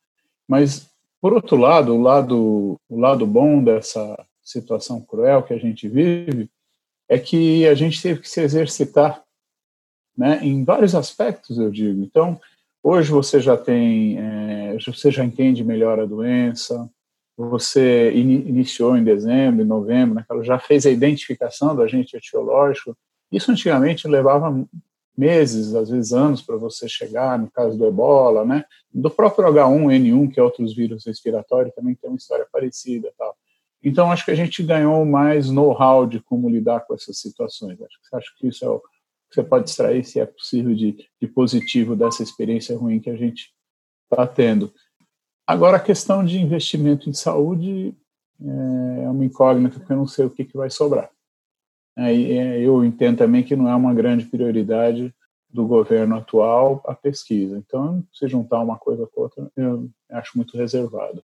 Mas, 0.46 0.90
por 1.20 1.32
outro 1.32 1.56
lado, 1.56 1.94
o 1.94 2.00
lado, 2.00 2.78
o 2.88 2.98
lado 2.98 3.26
bom 3.26 3.62
dessa 3.62 4.26
situação 4.42 5.00
cruel 5.00 5.42
que 5.42 5.54
a 5.54 5.58
gente 5.58 5.88
vive 5.88 6.50
é 7.08 7.18
que 7.18 7.66
a 7.66 7.74
gente 7.74 8.00
teve 8.02 8.20
que 8.20 8.28
se 8.28 8.40
exercitar, 8.40 9.24
né? 10.16 10.38
Em 10.42 10.64
vários 10.64 10.94
aspectos, 10.94 11.58
eu 11.58 11.70
digo. 11.70 12.02
Então, 12.02 12.38
hoje 12.82 13.10
você 13.10 13.40
já 13.40 13.56
tem, 13.56 14.18
é, 14.18 14.76
você 14.84 15.10
já 15.10 15.24
entende 15.24 15.64
melhor 15.64 15.98
a 16.00 16.06
doença, 16.06 16.88
você 17.36 18.12
iniciou 18.12 18.96
em 18.96 19.04
dezembro, 19.04 19.62
em 19.62 19.66
novembro, 19.66 20.14
né, 20.14 20.24
já 20.42 20.58
fez 20.58 20.84
a 20.84 20.90
identificação 20.90 21.74
do 21.74 21.82
agente 21.82 22.16
etiológico. 22.16 22.96
Isso 23.32 23.50
antigamente 23.50 24.06
levava 24.06 24.66
meses, 25.16 25.74
às 25.74 25.90
vezes 25.90 26.12
anos, 26.12 26.42
para 26.42 26.56
você 26.56 26.88
chegar, 26.88 27.38
no 27.38 27.50
caso 27.50 27.76
do 27.76 27.86
ebola, 27.86 28.44
né? 28.44 28.64
Do 28.92 29.10
próprio 29.10 29.46
H1N1, 29.46 30.32
que 30.32 30.40
é 30.40 30.42
outros 30.42 30.74
vírus 30.74 31.04
respiratórios, 31.06 31.74
também 31.74 31.94
tem 31.94 32.10
uma 32.10 32.16
história 32.16 32.46
parecida. 32.50 33.12
Tal. 33.18 33.36
Então, 33.82 34.10
acho 34.10 34.24
que 34.24 34.30
a 34.30 34.34
gente 34.34 34.62
ganhou 34.62 35.04
mais 35.04 35.50
know-how 35.50 36.06
de 36.06 36.20
como 36.20 36.48
lidar 36.48 36.80
com 36.80 36.94
essas 36.94 37.18
situações. 37.18 37.80
Acho, 37.80 37.98
acho 38.14 38.36
que 38.36 38.48
isso 38.48 38.64
é 38.64 38.68
o 38.68 38.82
você 39.30 39.42
pode 39.42 39.70
extrair, 39.70 40.04
se 40.04 40.20
é 40.20 40.26
possível, 40.26 40.74
de, 40.74 41.08
de 41.20 41.28
positivo 41.28 41.94
dessa 41.94 42.22
experiência 42.22 42.76
ruim 42.76 43.00
que 43.00 43.10
a 43.10 43.16
gente 43.16 43.52
está 44.10 44.26
tendo. 44.26 44.72
Agora, 45.46 45.76
a 45.76 45.80
questão 45.80 46.24
de 46.24 46.38
investimento 46.38 47.08
em 47.08 47.12
saúde 47.12 47.94
é, 48.40 49.04
é 49.04 49.08
uma 49.08 49.24
incógnita, 49.24 49.78
porque 49.78 49.92
eu 49.92 49.96
não 49.96 50.06
sei 50.06 50.24
o 50.24 50.30
que, 50.30 50.44
que 50.44 50.56
vai 50.56 50.70
sobrar. 50.70 51.10
Aí, 51.96 52.32
é, 52.32 52.60
eu 52.60 52.84
entendo 52.84 53.18
também 53.18 53.42
que 53.42 53.56
não 53.56 53.68
é 53.68 53.74
uma 53.74 53.92
grande 53.92 54.24
prioridade 54.24 55.14
do 55.48 55.66
governo 55.66 56.16
atual 56.16 56.82
a 56.86 56.94
pesquisa. 56.94 57.58
Então, 57.58 58.04
se 58.12 58.28
juntar 58.28 58.60
uma 58.60 58.78
coisa 58.78 59.06
com 59.08 59.22
outra, 59.22 59.50
eu 59.56 59.90
acho 60.10 60.36
muito 60.36 60.56
reservado. 60.56 61.22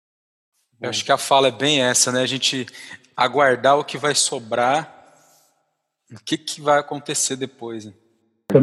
Eu 0.81 0.91
acho 0.91 1.05
que 1.05 1.13
a 1.13 1.19
fala 1.19 1.49
é 1.49 1.53
bem 1.53 1.83
essa, 1.83 2.11
né? 2.11 2.23
A 2.23 2.27
gente 2.27 2.67
aguardar 3.17 3.79
o 3.79 3.85
que 3.85 3.99
vai 3.99 4.15
sobrar, 4.15 5.02
o 6.15 6.25
que, 6.25 6.37
que 6.37 6.61
vai 6.61 6.79
acontecer 6.79 7.37
depois. 7.37 7.87
Né? 7.87 7.93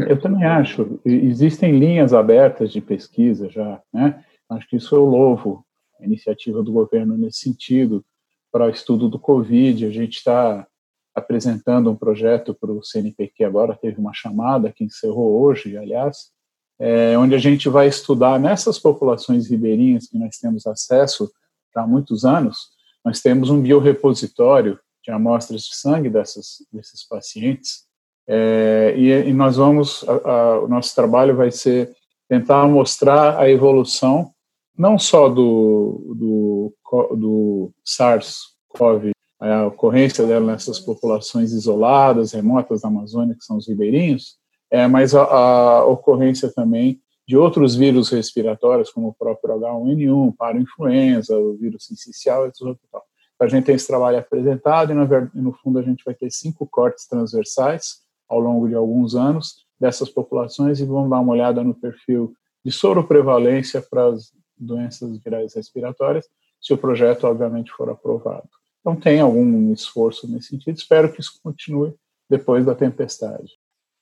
Eu 0.08 0.20
também 0.20 0.46
acho. 0.46 1.00
Existem 1.04 1.78
linhas 1.78 2.14
abertas 2.14 2.72
de 2.72 2.80
pesquisa 2.80 3.50
já, 3.50 3.82
né? 3.92 4.24
Acho 4.50 4.68
que 4.68 4.78
isso 4.78 4.96
eu 4.96 5.06
louvo 5.06 5.66
a 6.00 6.06
iniciativa 6.06 6.64
do 6.64 6.72
governo 6.72 7.18
nesse 7.18 7.40
sentido. 7.40 8.04
Para 8.52 8.66
o 8.66 8.70
estudo 8.70 9.08
do 9.08 9.20
Covid, 9.20 9.86
a 9.86 9.92
gente 9.92 10.18
está 10.18 10.68
apresentando 11.14 11.92
um 11.92 11.96
projeto 11.96 12.54
para 12.54 12.72
o 12.72 12.84
CNPq 12.84 13.44
agora, 13.44 13.76
teve 13.76 14.00
uma 14.00 14.14
chamada 14.14 14.72
que 14.72 14.84
encerrou 14.84 15.42
hoje, 15.42 15.78
aliás, 15.78 16.32
é, 16.80 17.18
onde 17.18 17.36
a 17.36 17.38
gente 17.38 17.68
vai 17.68 17.88
estudar 17.88 18.40
nessas 18.40 18.80
populações 18.80 19.50
ribeirinhas 19.50 20.08
que 20.08 20.18
nós 20.18 20.38
temos 20.38 20.66
acesso 20.66 21.30
há 21.76 21.86
muitos 21.86 22.26
anos, 22.26 22.58
nós 23.06 23.22
temos 23.22 23.50
um 23.50 23.62
biorepositório 23.62 24.80
de 25.04 25.12
amostras 25.12 25.64
de 25.64 25.76
sangue 25.76 26.10
dessas, 26.10 26.66
desses 26.72 27.08
pacientes, 27.08 27.88
é, 28.28 28.94
e, 28.96 29.30
e, 29.30 29.34
nós 29.34 29.58
vamos, 29.58 30.08
a, 30.08 30.30
a, 30.30 30.60
o 30.60 30.68
nosso 30.68 30.94
trabalho 30.94 31.36
vai 31.36 31.50
ser 31.50 31.92
tentar 32.28 32.68
mostrar 32.68 33.40
a 33.40 33.50
evolução 33.50 34.32
não 34.78 35.00
só 35.00 35.28
do, 35.28 36.16
do, 36.16 36.74
do 37.18 37.72
SARS-CoV, 37.84 39.12
a 39.40 39.66
ocorrência 39.66 40.26
dela 40.28 40.52
nessas 40.52 40.80
populações 40.80 41.52
isoladas, 41.52 42.34
remotas 42.34 42.82
da 42.82 42.88
Amazônia, 42.88 43.36
que 43.36 43.44
são 43.44 43.58
os 43.58 43.68
ribeirinhos, 43.68 44.38
é, 44.70 44.88
mas 44.88 45.16
a, 45.16 45.24
a 45.24 45.86
ocorrência 45.86 46.52
também 46.54 47.02
de 47.28 47.36
outros 47.36 47.76
vírus 47.76 48.10
respiratórios, 48.10 48.92
como 48.92 49.10
o 49.10 49.14
próprio 49.14 49.56
H1N1, 49.56 50.36
para-influenza, 50.38 51.38
o 51.38 51.56
vírus 51.56 51.86
sincicial 51.86 52.48
e 52.48 52.52
tal. 52.92 53.04
A 53.40 53.48
gente 53.48 53.66
tem 53.66 53.76
esse 53.76 53.88
trabalho 53.88 54.18
apresentado 54.18 54.92
e, 54.92 55.42
no 55.42 55.54
fundo, 55.54 55.80
a 55.80 55.82
gente 55.82 56.04
vai 56.04 56.14
ter 56.14 56.30
cinco 56.30 56.68
cortes 56.68 57.08
transversais 57.08 58.02
ao 58.28 58.40
longo 58.40 58.68
de 58.68 58.76
alguns 58.76 59.16
anos 59.16 59.66
dessas 59.80 60.10
populações 60.10 60.80
e 60.80 60.86
vamos 60.86 61.10
dar 61.10 61.20
uma 61.20 61.32
olhada 61.32 61.64
no 61.64 61.74
perfil 61.74 62.34
de 62.64 62.72
soroprevalência 62.72 63.82
para 63.82 64.08
as 64.08 64.34
doenças 64.58 65.18
virais 65.24 65.56
respiratórias, 65.56 66.28
se 66.60 66.74
o 66.74 66.78
projeto, 66.78 67.26
obviamente, 67.26 67.72
for 67.72 67.90
aprovado. 67.90 68.50
Então, 68.82 68.96
tem 68.96 69.22
algum 69.22 69.72
esforço 69.72 70.30
nesse 70.30 70.50
sentido. 70.50 70.76
Espero 70.76 71.12
que 71.12 71.22
isso 71.22 71.40
continue 71.42 71.96
depois 72.30 72.66
da 72.66 72.76
tempestade. 72.76 73.54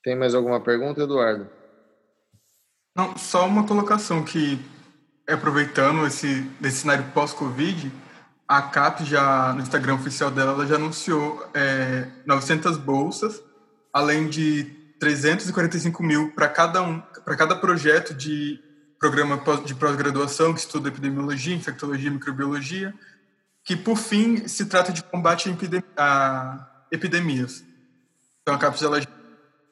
Tem 0.02 0.16
mais 0.16 0.34
alguma 0.34 0.60
pergunta, 0.60 1.02
Eduardo? 1.02 1.48
Não, 2.96 3.16
só 3.16 3.46
uma 3.46 3.64
colocação 3.64 4.24
que, 4.24 4.58
aproveitando 5.28 6.04
esse, 6.04 6.44
esse 6.62 6.78
cenário 6.78 7.04
pós-Covid, 7.12 7.92
a 8.48 8.62
CAP 8.62 9.04
já, 9.04 9.52
no 9.52 9.60
Instagram 9.60 9.96
oficial 9.96 10.30
dela, 10.30 10.52
ela 10.52 10.66
já 10.66 10.76
anunciou 10.76 11.46
é, 11.52 12.08
900 12.24 12.78
bolsas, 12.78 13.42
além 13.92 14.26
de 14.26 14.64
345 14.98 16.02
mil 16.02 16.32
para 16.32 16.48
cada 16.48 16.82
um, 16.82 17.00
para 17.24 17.36
cada 17.36 17.54
projeto 17.54 18.14
de 18.14 18.58
programa 18.98 19.40
de 19.64 19.74
pós-graduação 19.74 20.54
que 20.54 20.60
estuda 20.60 20.88
epidemiologia, 20.88 21.54
infectologia 21.54 22.08
e 22.08 22.12
microbiologia, 22.12 22.94
que, 23.62 23.76
por 23.76 23.96
fim, 23.96 24.48
se 24.48 24.64
trata 24.64 24.92
de 24.92 25.02
combate 25.02 25.54
a, 25.94 26.66
epidemias. 26.90 27.62
Então, 28.40 28.54
a 28.54 28.58
CAPES 28.58 28.82
ela 28.82 29.00
já 29.00 29.08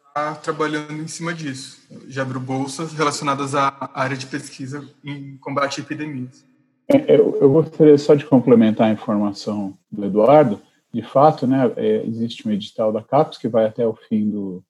está 0.09 0.35
trabalhando 0.35 0.93
em 0.93 1.09
cima 1.09 1.33
disso. 1.33 1.79
Já 2.09 2.23
abriu 2.23 2.41
bolsas 2.41 2.93
relacionadas 2.93 3.55
à 3.55 3.91
área 3.95 4.17
de 4.17 4.27
pesquisa 4.27 4.87
em 5.03 5.39
combate 5.39 5.81
a 5.81 5.83
epidemias. 5.83 6.45
É, 6.89 7.17
eu, 7.17 7.39
eu 7.41 7.51
gostaria 7.51 7.99
só 7.99 8.15
de 8.15 8.25
complementar 8.25 8.89
a 8.89 8.93
informação 8.93 9.77
do 9.91 10.05
Eduardo. 10.05 10.61
De 10.93 11.03
fato, 11.03 11.47
né, 11.47 11.71
é, 11.77 12.05
existe 12.07 12.47
um 12.47 12.53
edital 12.53 12.93
da 12.93 13.03
CAPES 13.03 13.39
que 13.39 13.49
vai 13.49 13.67
até 13.67 13.87
o 13.87 13.95
fim 13.95 14.31
do, 14.31 14.63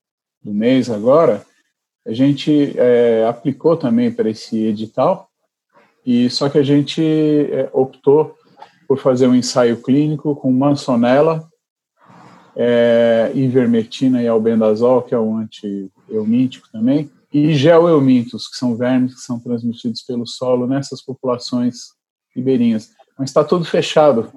do 0.43 0.55
mês 0.55 0.89
agora, 0.89 1.45
a 2.07 2.13
gente 2.13 2.73
é, 2.79 3.27
aplicou 3.29 3.77
também 3.77 4.13
para 4.13 4.31
esse 4.31 4.65
edital, 4.65 5.29
e 6.05 6.31
só 6.31 6.49
que 6.49 6.57
a 6.57 6.63
gente 6.63 7.03
é, 7.03 7.69
optou 7.73 8.37
por 8.87 8.99
fazer 8.99 9.27
um 9.27 9.35
ensaio 9.35 9.83
clínico 9.83 10.37
com 10.37 10.53
mansonela, 10.53 11.45
é, 12.55 13.33
ivermectina 13.35 14.23
e 14.23 14.29
albendazol, 14.29 15.03
que 15.03 15.15
é 15.15 15.19
um 15.19 15.37
anti-eumíntico 15.37 16.69
também, 16.71 17.11
e 17.33 17.53
geoeumintos, 17.55 18.47
que 18.49 18.57
são 18.57 18.77
vermes 18.77 19.15
que 19.15 19.21
são 19.21 19.41
transmitidos 19.41 20.03
pelo 20.03 20.27
solo 20.27 20.67
nessas 20.67 21.03
populações 21.03 21.96
ribeirinhas. 22.37 22.93
Mas 23.19 23.31
está 23.31 23.43
tudo 23.43 23.65
fechado. 23.65 24.31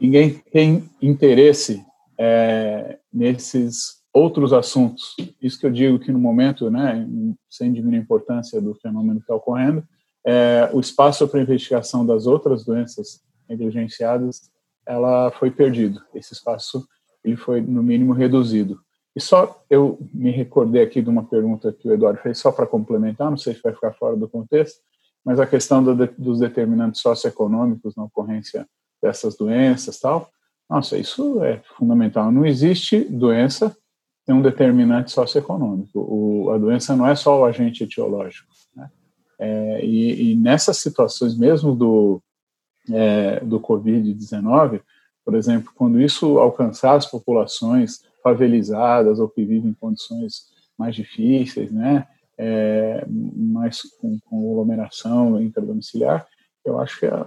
Ninguém 0.00 0.42
tem 0.52 0.88
interesse 1.00 1.84
é, 2.18 2.98
nesses 3.12 3.98
outros 4.12 4.52
assuntos. 4.52 5.14
Isso 5.40 5.60
que 5.60 5.66
eu 5.66 5.70
digo 5.70 5.98
que 5.98 6.10
no 6.10 6.18
momento, 6.18 6.70
né, 6.70 7.06
sem 7.48 7.72
diminuir 7.72 7.98
a 7.98 8.02
importância 8.02 8.60
do 8.60 8.74
fenômeno 8.74 9.20
que 9.20 9.24
está 9.24 9.34
ocorrendo, 9.34 9.84
é, 10.26 10.68
o 10.72 10.80
espaço 10.80 11.28
para 11.28 11.40
investigação 11.40 12.04
das 12.04 12.26
outras 12.26 12.64
doenças 12.64 13.20
negligenciadas, 13.48 14.50
ela 14.86 15.30
foi 15.32 15.50
perdido. 15.50 16.00
Esse 16.14 16.32
espaço 16.32 16.86
ele 17.24 17.36
foi 17.36 17.60
no 17.60 17.82
mínimo 17.82 18.12
reduzido. 18.12 18.80
E 19.14 19.20
só 19.20 19.62
eu 19.68 19.98
me 20.14 20.30
recordei 20.30 20.82
aqui 20.82 21.02
de 21.02 21.08
uma 21.08 21.24
pergunta 21.24 21.72
que 21.72 21.88
o 21.88 21.92
Eduardo 21.92 22.20
fez 22.20 22.38
só 22.38 22.52
para 22.52 22.66
complementar, 22.66 23.30
não 23.30 23.36
sei 23.36 23.54
se 23.54 23.62
vai 23.62 23.72
ficar 23.72 23.92
fora 23.94 24.16
do 24.16 24.28
contexto, 24.28 24.80
mas 25.28 25.38
a 25.38 25.46
questão 25.46 25.84
do, 25.84 25.94
dos 26.16 26.40
determinantes 26.40 27.02
socioeconômicos 27.02 27.94
na 27.94 28.04
ocorrência 28.04 28.66
dessas 29.02 29.36
doenças, 29.36 30.00
tal. 30.00 30.30
Nossa, 30.70 30.96
isso 30.96 31.44
é 31.44 31.60
fundamental. 31.76 32.32
Não 32.32 32.46
existe 32.46 33.00
doença 33.00 33.76
tem 34.24 34.34
um 34.34 34.40
determinante 34.40 35.12
socioeconômico. 35.12 36.00
O, 36.00 36.50
a 36.50 36.56
doença 36.56 36.96
não 36.96 37.06
é 37.06 37.14
só 37.14 37.38
o 37.38 37.44
agente 37.44 37.84
etiológico. 37.84 38.48
Né? 38.74 38.90
É, 39.38 39.84
e, 39.84 40.32
e, 40.32 40.34
nessas 40.34 40.78
situações, 40.78 41.36
mesmo 41.36 41.76
do, 41.76 42.22
é, 42.90 43.40
do 43.40 43.60
Covid-19, 43.60 44.80
por 45.26 45.34
exemplo, 45.34 45.70
quando 45.74 46.00
isso 46.00 46.38
alcançar 46.38 46.94
as 46.94 47.04
populações 47.04 48.00
favelizadas 48.22 49.18
ou 49.18 49.28
que 49.28 49.44
vivem 49.44 49.72
em 49.72 49.74
condições 49.74 50.46
mais 50.78 50.96
difíceis, 50.96 51.70
né, 51.70 52.06
é, 52.38 53.04
com, 54.00 54.18
com 54.20 54.50
aglomeração 54.52 55.40
intradomiciliar, 55.40 56.26
eu 56.64 56.80
acho 56.80 57.00
que 57.00 57.06
a 57.06 57.26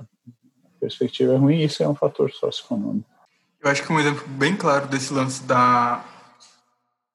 perspectiva 0.80 1.34
é 1.34 1.38
ruim 1.38 1.58
e 1.58 1.66
isso 1.66 1.84
é 1.84 1.88
um 1.88 1.96
fator 1.96 2.32
socioeconômico. 2.32 3.10
Eu 3.62 3.70
acho 3.70 3.86
que 3.86 3.94
um 3.94 4.00
exemplo 4.00 4.28
bem 4.28 4.56
claro 4.56 4.88
desse 4.88 5.14
lance 5.14 5.44
da 5.44 6.04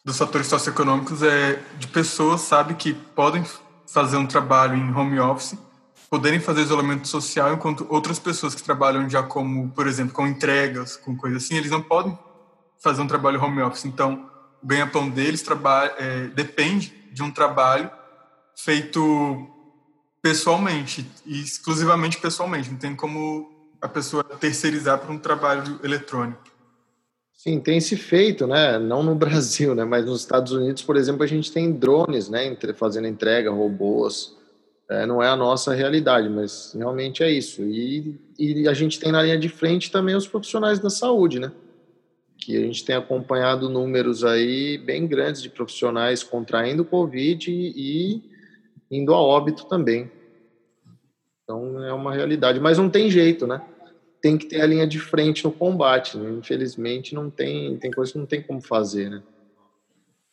dos 0.04 0.18
fatores 0.18 0.46
socioeconômicos 0.46 1.20
é 1.24 1.60
de 1.80 1.88
pessoas, 1.88 2.42
sabe, 2.42 2.74
que 2.74 2.94
podem 2.94 3.44
fazer 3.88 4.16
um 4.16 4.26
trabalho 4.26 4.76
em 4.76 4.94
home 4.94 5.18
office, 5.18 5.58
poderem 6.08 6.38
fazer 6.38 6.60
isolamento 6.60 7.08
social, 7.08 7.52
enquanto 7.52 7.84
outras 7.90 8.20
pessoas 8.20 8.54
que 8.54 8.62
trabalham 8.62 9.10
já 9.10 9.24
como, 9.24 9.68
por 9.70 9.88
exemplo, 9.88 10.14
com 10.14 10.24
entregas, 10.24 10.96
com 10.96 11.16
coisas 11.16 11.42
assim, 11.42 11.56
eles 11.56 11.72
não 11.72 11.82
podem 11.82 12.16
fazer 12.78 13.02
um 13.02 13.08
trabalho 13.08 13.42
home 13.42 13.60
office. 13.62 13.84
Então, 13.84 14.30
o 14.62 14.66
ganha-pão 14.66 15.10
deles 15.10 15.42
trabalha, 15.42 15.92
é, 15.98 16.28
depende 16.28 16.94
de 17.16 17.22
um 17.22 17.30
trabalho 17.30 17.90
feito 18.54 19.48
pessoalmente, 20.20 21.10
exclusivamente 21.26 22.20
pessoalmente. 22.20 22.70
Não 22.70 22.76
tem 22.76 22.94
como 22.94 23.50
a 23.80 23.88
pessoa 23.88 24.22
terceirizar 24.22 24.98
para 24.98 25.10
um 25.10 25.18
trabalho 25.18 25.80
eletrônico. 25.82 26.42
Sim, 27.32 27.58
tem 27.58 27.80
se 27.80 27.96
feito, 27.96 28.46
né? 28.46 28.78
Não 28.78 29.02
no 29.02 29.14
Brasil, 29.16 29.74
né? 29.74 29.82
Mas 29.82 30.04
nos 30.04 30.20
Estados 30.20 30.52
Unidos, 30.52 30.82
por 30.82 30.94
exemplo, 30.94 31.22
a 31.22 31.26
gente 31.26 31.50
tem 31.50 31.72
drones, 31.72 32.28
né? 32.28 32.54
Fazendo 32.74 33.06
entrega, 33.06 33.50
robôs. 33.50 34.36
É, 34.90 35.06
não 35.06 35.22
é 35.22 35.28
a 35.28 35.36
nossa 35.36 35.72
realidade, 35.72 36.28
mas 36.28 36.74
realmente 36.74 37.22
é 37.22 37.30
isso. 37.30 37.62
E, 37.62 38.20
e 38.38 38.68
a 38.68 38.74
gente 38.74 39.00
tem 39.00 39.10
na 39.10 39.22
linha 39.22 39.38
de 39.38 39.48
frente 39.48 39.90
também 39.90 40.14
os 40.14 40.28
profissionais 40.28 40.78
da 40.78 40.90
saúde, 40.90 41.40
né? 41.40 41.50
Que 42.46 42.56
a 42.56 42.60
gente 42.60 42.84
tem 42.84 42.94
acompanhado 42.94 43.68
números 43.68 44.22
aí 44.22 44.78
bem 44.78 45.04
grandes 45.04 45.42
de 45.42 45.50
profissionais 45.50 46.22
contraindo 46.22 46.84
Covid 46.84 47.50
e, 47.50 48.22
indo 48.88 49.12
a 49.12 49.20
óbito 49.20 49.66
também. 49.66 50.08
Então 51.42 51.84
é 51.84 51.92
uma 51.92 52.14
realidade, 52.14 52.60
mas 52.60 52.78
não 52.78 52.88
tem 52.88 53.10
jeito, 53.10 53.48
né? 53.48 53.60
Tem 54.22 54.38
que 54.38 54.46
ter 54.46 54.60
a 54.60 54.66
linha 54.66 54.86
de 54.86 55.00
frente 55.00 55.42
no 55.42 55.50
combate. 55.50 56.16
Né? 56.16 56.38
Infelizmente 56.38 57.16
não 57.16 57.28
tem, 57.28 57.78
tem 57.78 57.90
coisa 57.90 58.12
que 58.12 58.18
não 58.18 58.26
tem 58.26 58.40
como 58.40 58.62
fazer, 58.62 59.10
né? 59.10 59.24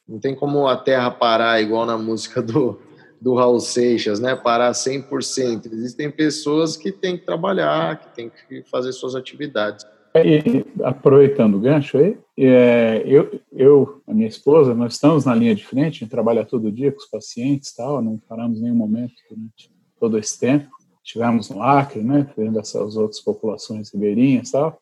Não 0.07 0.19
tem 0.19 0.35
como 0.35 0.67
a 0.67 0.77
terra 0.77 1.09
parar 1.09 1.59
igual 1.63 1.83
na 1.83 1.97
música 1.97 2.43
do, 2.43 2.79
do 3.19 3.33
Raul 3.33 3.59
Seixas, 3.59 4.19
né? 4.19 4.35
Parar 4.35 4.71
100%. 4.71 5.65
Existem 5.65 6.11
pessoas 6.11 6.77
que 6.77 6.91
têm 6.91 7.17
que 7.17 7.25
trabalhar, 7.25 7.99
que 7.99 8.13
têm 8.13 8.29
que 8.29 8.61
fazer 8.69 8.91
suas 8.91 9.15
atividades. 9.15 9.83
E, 10.15 10.65
aproveitando 10.83 11.55
o 11.55 11.59
gancho 11.59 11.97
aí, 11.97 12.17
é, 12.37 13.03
eu, 13.05 13.39
eu, 13.51 14.01
a 14.07 14.13
minha 14.13 14.27
esposa, 14.27 14.75
nós 14.75 14.93
estamos 14.93 15.25
na 15.25 15.33
linha 15.33 15.55
de 15.55 15.65
frente, 15.65 15.97
a 15.97 15.99
gente 15.99 16.09
trabalha 16.09 16.45
todo 16.45 16.71
dia 16.71 16.91
com 16.91 16.99
os 16.99 17.09
pacientes 17.09 17.73
tal, 17.73 18.01
não 18.01 18.17
paramos 18.17 18.61
nenhum 18.61 18.75
momento 18.75 19.13
durante 19.29 19.71
todo 19.99 20.17
esse 20.17 20.39
tempo. 20.39 20.69
Tivemos 21.03 21.49
no 21.49 21.61
Acre, 21.61 22.01
né, 22.01 22.31
vendo 22.37 22.59
essas 22.59 22.95
outras 22.95 23.19
populações 23.19 23.91
ribeirinhas 23.91 24.51
tal, 24.51 24.79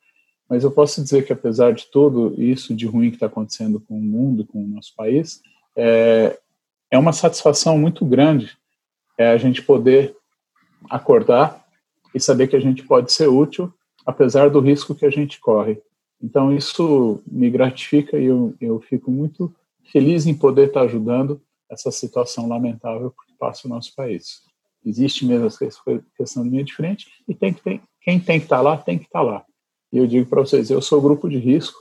mas 0.49 0.63
eu 0.63 0.71
posso 0.71 1.01
dizer 1.01 1.25
que 1.25 1.32
apesar 1.32 1.73
de 1.73 1.86
tudo 1.89 2.36
isso 2.38 2.75
de 2.75 2.86
ruim 2.86 3.09
que 3.09 3.15
está 3.15 3.27
acontecendo 3.27 3.79
com 3.79 3.97
o 3.97 4.01
mundo, 4.01 4.45
com 4.45 4.63
o 4.63 4.67
nosso 4.67 4.93
país, 4.95 5.41
é, 5.75 6.38
é 6.91 6.97
uma 6.97 7.13
satisfação 7.13 7.77
muito 7.77 8.05
grande 8.05 8.57
é 9.17 9.29
a 9.29 9.38
gente 9.38 9.61
poder 9.61 10.15
acordar 10.89 11.63
e 12.13 12.19
saber 12.19 12.47
que 12.47 12.55
a 12.55 12.59
gente 12.59 12.84
pode 12.84 13.11
ser 13.11 13.27
útil, 13.27 13.73
apesar 14.12 14.49
do 14.49 14.59
risco 14.59 14.93
que 14.93 15.05
a 15.05 15.09
gente 15.09 15.39
corre. 15.39 15.82
Então 16.22 16.55
isso 16.55 17.22
me 17.26 17.49
gratifica 17.49 18.18
e 18.18 18.26
eu, 18.26 18.53
eu 18.62 18.80
fico 18.80 19.09
muito 19.09 19.53
feliz 19.91 20.28
em 20.28 20.34
poder 20.34 20.68
estar 20.68 20.82
ajudando 20.82 21.41
essa 21.70 21.89
situação 21.89 22.47
lamentável 22.47 23.12
que 23.12 23.34
passa 23.39 23.68
o 23.68 23.70
nosso 23.70 23.95
país. 23.95 24.41
Existe 24.86 25.26
mesmo 25.26 25.47
essa 25.47 25.68
questão 26.16 26.43
de 26.43 26.49
linha 26.49 26.64
de 26.64 26.74
frente 26.74 27.07
e 27.28 27.34
tem 27.34 27.53
que 27.53 27.62
ter, 27.62 27.82
quem 28.01 28.20
tem 28.20 28.39
que 28.39 28.45
estar 28.45 28.62
lá, 28.62 28.78
tem 28.78 28.97
que 28.97 29.05
estar 29.05 29.22
lá. 29.22 29.43
E 29.91 29.97
eu 29.97 30.07
digo 30.07 30.30
para 30.30 30.41
vocês, 30.41 30.70
eu 30.70 30.82
sou 30.82 31.01
grupo 31.01 31.30
de 31.30 31.38
risco, 31.38 31.78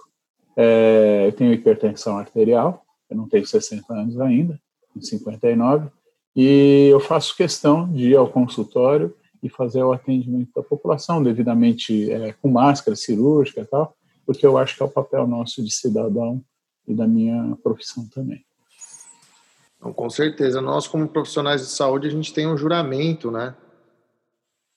é, 0.57 1.25
eu 1.27 1.33
tenho 1.33 1.53
hipertensão 1.53 2.19
arterial, 2.19 2.83
eu 3.09 3.17
não 3.17 3.29
tenho 3.29 3.47
60 3.47 3.93
anos 3.93 4.21
ainda, 4.21 4.61
tenho 4.93 5.05
59, 5.05 5.89
e 6.35 6.89
eu 6.91 7.01
faço 7.01 7.37
questão 7.37 7.91
de 7.91 8.11
ir 8.11 8.17
ao 8.17 8.29
consultório 8.29 9.15
e 9.43 9.49
fazer 9.49 9.83
o 9.83 9.93
atendimento 9.93 10.51
da 10.55 10.63
população 10.63 11.23
devidamente 11.23 12.11
é, 12.11 12.33
com 12.35 12.49
máscara 12.49 12.97
cirúrgica 12.97 13.63
e 13.63 13.65
tal, 13.65 13.97
porque 14.27 14.47
eu 14.47 14.59
acho 14.59 14.77
que 14.77 14.83
é 14.83 14.87
o 14.87 14.91
papel 14.91 15.27
nosso 15.27 15.63
de 15.63 15.71
cidadão 15.71 16.43
e 16.87 16.95
da 16.95 17.07
minha 17.07 17.57
profissão 17.63 18.07
também. 18.09 18.45
Então, 19.77 19.93
com 19.93 20.11
certeza. 20.11 20.61
Nós, 20.61 20.87
como 20.87 21.09
profissionais 21.09 21.63
de 21.63 21.69
saúde, 21.69 22.07
a 22.07 22.11
gente 22.11 22.35
tem 22.35 22.47
um 22.47 22.57
juramento, 22.57 23.31
né? 23.31 23.55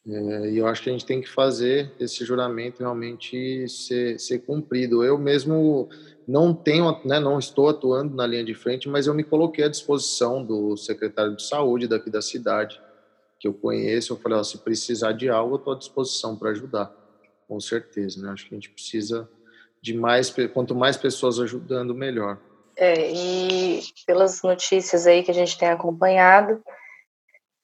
É, 0.05 0.51
e 0.51 0.57
eu 0.57 0.67
acho 0.67 0.81
que 0.81 0.89
a 0.89 0.91
gente 0.91 1.05
tem 1.05 1.21
que 1.21 1.29
fazer 1.29 1.93
esse 1.99 2.25
juramento 2.25 2.79
realmente 2.79 3.67
ser, 3.69 4.19
ser 4.19 4.39
cumprido. 4.39 5.03
Eu 5.03 5.17
mesmo 5.17 5.89
não 6.27 6.53
tenho, 6.53 6.99
né, 7.05 7.19
não 7.19 7.39
estou 7.39 7.69
atuando 7.69 8.15
na 8.15 8.27
linha 8.27 8.43
de 8.43 8.53
frente, 8.53 8.89
mas 8.89 9.07
eu 9.07 9.13
me 9.13 9.23
coloquei 9.23 9.63
à 9.63 9.69
disposição 9.69 10.43
do 10.43 10.75
secretário 10.75 11.35
de 11.35 11.43
saúde 11.43 11.87
daqui 11.87 12.09
da 12.09 12.21
cidade, 12.21 12.81
que 13.43 13.47
eu 13.49 13.53
conheço. 13.53 14.13
Eu 14.13 14.17
falei, 14.17 14.37
ó, 14.37 14.43
se 14.43 14.57
precisar 14.59 15.11
de 15.11 15.27
algo, 15.29 15.55
eu 15.55 15.57
estou 15.57 15.73
à 15.73 15.77
disposição 15.77 16.37
para 16.37 16.51
ajudar, 16.51 16.89
com 17.45 17.59
certeza. 17.59 18.21
Né? 18.21 18.31
Acho 18.31 18.47
que 18.47 18.55
a 18.55 18.57
gente 18.57 18.69
precisa 18.69 19.29
de 19.81 19.93
mais, 19.93 20.33
quanto 20.53 20.73
mais 20.73 20.95
pessoas 20.95 21.37
ajudando, 21.39 21.93
melhor. 21.93 22.39
É, 22.77 23.11
e 23.11 23.81
pelas 24.07 24.41
notícias 24.41 25.05
aí 25.05 25.23
que 25.23 25.29
a 25.29 25.33
gente 25.33 25.57
tem 25.57 25.67
acompanhado, 25.67 26.63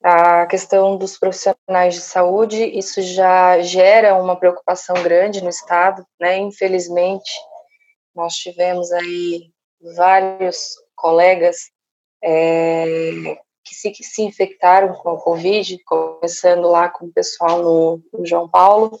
a 0.04 0.46
questão 0.46 0.98
dos 0.98 1.18
profissionais 1.18 1.94
de 1.94 2.00
saúde, 2.00 2.62
isso 2.62 3.00
já 3.00 3.60
gera 3.62 4.14
uma 4.14 4.36
preocupação 4.36 5.02
grande 5.02 5.42
no 5.42 5.48
Estado, 5.48 6.04
né? 6.20 6.36
Infelizmente, 6.38 7.32
nós 8.14 8.34
tivemos 8.34 8.92
aí 8.92 9.50
vários 9.96 10.74
colegas 10.94 11.70
é, 12.22 13.38
que 13.70 13.76
se, 13.76 13.90
que 13.92 14.02
se 14.02 14.22
infectaram 14.22 14.92
com 14.94 15.10
a 15.10 15.20
Covid, 15.20 15.78
começando 15.84 16.68
lá 16.68 16.88
com 16.88 17.06
o 17.06 17.12
pessoal 17.12 17.62
no, 17.62 18.02
no 18.12 18.26
João 18.26 18.48
Paulo, 18.48 18.98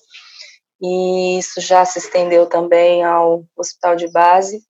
e 0.80 1.38
isso 1.38 1.60
já 1.60 1.84
se 1.84 1.98
estendeu 1.98 2.46
também 2.46 3.02
ao 3.02 3.44
hospital 3.56 3.96
de 3.96 4.06
base, 4.06 4.62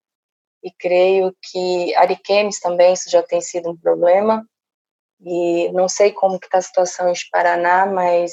e 0.64 0.70
creio 0.72 1.36
que 1.42 1.94
Ariquemes 1.96 2.60
também 2.60 2.94
isso 2.94 3.10
já 3.10 3.22
tem 3.22 3.42
sido 3.42 3.70
um 3.70 3.76
problema. 3.76 4.46
E 5.20 5.70
não 5.72 5.86
sei 5.86 6.12
como 6.12 6.36
está 6.36 6.58
a 6.58 6.62
situação 6.62 7.10
em 7.10 7.14
Paraná, 7.30 7.84
mas 7.84 8.32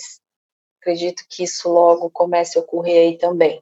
acredito 0.79 1.23
que 1.29 1.43
isso 1.43 1.69
logo 1.69 2.09
comece 2.09 2.57
a 2.57 2.61
ocorrer 2.61 3.01
aí 3.01 3.17
também. 3.17 3.61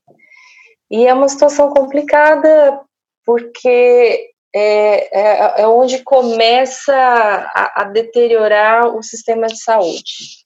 E 0.92 1.08
é 1.08 1.14
uma 1.14 1.28
situação 1.28 1.70
complicada 1.70 2.84
porque 3.26 4.32
é, 4.58 5.20
é, 5.20 5.62
é 5.62 5.68
onde 5.68 6.04
começa 6.04 6.96
a, 6.96 7.82
a, 7.82 7.84
deteriorar 7.86 8.96
o 8.96 9.04
sistema 9.04 9.48
de 9.48 9.62
saúde. 9.62 10.46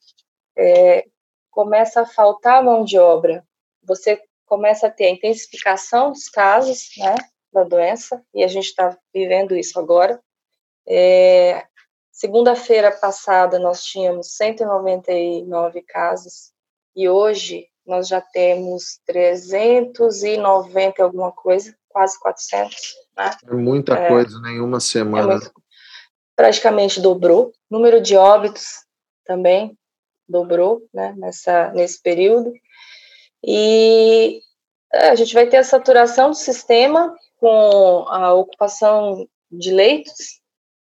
É, 0.56 1.04
começa 1.50 2.02
a 2.02 2.06
faltar 2.06 2.64
mão 2.64 2.84
de 2.84 2.98
obra, 2.98 3.44
você 3.82 4.20
começa 4.46 4.88
a 4.88 4.90
ter 4.90 5.06
a 5.06 5.10
intensificação 5.10 6.10
dos 6.10 6.28
casos, 6.28 6.88
né? 6.96 7.14
da 7.52 7.64
doença, 7.64 8.22
e 8.34 8.44
a 8.44 8.48
gente 8.48 8.66
está 8.66 8.96
vivendo 9.12 9.56
isso 9.56 9.78
agora. 9.78 10.20
É, 10.88 11.64
Segunda-feira 12.20 12.92
passada 12.92 13.58
nós 13.58 13.82
tínhamos 13.82 14.36
199 14.36 15.80
casos 15.80 16.52
e 16.94 17.08
hoje 17.08 17.66
nós 17.86 18.08
já 18.08 18.20
temos 18.20 19.00
390 19.06 21.02
alguma 21.02 21.32
coisa, 21.32 21.74
quase 21.90 22.18
400. 22.18 22.76
Né? 23.16 23.30
É 23.46 23.54
muita 23.54 23.94
é, 23.94 24.08
coisa 24.08 24.40
né, 24.40 24.52
em 24.52 24.60
uma 24.60 24.78
é 24.78 24.80
semana. 24.80 25.34
É 25.34 25.36
muito, 25.36 25.52
praticamente 26.34 27.00
dobrou. 27.00 27.52
Número 27.70 28.00
de 28.00 28.16
óbitos 28.16 28.64
também 29.24 29.76
dobrou 30.28 30.82
né, 30.94 31.14
nessa, 31.16 31.70
nesse 31.72 32.00
período. 32.00 32.52
E 33.44 34.40
é, 34.92 35.10
a 35.10 35.14
gente 35.14 35.34
vai 35.34 35.46
ter 35.46 35.58
a 35.58 35.64
saturação 35.64 36.30
do 36.30 36.36
sistema 36.36 37.14
com 37.36 38.06
a 38.08 38.32
ocupação 38.34 39.26
de 39.50 39.70
leitos 39.70 40.40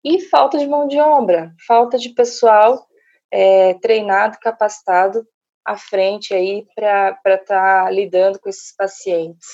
e 0.05 0.21
falta 0.21 0.59
de 0.59 0.67
mão 0.67 0.87
de 0.87 0.99
obra, 0.99 1.55
falta 1.67 1.99
de 1.99 2.11
pessoal 2.11 2.87
é, 3.31 3.75
treinado, 3.75 4.39
capacitado 4.41 5.27
à 5.65 5.77
frente 5.77 6.35
aí 6.35 6.67
para 6.75 7.17
estar 7.27 7.45
tá 7.85 7.91
lidando 7.91 8.39
com 8.39 8.49
esses 8.49 8.75
pacientes. 8.77 9.47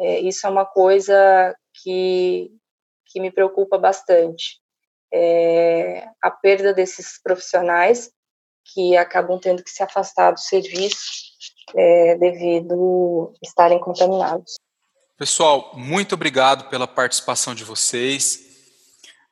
É, 0.00 0.18
isso 0.20 0.46
é 0.46 0.50
uma 0.50 0.64
coisa 0.64 1.54
que, 1.82 2.50
que 3.06 3.20
me 3.20 3.30
preocupa 3.30 3.76
bastante. 3.76 4.58
É, 5.12 6.08
a 6.22 6.30
perda 6.30 6.72
desses 6.72 7.20
profissionais 7.22 8.10
que 8.72 8.96
acabam 8.96 9.38
tendo 9.38 9.62
que 9.62 9.70
se 9.70 9.82
afastar 9.82 10.32
do 10.32 10.40
serviço 10.40 11.30
é, 11.76 12.16
devido 12.16 13.34
estarem 13.42 13.78
contaminados. 13.78 14.54
Pessoal, 15.18 15.72
muito 15.74 16.14
obrigado 16.14 16.70
pela 16.70 16.86
participação 16.86 17.54
de 17.54 17.62
vocês. 17.62 18.40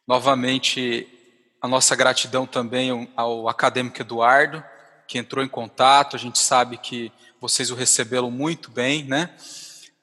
Novamente, 0.06 1.08
a 1.62 1.68
nossa 1.68 1.96
gratidão 1.96 2.46
também 2.46 3.10
ao 3.16 3.48
acadêmico 3.48 4.02
Eduardo, 4.02 4.62
que 5.06 5.16
entrou 5.16 5.42
em 5.42 5.48
contato. 5.48 6.14
A 6.14 6.18
gente 6.18 6.38
sabe 6.38 6.76
que 6.76 7.10
vocês 7.40 7.70
o 7.70 7.74
receberam 7.74 8.30
muito 8.30 8.70
bem, 8.70 9.04
né? 9.04 9.34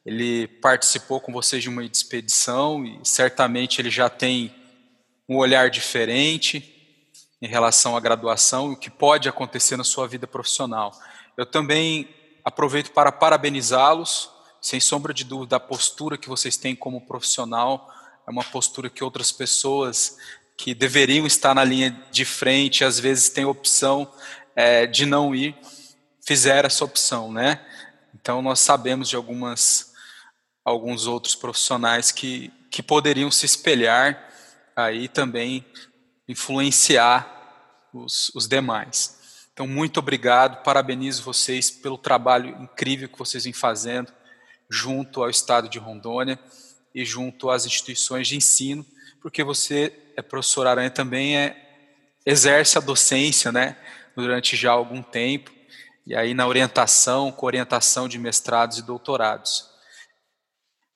Ele 0.05 0.47
participou 0.47 1.19
com 1.19 1.33
vocês 1.33 1.63
de 1.63 1.69
uma 1.69 1.83
expedição 1.83 2.85
e 2.85 2.99
certamente 3.03 3.81
ele 3.81 3.89
já 3.89 4.09
tem 4.09 4.53
um 5.27 5.37
olhar 5.37 5.69
diferente 5.69 6.71
em 7.41 7.47
relação 7.47 7.97
à 7.97 7.99
graduação 7.99 8.69
e 8.69 8.73
o 8.73 8.77
que 8.77 8.89
pode 8.89 9.27
acontecer 9.27 9.75
na 9.77 9.83
sua 9.83 10.07
vida 10.07 10.27
profissional. 10.27 10.91
Eu 11.35 11.45
também 11.45 12.07
aproveito 12.43 12.91
para 12.91 13.11
parabenizá-los 13.11 14.29
sem 14.61 14.79
sombra 14.79 15.13
de 15.13 15.23
dúvida, 15.23 15.57
a 15.57 15.59
postura 15.59 16.17
que 16.17 16.27
vocês 16.27 16.57
têm 16.57 16.75
como 16.75 17.05
profissional 17.05 17.87
é 18.27 18.31
uma 18.31 18.43
postura 18.43 18.89
que 18.89 19.03
outras 19.03 19.31
pessoas 19.31 20.17
que 20.57 20.73
deveriam 20.73 21.27
estar 21.27 21.53
na 21.53 21.63
linha 21.63 21.91
de 22.11 22.25
frente, 22.25 22.83
às 22.83 22.99
vezes 22.99 23.29
têm 23.29 23.45
opção 23.45 24.11
é, 24.55 24.87
de 24.87 25.05
não 25.05 25.35
ir, 25.35 25.55
fizeram 26.25 26.65
essa 26.65 26.83
opção, 26.83 27.31
né? 27.31 27.63
Então 28.15 28.41
nós 28.41 28.59
sabemos 28.59 29.07
de 29.07 29.15
algumas 29.15 29.93
alguns 30.65 31.05
outros 31.05 31.35
profissionais 31.35 32.11
que, 32.11 32.51
que 32.71 32.81
poderiam 32.81 33.29
se 33.29 33.45
espelhar 33.45 34.33
aí 34.75 35.07
também 35.07 35.63
influenciar 36.27 37.31
os, 37.93 38.29
os 38.33 38.47
demais. 38.47 39.15
Então, 39.53 39.67
muito 39.67 39.99
obrigado, 39.99 40.63
parabenizo 40.63 41.23
vocês 41.23 41.71
pelo 41.71 41.97
trabalho 41.97 42.49
incrível 42.61 43.07
que 43.07 43.17
vocês 43.17 43.45
vêm 43.45 43.53
fazendo 43.53 44.11
junto 44.69 45.23
ao 45.23 45.29
Estado 45.29 45.69
de 45.69 45.79
Rondônia 45.79 46.37
e 46.93 47.05
junto 47.05 47.49
às 47.49 47.65
instituições 47.65 48.27
de 48.27 48.35
ensino, 48.35 48.85
porque 49.21 49.43
você, 49.43 49.93
é 50.17 50.21
professor 50.21 50.67
Aranha, 50.67 50.89
também 50.89 51.37
é, 51.37 51.55
exerce 52.25 52.77
a 52.77 52.81
docência 52.81 53.51
né, 53.51 53.77
durante 54.15 54.55
já 54.57 54.71
algum 54.71 55.01
tempo, 55.01 55.51
e 56.05 56.15
aí 56.15 56.33
na 56.33 56.47
orientação, 56.47 57.31
com 57.31 57.45
orientação 57.45 58.09
de 58.09 58.17
mestrados 58.17 58.79
e 58.79 58.81
doutorados. 58.81 59.74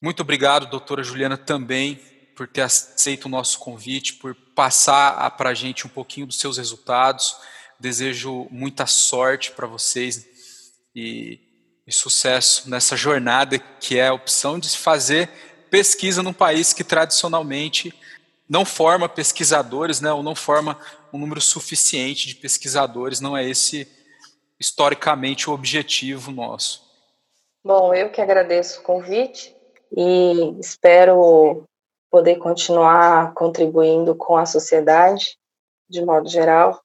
Muito 0.02 0.22
obrigado, 0.22 0.70
doutora 0.70 1.04
Juliana, 1.04 1.38
também 1.38 2.00
por 2.34 2.47
ter 2.47 2.62
aceito 2.62 3.26
o 3.26 3.30
nosso 3.30 3.60
convite, 3.60 4.14
por 4.14 4.34
passar 4.56 5.30
para 5.32 5.50
a 5.50 5.54
gente 5.54 5.86
um 5.86 5.89
pouquinho 5.89 6.26
dos 6.26 6.39
seus 6.39 6.58
resultados. 6.58 7.36
Desejo 7.78 8.47
muita 8.50 8.86
sorte 8.86 9.52
para 9.52 9.68
vocês 9.68 10.26
e, 10.95 11.38
e, 11.86 11.91
sucesso 11.91 12.70
nessa 12.70 12.95
jornada 12.95 13.60
que 13.60 14.00
é 14.00 14.08
a 14.08 14.14
opção 14.14 14.58
de 14.58 14.70
se 14.70 14.78
fazer 14.78 15.30
pesquisa 15.70 16.24
num 16.24 16.32
país 16.32 16.72
que 16.72 16.84
tradicionalmente 16.84 17.93
não 18.47 18.64
forma 18.64 19.10
pesquisadores, 19.10 20.00
né, 20.00 20.14
ou 20.14 20.24
não 20.24 20.34
forma 20.34 20.80
um 21.12 21.18
número 21.18 21.41
suficiente 21.41 22.26
de 22.26 22.36
pesquisadores. 22.36 23.20
Não 23.20 23.36
é 23.36 23.45
esse 23.45 23.86
historicamente 24.58 25.50
o 25.50 25.54
objetivo 25.54 26.32
nosso. 26.32 26.88
Bom, 27.62 27.93
eu 27.93 28.10
que 28.10 28.22
agradeço 28.22 28.80
o 28.80 28.84
convite 28.84 29.59
e 29.92 30.60
espero 30.60 31.64
poder 32.10 32.38
continuar 32.38 33.34
contribuindo 33.34 34.16
com 34.16 34.38
a 34.38 34.46
sociedade, 34.46 35.38
de 35.90 36.04
modo 36.04 36.28
geral, 36.28 36.82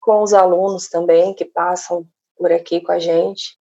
com 0.00 0.22
os 0.22 0.34
alunos 0.34 0.88
também 0.88 1.34
que 1.34 1.44
passam 1.44 2.06
por 2.36 2.52
aqui 2.52 2.80
com 2.80 2.92
a 2.92 2.98
gente, 2.98 3.56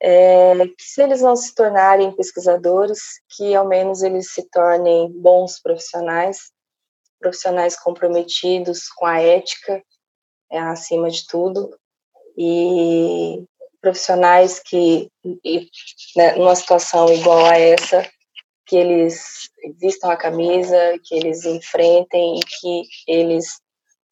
é, 0.00 0.54
que 0.66 0.82
se 0.82 1.02
eles 1.02 1.22
não 1.22 1.36
se 1.36 1.54
tornarem 1.54 2.14
pesquisadores, 2.14 3.00
que 3.36 3.54
ao 3.54 3.66
menos 3.66 4.02
eles 4.02 4.32
se 4.32 4.42
tornem 4.50 5.10
bons 5.10 5.60
profissionais, 5.60 6.50
profissionais 7.18 7.78
comprometidos 7.78 8.88
com 8.88 9.06
a 9.06 9.20
ética, 9.20 9.82
é, 10.50 10.58
acima 10.58 11.10
de 11.10 11.26
tudo, 11.26 11.76
e 12.36 13.44
profissionais 13.86 14.58
que, 14.58 15.08
né, 16.16 16.34
numa 16.34 16.56
situação 16.56 17.08
igual 17.12 17.46
a 17.46 17.56
essa, 17.56 18.04
que 18.66 18.74
eles 18.74 19.48
vistam 19.78 20.10
a 20.10 20.16
camisa, 20.16 20.98
que 21.04 21.14
eles 21.14 21.44
enfrentem 21.44 22.40
e 22.40 22.40
que 22.40 22.82
eles 23.06 23.60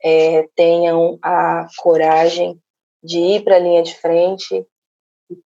é, 0.00 0.46
tenham 0.54 1.18
a 1.20 1.66
coragem 1.78 2.56
de 3.02 3.18
ir 3.18 3.42
para 3.42 3.56
a 3.56 3.58
linha 3.58 3.82
de 3.82 3.96
frente, 3.96 4.64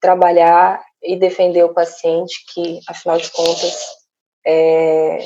trabalhar 0.01 0.83
e 1.01 1.15
defender 1.15 1.63
o 1.63 1.73
paciente, 1.73 2.43
que, 2.53 2.81
afinal 2.85 3.17
de 3.17 3.31
contas, 3.31 3.81
é 4.45 5.19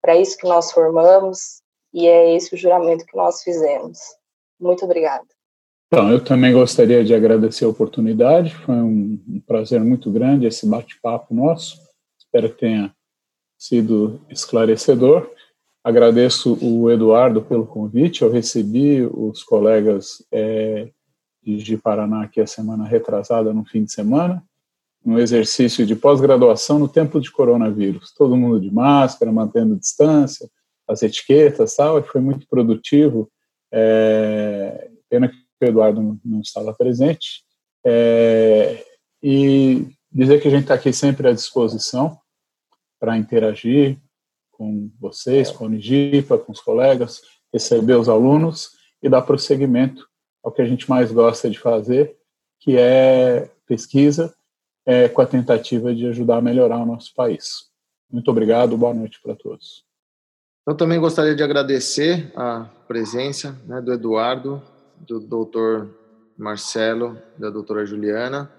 para 0.00 0.14
isso 0.14 0.36
que 0.36 0.46
nós 0.46 0.70
formamos 0.70 1.60
e 1.92 2.06
é 2.06 2.36
esse 2.36 2.54
o 2.54 2.56
juramento 2.56 3.04
que 3.04 3.16
nós 3.16 3.42
fizemos. 3.42 3.98
Muito 4.60 4.84
obrigada. 4.84 5.26
Então, 5.86 6.10
eu 6.10 6.22
também 6.22 6.52
gostaria 6.52 7.04
de 7.04 7.14
agradecer 7.14 7.64
a 7.64 7.68
oportunidade, 7.68 8.54
foi 8.54 8.74
um 8.74 9.40
prazer 9.46 9.80
muito 9.80 10.10
grande 10.10 10.46
esse 10.46 10.66
bate-papo 10.68 11.32
nosso. 11.32 11.78
Espero 12.18 12.50
que 12.50 12.58
tenha 12.58 12.92
sido 13.56 14.20
esclarecedor. 14.28 15.30
Agradeço 15.84 16.58
o 16.60 16.90
Eduardo 16.90 17.40
pelo 17.40 17.64
convite. 17.64 18.22
Eu 18.22 18.30
recebi 18.32 19.02
os 19.02 19.44
colegas 19.44 20.26
é, 20.32 20.90
de 21.40 21.76
Paraná 21.76 22.24
aqui 22.24 22.40
a 22.40 22.46
semana 22.46 22.84
retrasada, 22.84 23.54
no 23.54 23.64
fim 23.64 23.84
de 23.84 23.92
semana, 23.92 24.42
um 25.04 25.16
exercício 25.16 25.86
de 25.86 25.94
pós-graduação 25.94 26.80
no 26.80 26.88
tempo 26.88 27.20
de 27.20 27.30
coronavírus. 27.30 28.12
Todo 28.12 28.36
mundo 28.36 28.60
de 28.60 28.72
máscara, 28.72 29.30
mantendo 29.30 29.76
distância, 29.76 30.50
as 30.88 31.04
etiquetas 31.04 31.76
tal, 31.76 32.00
e 32.00 32.02
foi 32.02 32.20
muito 32.20 32.48
produtivo. 32.48 33.30
É, 33.70 34.90
pena 35.08 35.28
que 35.28 35.45
o 35.64 35.68
Eduardo 35.68 36.18
não, 36.24 36.40
estava 36.40 36.72
presente. 36.74 37.44
É, 37.84 38.84
e 39.22 39.86
dizer 40.10 40.40
que 40.40 40.48
a 40.48 40.50
gente 40.50 40.62
está 40.62 40.74
aqui 40.74 40.92
sempre 40.92 41.28
à 41.28 41.32
disposição 41.32 42.18
para 42.98 43.16
interagir 43.16 43.98
com 44.50 44.90
vocês, 44.98 45.50
com 45.50 45.64
a 45.64 45.66
Unigipa, 45.66 46.38
com 46.38 46.52
os 46.52 46.60
colegas, 46.60 47.20
receber 47.52 47.94
os 47.94 48.08
alunos 48.08 48.70
e 49.02 49.08
dar 49.08 49.22
prosseguimento 49.22 50.06
ao 50.42 50.50
que 50.50 50.62
a 50.62 50.66
gente 50.66 50.88
mais 50.88 51.12
gosta 51.12 51.50
de 51.50 51.58
fazer, 51.58 52.16
que 52.60 52.76
é 52.76 53.50
pesquisa 53.66 54.34
é, 54.86 55.08
com 55.08 55.20
a 55.20 55.26
tentativa 55.26 55.94
de 55.94 56.06
ajudar 56.06 56.38
a 56.38 56.42
melhorar 56.42 56.78
o 56.78 56.86
nosso 56.86 57.12
país. 57.14 57.66
Muito 58.10 58.30
obrigado, 58.30 58.76
boa 58.76 58.94
noite 58.94 59.20
para 59.22 59.34
todos. 59.34 59.84
Eu 60.66 60.74
também 60.74 60.98
gostaria 60.98 61.34
de 61.34 61.42
agradecer 61.42 62.32
a 62.34 62.64
presença 62.88 63.52
né, 63.66 63.80
do 63.80 63.92
Eduardo, 63.92 64.62
do 65.00 65.20
doutor 65.20 65.88
Marcelo, 66.36 67.18
da 67.38 67.50
doutora 67.50 67.84
Juliana, 67.84 68.50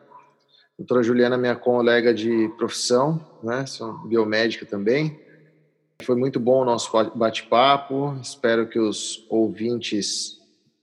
Doutora 0.78 1.02
Juliana, 1.02 1.40
minha 1.40 1.56
colega 1.56 2.14
de 2.14 2.50
profissão, 2.50 3.20
né? 3.42 3.66
Sou 3.66 3.94
biomédica 4.08 4.64
também. 4.64 5.20
Foi 6.04 6.16
muito 6.16 6.40
bom 6.40 6.62
o 6.62 6.66
nosso 6.66 6.92
bate-papo. 7.16 8.16
Espero 8.22 8.68
que 8.68 8.78
os 8.78 9.26
ouvintes 9.28 10.38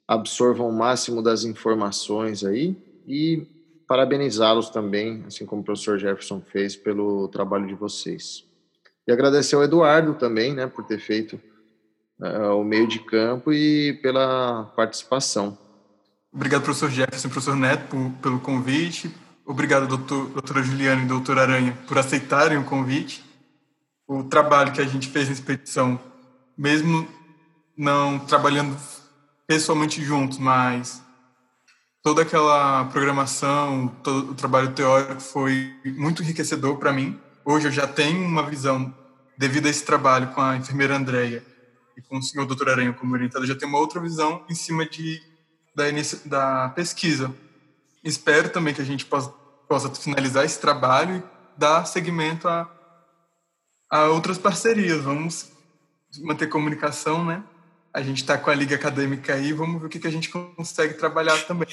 absorvam 0.09 0.68
o 0.68 0.72
máximo 0.72 1.22
das 1.22 1.44
informações 1.44 2.44
aí 2.44 2.76
e 3.07 3.46
parabenizá-los 3.86 4.68
também, 4.68 5.22
assim 5.28 5.46
como 5.46 5.62
o 5.62 5.64
professor 5.64 5.96
Jefferson 5.96 6.40
fez, 6.40 6.74
pelo 6.74 7.28
trabalho 7.28 7.68
de 7.68 7.74
vocês. 7.74 8.44
E 9.07 9.12
agradecer 9.12 9.55
ao 9.55 9.62
Eduardo 9.62 10.14
também, 10.14 10.55
né, 10.55 10.66
por 10.66 10.84
ter 10.84 10.98
feito 10.98 11.40
uh, 12.20 12.58
o 12.58 12.64
meio 12.64 12.86
de 12.86 12.98
campo 12.98 13.52
e 13.52 13.94
pela 14.02 14.72
participação. 14.76 15.58
Obrigado, 16.32 16.62
professor 16.62 16.90
Jefferson, 16.90 17.28
professor 17.28 17.56
Neto, 17.56 17.86
por, 17.88 18.10
pelo 18.20 18.40
convite, 18.40 19.10
Obrigado, 19.46 19.86
doutor, 19.86 20.30
doutora 20.30 20.62
Juliana 20.62 21.02
e 21.02 21.06
doutora 21.06 21.42
Aranha, 21.42 21.76
por 21.86 21.98
aceitarem 21.98 22.56
o 22.56 22.64
convite. 22.64 23.22
O 24.06 24.24
trabalho 24.24 24.72
que 24.72 24.80
a 24.80 24.86
gente 24.86 25.08
fez 25.08 25.26
na 25.26 25.34
expedição, 25.34 26.00
mesmo 26.56 27.06
não 27.76 28.18
trabalhando 28.18 28.74
pessoalmente 29.46 30.02
juntos, 30.02 30.38
mas 30.38 31.02
toda 32.02 32.22
aquela 32.22 32.86
programação, 32.86 33.88
todo 34.02 34.30
o 34.30 34.34
trabalho 34.34 34.72
teórico 34.72 35.20
foi 35.20 35.74
muito 35.84 36.22
enriquecedor 36.22 36.78
para 36.78 36.90
mim. 36.90 37.20
Hoje 37.44 37.68
eu 37.68 37.72
já 37.72 37.86
tenho 37.86 38.26
uma 38.26 38.44
visão, 38.44 38.94
devido 39.36 39.66
a 39.66 39.70
esse 39.70 39.84
trabalho 39.84 40.28
com 40.28 40.40
a 40.40 40.56
enfermeira 40.56 40.96
Andréia 40.96 41.44
e 41.97 42.03
com 42.03 42.18
o 42.18 42.22
senhor 42.22 42.47
doutor 42.47 42.70
Aranha 42.70 42.92
como 42.92 43.14
orientador, 43.14 43.47
já 43.47 43.55
tenho 43.55 43.70
uma 43.70 43.78
outra 43.78 44.01
visão 44.01 44.45
em 44.49 44.55
cima 44.55 44.84
de, 44.86 45.22
da, 45.74 45.84
da 46.26 46.68
pesquisa 46.70 47.34
espero 48.05 48.51
também 48.51 48.74
que 48.74 48.82
a 48.82 48.84
gente 48.84 49.07
possa, 49.07 49.30
possa 49.66 49.92
finalizar 49.95 50.45
esse 50.45 50.61
trabalho 50.61 51.16
e 51.16 51.59
dar 51.59 51.86
seguimento 51.86 52.47
a, 52.47 52.70
a 53.90 54.05
outras 54.09 54.36
parcerias. 54.36 55.03
Vamos 55.03 55.51
manter 56.20 56.49
comunicação, 56.49 57.24
né? 57.24 57.42
A 57.92 58.03
gente 58.03 58.18
está 58.18 58.36
com 58.36 58.51
a 58.51 58.55
Liga 58.55 58.76
Acadêmica 58.76 59.34
aí, 59.34 59.53
vamos 59.53 59.80
ver 59.80 59.86
o 59.86 59.90
que, 59.90 59.99
que 59.99 60.07
a 60.07 60.12
gente 60.12 60.28
consegue 60.28 60.95
trabalhar 60.95 61.40
também. 61.47 61.68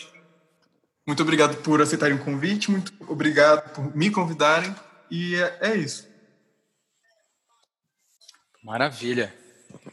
Muito 1.06 1.24
obrigado 1.24 1.58
por 1.58 1.82
aceitarem 1.82 2.16
o 2.16 2.24
convite, 2.24 2.70
muito 2.70 2.94
obrigado 3.08 3.74
por 3.74 3.96
me 3.96 4.12
convidarem, 4.12 4.74
e 5.10 5.36
é, 5.36 5.58
é 5.62 5.76
isso. 5.76 6.08
Maravilha. 8.64 9.41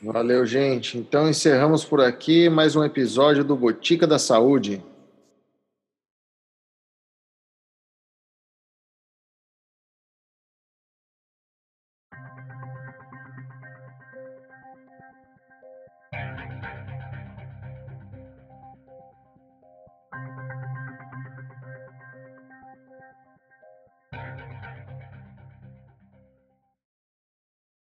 Valeu, 0.03 0.47
gente. 0.47 0.97
Então 0.97 1.29
encerramos 1.29 1.85
por 1.85 2.01
aqui 2.01 2.49
mais 2.49 2.77
um 2.77 2.85
episódio 2.85 3.45
do 3.45 3.57
Botica 3.57 4.07
da 4.07 4.19
Saúde. 4.19 4.83